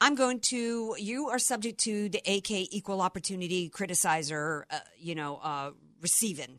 I'm 0.00 0.14
going 0.14 0.40
to. 0.40 0.94
You 0.98 1.28
are 1.28 1.38
subject 1.38 1.80
to 1.80 2.08
the 2.08 2.20
AK 2.26 2.50
equal 2.50 3.02
opportunity 3.02 3.68
criticizer. 3.68 4.62
Uh, 4.70 4.78
you 4.98 5.14
know, 5.14 5.40
uh, 5.42 5.70
receiving. 6.00 6.58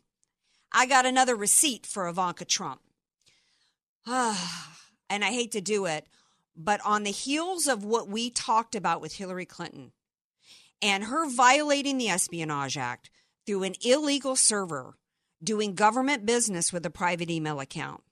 I 0.71 0.85
got 0.85 1.05
another 1.05 1.35
receipt 1.35 1.85
for 1.85 2.07
Ivanka 2.07 2.45
Trump. 2.45 2.81
and 4.07 5.23
I 5.23 5.31
hate 5.31 5.51
to 5.51 5.61
do 5.61 5.85
it, 5.85 6.07
but 6.55 6.79
on 6.85 7.03
the 7.03 7.11
heels 7.11 7.67
of 7.67 7.83
what 7.83 8.07
we 8.07 8.29
talked 8.29 8.75
about 8.75 9.01
with 9.01 9.15
Hillary 9.15 9.45
Clinton 9.45 9.91
and 10.81 11.05
her 11.05 11.29
violating 11.29 11.97
the 11.97 12.09
Espionage 12.09 12.77
Act 12.77 13.09
through 13.45 13.63
an 13.63 13.75
illegal 13.81 14.35
server 14.35 14.97
doing 15.43 15.75
government 15.75 16.25
business 16.25 16.71
with 16.71 16.85
a 16.85 16.89
private 16.89 17.29
email 17.29 17.59
account, 17.59 18.03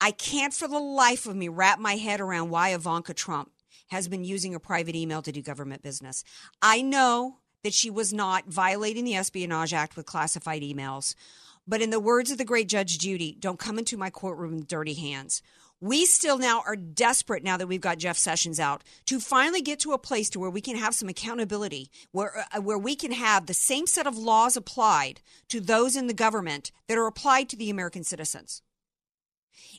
I 0.00 0.10
can't 0.10 0.52
for 0.52 0.68
the 0.68 0.78
life 0.78 1.26
of 1.26 1.36
me 1.36 1.48
wrap 1.48 1.78
my 1.78 1.94
head 1.94 2.20
around 2.20 2.50
why 2.50 2.70
Ivanka 2.70 3.14
Trump 3.14 3.52
has 3.88 4.08
been 4.08 4.24
using 4.24 4.54
a 4.54 4.60
private 4.60 4.96
email 4.96 5.22
to 5.22 5.32
do 5.32 5.42
government 5.42 5.82
business. 5.82 6.24
I 6.60 6.82
know 6.82 7.38
that 7.62 7.74
she 7.74 7.90
was 7.90 8.12
not 8.12 8.46
violating 8.46 9.04
the 9.04 9.14
Espionage 9.14 9.72
Act 9.72 9.96
with 9.96 10.06
classified 10.06 10.62
emails. 10.62 11.14
But 11.66 11.80
in 11.80 11.90
the 11.90 12.00
words 12.00 12.30
of 12.30 12.38
the 12.38 12.44
great 12.44 12.68
Judge 12.68 12.98
Judy, 12.98 13.36
don't 13.38 13.58
come 13.58 13.78
into 13.78 13.96
my 13.96 14.10
courtroom 14.10 14.56
with 14.56 14.68
dirty 14.68 14.94
hands. 14.94 15.42
We 15.80 16.06
still 16.06 16.38
now 16.38 16.62
are 16.64 16.76
desperate 16.76 17.42
now 17.42 17.56
that 17.56 17.66
we've 17.66 17.80
got 17.80 17.98
Jeff 17.98 18.16
Sessions 18.16 18.60
out 18.60 18.84
to 19.06 19.18
finally 19.18 19.60
get 19.60 19.80
to 19.80 19.92
a 19.92 19.98
place 19.98 20.30
to 20.30 20.38
where 20.38 20.50
we 20.50 20.60
can 20.60 20.76
have 20.76 20.94
some 20.94 21.08
accountability, 21.08 21.90
where 22.12 22.46
uh, 22.54 22.60
where 22.60 22.78
we 22.78 22.94
can 22.94 23.10
have 23.10 23.46
the 23.46 23.54
same 23.54 23.88
set 23.88 24.06
of 24.06 24.16
laws 24.16 24.56
applied 24.56 25.20
to 25.48 25.60
those 25.60 25.96
in 25.96 26.06
the 26.06 26.14
government 26.14 26.70
that 26.86 26.98
are 26.98 27.08
applied 27.08 27.48
to 27.48 27.56
the 27.56 27.68
American 27.68 28.04
citizens. 28.04 28.62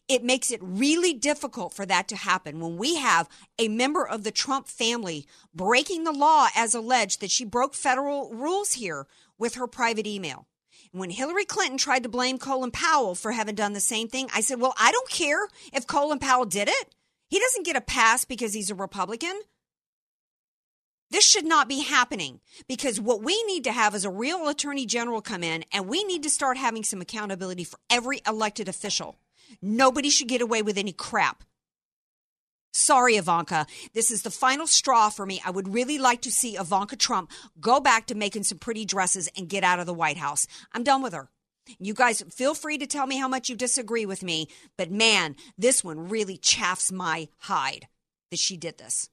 It 0.10 0.26
makes 0.26 0.52
it 0.52 0.60
really 0.62 1.14
difficult 1.14 1.74
for 1.74 1.86
that 1.86 2.10
to 2.10 2.18
happen 2.18 2.60
when 2.60 2.76
we 2.76 2.96
have 2.98 3.30
a 3.58 3.70
member 3.70 4.06
of 4.06 4.24
the 4.24 4.32
Trump 4.32 4.68
family 4.68 5.26
breaking 5.56 6.04
the 6.04 6.12
law 6.12 6.48
as 6.54 6.74
alleged 6.74 7.22
that 7.22 7.32
she 7.32 7.46
broke 7.46 7.74
federal 7.74 8.30
rules 8.34 8.74
here 8.74 9.08
with 9.38 9.56
her 9.56 9.68
private 9.68 10.06
email. 10.06 10.48
When 10.94 11.10
Hillary 11.10 11.46
Clinton 11.46 11.80
tried 11.80 12.04
to 12.04 12.10
blame 12.10 12.38
Colin 12.38 12.70
Powell 12.70 13.16
for 13.16 13.32
having 13.32 13.56
done 13.56 13.74
the 13.74 13.80
same 13.80 14.08
thing, 14.08 14.30
I 14.32 14.42
said, 14.42 14.62
Well, 14.62 14.76
I 14.80 14.92
don't 14.92 15.10
care 15.10 15.48
if 15.74 15.88
Colin 15.88 16.20
Powell 16.20 16.46
did 16.46 16.68
it. 16.68 16.96
He 17.30 17.40
doesn't 17.40 17.66
get 17.66 17.76
a 17.76 17.82
pass 17.82 18.26
because 18.26 18.54
he's 18.54 18.70
a 18.70 18.76
Republican. 18.76 19.42
This 21.10 21.28
should 21.28 21.46
not 21.46 21.68
be 21.68 21.80
happening 21.80 22.42
because 22.68 23.02
what 23.02 23.24
we 23.24 23.42
need 23.46 23.64
to 23.64 23.72
have 23.72 23.96
is 23.96 24.06
a 24.06 24.12
real 24.12 24.48
attorney 24.48 24.86
general 24.86 25.22
come 25.22 25.44
in 25.44 25.66
and 25.74 25.88
we 25.88 26.04
need 26.04 26.22
to 26.24 26.30
start 26.30 26.58
having 26.58 26.84
some 26.84 27.02
accountability 27.02 27.64
for 27.64 27.80
every 27.90 28.22
elected 28.28 28.70
official. 28.70 29.16
Nobody 29.64 30.12
should 30.12 30.28
get 30.28 30.42
away 30.42 30.62
with 30.62 30.78
any 30.78 30.92
crap. 30.92 31.44
Sorry, 32.74 33.18
Ivanka. 33.18 33.68
This 33.94 34.10
is 34.10 34.24
the 34.24 34.32
final 34.32 34.66
straw 34.66 35.10
for 35.10 35.28
me. 35.28 35.40
I 35.46 35.52
would 35.52 35.74
really 35.74 36.00
like 36.00 36.22
to 36.22 36.32
see 36.32 36.58
Ivanka 36.58 36.96
Trump 36.96 37.32
go 37.60 37.80
back 37.80 38.08
to 38.08 38.16
making 38.16 38.44
some 38.44 38.58
pretty 38.58 38.84
dresses 38.84 39.30
and 39.38 39.48
get 39.48 39.64
out 39.64 39.80
of 39.80 39.86
the 39.86 39.94
White 39.94 40.18
House. 40.18 40.48
I'm 40.74 40.84
done 40.84 41.04
with 41.04 41.14
her. 41.14 41.30
You 41.80 41.94
guys 41.94 42.24
feel 42.32 42.56
free 42.56 42.80
to 42.80 42.88
tell 42.88 43.06
me 43.06 43.18
how 43.18 43.28
much 43.28 43.48
you 43.48 43.56
disagree 43.56 44.06
with 44.06 44.24
me, 44.24 44.48
but 44.76 44.92
man, 44.92 45.36
this 45.58 45.84
one 45.84 46.10
really 46.10 46.36
chaffs 46.36 46.92
my 46.92 47.30
hide 47.38 47.88
that 48.32 48.40
she 48.40 48.58
did 48.58 48.80
this. 48.80 49.10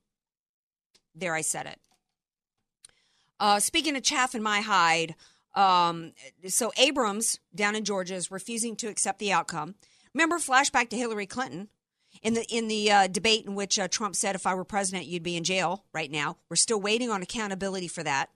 There, 1.14 1.34
I 1.34 1.42
said 1.42 1.66
it. 1.66 1.78
Uh, 3.38 3.60
speaking 3.60 3.94
of 3.94 4.02
chaffing 4.02 4.42
my 4.42 4.62
hide, 4.62 5.14
um, 5.54 6.12
so 6.46 6.72
Abrams 6.76 7.38
down 7.54 7.76
in 7.76 7.84
Georgia 7.84 8.14
is 8.14 8.30
refusing 8.30 8.74
to 8.76 8.88
accept 8.88 9.18
the 9.18 9.32
outcome. 9.32 9.74
Remember, 10.14 10.38
flashback 10.38 10.88
to 10.88 10.96
Hillary 10.96 11.26
Clinton 11.26 11.68
in 12.22 12.34
the 12.34 12.44
in 12.54 12.68
the 12.68 12.90
uh, 12.90 13.06
debate 13.06 13.46
in 13.46 13.54
which 13.54 13.78
uh, 13.78 13.88
Trump 13.88 14.14
said, 14.14 14.34
"If 14.34 14.46
I 14.46 14.54
were 14.54 14.64
president, 14.64 15.06
you'd 15.06 15.22
be 15.22 15.36
in 15.36 15.44
jail." 15.44 15.84
Right 15.92 16.10
now, 16.10 16.36
we're 16.48 16.56
still 16.56 16.80
waiting 16.80 17.10
on 17.10 17.22
accountability 17.22 17.88
for 17.88 18.02
that. 18.02 18.30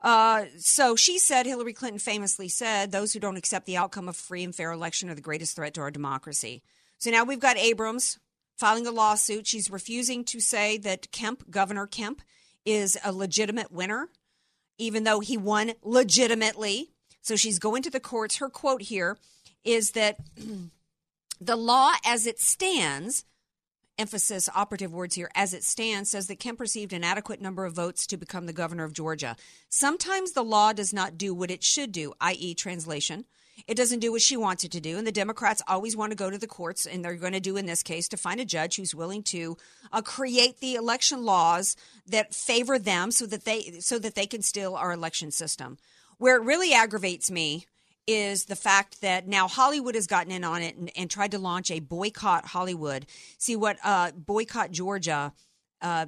Uh, 0.00 0.44
so 0.58 0.94
she 0.94 1.18
said, 1.18 1.44
Hillary 1.44 1.72
Clinton 1.72 1.98
famously 1.98 2.48
said, 2.48 2.92
"Those 2.92 3.12
who 3.12 3.20
don't 3.20 3.36
accept 3.36 3.66
the 3.66 3.76
outcome 3.76 4.08
of 4.08 4.16
free 4.16 4.44
and 4.44 4.54
fair 4.54 4.70
election 4.70 5.10
are 5.10 5.14
the 5.14 5.20
greatest 5.20 5.56
threat 5.56 5.74
to 5.74 5.80
our 5.80 5.90
democracy." 5.90 6.62
So 6.98 7.10
now 7.10 7.24
we've 7.24 7.40
got 7.40 7.56
Abrams 7.56 8.18
filing 8.56 8.86
a 8.86 8.92
lawsuit. 8.92 9.46
She's 9.46 9.70
refusing 9.70 10.24
to 10.24 10.40
say 10.40 10.78
that 10.78 11.10
Kemp, 11.10 11.50
Governor 11.50 11.86
Kemp, 11.86 12.22
is 12.64 12.98
a 13.04 13.12
legitimate 13.12 13.72
winner, 13.72 14.08
even 14.78 15.04
though 15.04 15.20
he 15.20 15.36
won 15.36 15.72
legitimately. 15.82 16.90
So 17.22 17.34
she's 17.34 17.58
going 17.58 17.82
to 17.82 17.90
the 17.90 18.00
courts. 18.00 18.36
Her 18.36 18.48
quote 18.48 18.82
here 18.82 19.18
is 19.64 19.92
that. 19.92 20.18
the 21.40 21.56
law 21.56 21.92
as 22.04 22.26
it 22.26 22.40
stands 22.40 23.24
emphasis 23.98 24.48
operative 24.54 24.92
words 24.92 25.16
here 25.16 25.30
as 25.34 25.52
it 25.52 25.64
stands 25.64 26.10
says 26.10 26.28
that 26.28 26.38
Kemp 26.38 26.60
received 26.60 26.92
an 26.92 27.02
adequate 27.02 27.40
number 27.40 27.64
of 27.64 27.74
votes 27.74 28.06
to 28.06 28.16
become 28.16 28.46
the 28.46 28.52
governor 28.52 28.84
of 28.84 28.92
Georgia. 28.92 29.36
Sometimes 29.68 30.32
the 30.32 30.44
law 30.44 30.72
does 30.72 30.92
not 30.92 31.18
do 31.18 31.34
what 31.34 31.50
it 31.50 31.64
should 31.64 31.90
do, 31.90 32.14
i.e., 32.20 32.54
translation. 32.54 33.24
It 33.66 33.76
doesn't 33.76 33.98
do 33.98 34.12
what 34.12 34.22
she 34.22 34.36
wants 34.36 34.62
it 34.62 34.70
to 34.72 34.80
do. 34.80 34.98
And 34.98 35.06
the 35.06 35.12
Democrats 35.12 35.62
always 35.66 35.96
want 35.96 36.12
to 36.12 36.16
go 36.16 36.30
to 36.30 36.38
the 36.38 36.46
courts, 36.46 36.86
and 36.86 37.04
they're 37.04 37.16
going 37.16 37.32
to 37.32 37.40
do 37.40 37.56
in 37.56 37.66
this 37.66 37.82
case 37.82 38.06
to 38.08 38.16
find 38.16 38.38
a 38.38 38.44
judge 38.44 38.76
who's 38.76 38.94
willing 38.94 39.24
to 39.24 39.56
uh, 39.92 40.00
create 40.00 40.60
the 40.60 40.76
election 40.76 41.24
laws 41.24 41.74
that 42.06 42.34
favor 42.34 42.78
them 42.78 43.10
so 43.10 43.26
that 43.26 43.44
they 43.44 43.80
so 43.80 43.98
that 43.98 44.14
they 44.14 44.26
can 44.26 44.42
steal 44.42 44.76
our 44.76 44.92
election 44.92 45.32
system. 45.32 45.76
Where 46.18 46.36
it 46.36 46.44
really 46.44 46.72
aggravates 46.72 47.30
me 47.30 47.66
is 48.08 48.46
the 48.46 48.56
fact 48.56 49.02
that 49.02 49.28
now 49.28 49.46
Hollywood 49.46 49.94
has 49.94 50.06
gotten 50.06 50.32
in 50.32 50.42
on 50.42 50.62
it 50.62 50.76
and, 50.76 50.90
and 50.96 51.10
tried 51.10 51.32
to 51.32 51.38
launch 51.38 51.70
a 51.70 51.78
boycott 51.78 52.46
Hollywood. 52.46 53.04
See 53.36 53.54
what 53.54 53.76
uh, 53.84 54.12
boycott 54.12 54.70
Georgia 54.70 55.34
uh, 55.82 56.06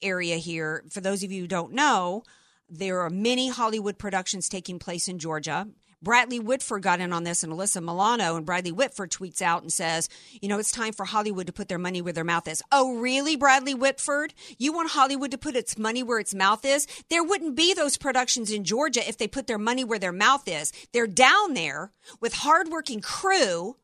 area 0.00 0.36
here. 0.36 0.84
For 0.90 1.00
those 1.00 1.24
of 1.24 1.32
you 1.32 1.42
who 1.42 1.48
don't 1.48 1.72
know, 1.72 2.22
there 2.70 3.00
are 3.00 3.10
many 3.10 3.48
Hollywood 3.48 3.98
productions 3.98 4.48
taking 4.48 4.78
place 4.78 5.08
in 5.08 5.18
Georgia. 5.18 5.66
Bradley 6.02 6.40
Whitford 6.40 6.82
got 6.82 7.00
in 7.00 7.12
on 7.12 7.24
this 7.24 7.42
and 7.42 7.52
Alyssa 7.52 7.82
Milano, 7.82 8.36
and 8.36 8.46
Bradley 8.46 8.72
Whitford 8.72 9.10
tweets 9.10 9.42
out 9.42 9.62
and 9.62 9.72
says, 9.72 10.08
You 10.40 10.48
know, 10.48 10.58
it's 10.58 10.72
time 10.72 10.92
for 10.92 11.04
Hollywood 11.04 11.46
to 11.46 11.52
put 11.52 11.68
their 11.68 11.78
money 11.78 12.02
where 12.02 12.12
their 12.12 12.24
mouth 12.24 12.48
is. 12.48 12.62
Oh, 12.70 12.96
really, 12.96 13.36
Bradley 13.36 13.74
Whitford? 13.74 14.34
You 14.58 14.72
want 14.72 14.90
Hollywood 14.90 15.30
to 15.30 15.38
put 15.38 15.56
its 15.56 15.78
money 15.78 16.02
where 16.02 16.18
its 16.18 16.34
mouth 16.34 16.64
is? 16.64 16.86
There 17.10 17.24
wouldn't 17.24 17.56
be 17.56 17.74
those 17.74 17.96
productions 17.96 18.50
in 18.50 18.64
Georgia 18.64 19.06
if 19.08 19.18
they 19.18 19.28
put 19.28 19.46
their 19.46 19.58
money 19.58 19.84
where 19.84 19.98
their 19.98 20.12
mouth 20.12 20.46
is. 20.46 20.72
They're 20.92 21.06
down 21.06 21.54
there 21.54 21.92
with 22.20 22.34
hardworking 22.34 23.00
crew. 23.00 23.76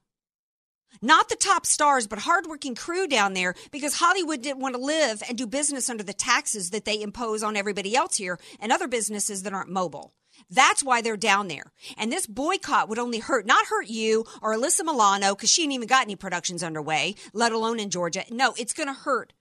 Not 1.02 1.28
the 1.28 1.36
top 1.36 1.64
stars, 1.64 2.06
but 2.06 2.18
hardworking 2.18 2.74
crew 2.74 3.06
down 3.06 3.32
there 3.32 3.54
because 3.70 3.94
Hollywood 3.94 4.42
didn't 4.42 4.60
want 4.60 4.74
to 4.74 4.80
live 4.80 5.22
and 5.28 5.38
do 5.38 5.46
business 5.46 5.88
under 5.88 6.02
the 6.02 6.12
taxes 6.12 6.70
that 6.70 6.84
they 6.84 7.00
impose 7.00 7.42
on 7.42 7.56
everybody 7.56 7.94
else 7.94 8.16
here 8.16 8.38
and 8.58 8.70
other 8.70 8.88
businesses 8.88 9.44
that 9.44 9.54
aren't 9.54 9.70
mobile. 9.70 10.12
That's 10.48 10.82
why 10.82 11.02
they're 11.02 11.16
down 11.16 11.48
there. 11.48 11.72
And 11.96 12.12
this 12.12 12.26
boycott 12.26 12.88
would 12.88 12.98
only 12.98 13.18
hurt, 13.18 13.46
not 13.46 13.66
hurt 13.66 13.88
you 13.88 14.24
or 14.40 14.54
Alyssa 14.54 14.84
Milano, 14.84 15.34
because 15.34 15.50
she 15.50 15.64
ain't 15.64 15.72
even 15.72 15.88
got 15.88 16.04
any 16.04 16.16
productions 16.16 16.62
underway, 16.62 17.16
let 17.32 17.52
alone 17.52 17.80
in 17.80 17.90
Georgia. 17.90 18.24
No, 18.30 18.54
it's 18.56 18.72
going 18.72 18.88
to 18.88 18.94
hurt 18.94 19.32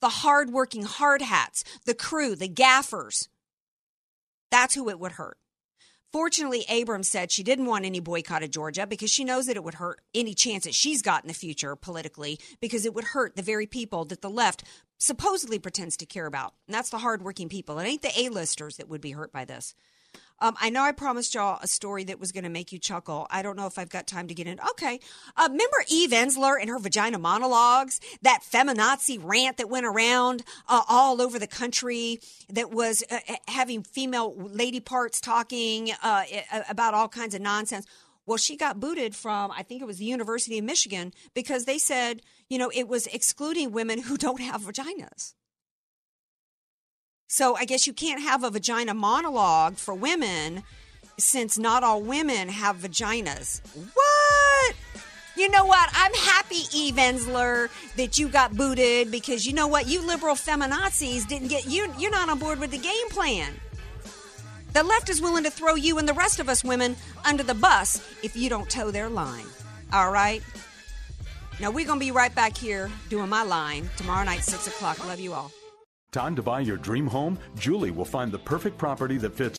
the 0.00 0.08
hardworking 0.08 0.84
hard 0.84 1.22
hats, 1.22 1.64
the 1.84 1.94
crew, 1.94 2.34
the 2.34 2.48
gaffers. 2.48 3.28
That's 4.50 4.74
who 4.74 4.88
it 4.88 5.00
would 5.00 5.12
hurt. 5.12 5.38
Fortunately, 6.12 6.64
Abrams 6.68 7.08
said 7.08 7.32
she 7.32 7.42
didn't 7.42 7.66
want 7.66 7.84
any 7.84 7.98
boycott 7.98 8.44
of 8.44 8.52
Georgia 8.52 8.86
because 8.86 9.10
she 9.10 9.24
knows 9.24 9.46
that 9.46 9.56
it 9.56 9.64
would 9.64 9.74
hurt 9.74 10.00
any 10.14 10.32
chance 10.32 10.62
that 10.62 10.74
she's 10.74 11.02
got 11.02 11.24
in 11.24 11.28
the 11.28 11.34
future 11.34 11.74
politically 11.74 12.38
because 12.60 12.86
it 12.86 12.94
would 12.94 13.02
hurt 13.02 13.34
the 13.34 13.42
very 13.42 13.66
people 13.66 14.04
that 14.04 14.22
the 14.22 14.30
left 14.30 14.62
supposedly 14.96 15.58
pretends 15.58 15.96
to 15.96 16.06
care 16.06 16.26
about. 16.26 16.54
And 16.68 16.74
that's 16.74 16.90
the 16.90 16.98
hardworking 16.98 17.48
people. 17.48 17.80
It 17.80 17.86
ain't 17.86 18.02
the 18.02 18.16
A-listers 18.16 18.76
that 18.76 18.88
would 18.88 19.00
be 19.00 19.10
hurt 19.10 19.32
by 19.32 19.44
this. 19.44 19.74
Um, 20.40 20.56
I 20.60 20.68
know 20.70 20.82
I 20.82 20.92
promised 20.92 21.34
y'all 21.34 21.58
a 21.62 21.66
story 21.66 22.04
that 22.04 22.18
was 22.18 22.32
going 22.32 22.44
to 22.44 22.50
make 22.50 22.72
you 22.72 22.78
chuckle. 22.78 23.26
I 23.30 23.42
don't 23.42 23.56
know 23.56 23.66
if 23.66 23.78
I've 23.78 23.88
got 23.88 24.06
time 24.06 24.28
to 24.28 24.34
get 24.34 24.46
in. 24.46 24.58
Okay. 24.70 25.00
Uh, 25.36 25.48
remember 25.50 25.84
Eve 25.88 26.10
Ensler 26.10 26.56
and 26.60 26.68
her 26.68 26.78
vagina 26.78 27.18
monologues? 27.18 28.00
That 28.22 28.40
feminazi 28.42 29.18
rant 29.22 29.58
that 29.58 29.70
went 29.70 29.86
around 29.86 30.42
uh, 30.68 30.82
all 30.88 31.22
over 31.22 31.38
the 31.38 31.46
country 31.46 32.20
that 32.50 32.70
was 32.72 33.04
uh, 33.10 33.18
having 33.48 33.82
female 33.84 34.34
lady 34.36 34.80
parts 34.80 35.20
talking 35.20 35.92
uh, 36.02 36.24
about 36.68 36.94
all 36.94 37.08
kinds 37.08 37.34
of 37.34 37.40
nonsense. 37.40 37.86
Well, 38.26 38.38
she 38.38 38.56
got 38.56 38.80
booted 38.80 39.14
from, 39.14 39.50
I 39.50 39.62
think 39.62 39.82
it 39.82 39.84
was 39.84 39.98
the 39.98 40.06
University 40.06 40.58
of 40.58 40.64
Michigan, 40.64 41.12
because 41.34 41.66
they 41.66 41.78
said, 41.78 42.22
you 42.48 42.58
know, 42.58 42.70
it 42.74 42.88
was 42.88 43.06
excluding 43.08 43.70
women 43.70 44.00
who 44.00 44.16
don't 44.16 44.40
have 44.40 44.62
vaginas. 44.62 45.34
So 47.26 47.56
I 47.56 47.64
guess 47.64 47.86
you 47.86 47.92
can't 47.92 48.20
have 48.20 48.44
a 48.44 48.50
vagina 48.50 48.94
monologue 48.94 49.76
for 49.76 49.94
women 49.94 50.62
since 51.18 51.58
not 51.58 51.82
all 51.82 52.02
women 52.02 52.48
have 52.48 52.76
vaginas. 52.76 53.60
What? 53.74 54.76
You 55.36 55.48
know 55.50 55.64
what? 55.64 55.88
I'm 55.92 56.14
happy, 56.14 56.62
Eve 56.72 56.94
Ensler, 56.94 57.68
that 57.96 58.18
you 58.18 58.28
got 58.28 58.56
booted 58.56 59.10
because 59.10 59.46
you 59.46 59.52
know 59.52 59.66
what? 59.66 59.88
You 59.88 60.06
liberal 60.06 60.36
feminazis 60.36 61.26
didn't 61.26 61.48
get 61.48 61.66
you. 61.66 61.92
You're 61.98 62.10
not 62.10 62.28
on 62.28 62.38
board 62.38 62.60
with 62.60 62.70
the 62.70 62.78
game 62.78 63.08
plan. 63.10 63.52
The 64.72 64.82
left 64.82 65.08
is 65.08 65.20
willing 65.20 65.44
to 65.44 65.50
throw 65.50 65.74
you 65.74 65.98
and 65.98 66.08
the 66.08 66.12
rest 66.12 66.40
of 66.40 66.48
us 66.48 66.62
women 66.64 66.96
under 67.24 67.42
the 67.42 67.54
bus 67.54 68.00
if 68.22 68.36
you 68.36 68.48
don't 68.48 68.68
toe 68.68 68.90
their 68.90 69.08
line. 69.08 69.46
All 69.92 70.10
right? 70.10 70.42
Now 71.60 71.70
we're 71.70 71.86
gonna 71.86 72.00
be 72.00 72.10
right 72.10 72.34
back 72.34 72.56
here 72.56 72.90
doing 73.08 73.28
my 73.28 73.44
line 73.44 73.88
tomorrow 73.96 74.24
night, 74.24 74.42
six 74.42 74.66
o'clock. 74.66 75.04
Love 75.06 75.20
you 75.20 75.32
all. 75.32 75.52
Time 76.14 76.36
to 76.36 76.42
buy 76.42 76.60
your 76.60 76.76
dream 76.76 77.08
home? 77.08 77.36
Julie 77.58 77.90
will 77.90 78.04
find 78.04 78.30
the 78.30 78.38
perfect 78.38 78.78
property 78.78 79.16
that 79.16 79.34
fits 79.34 79.58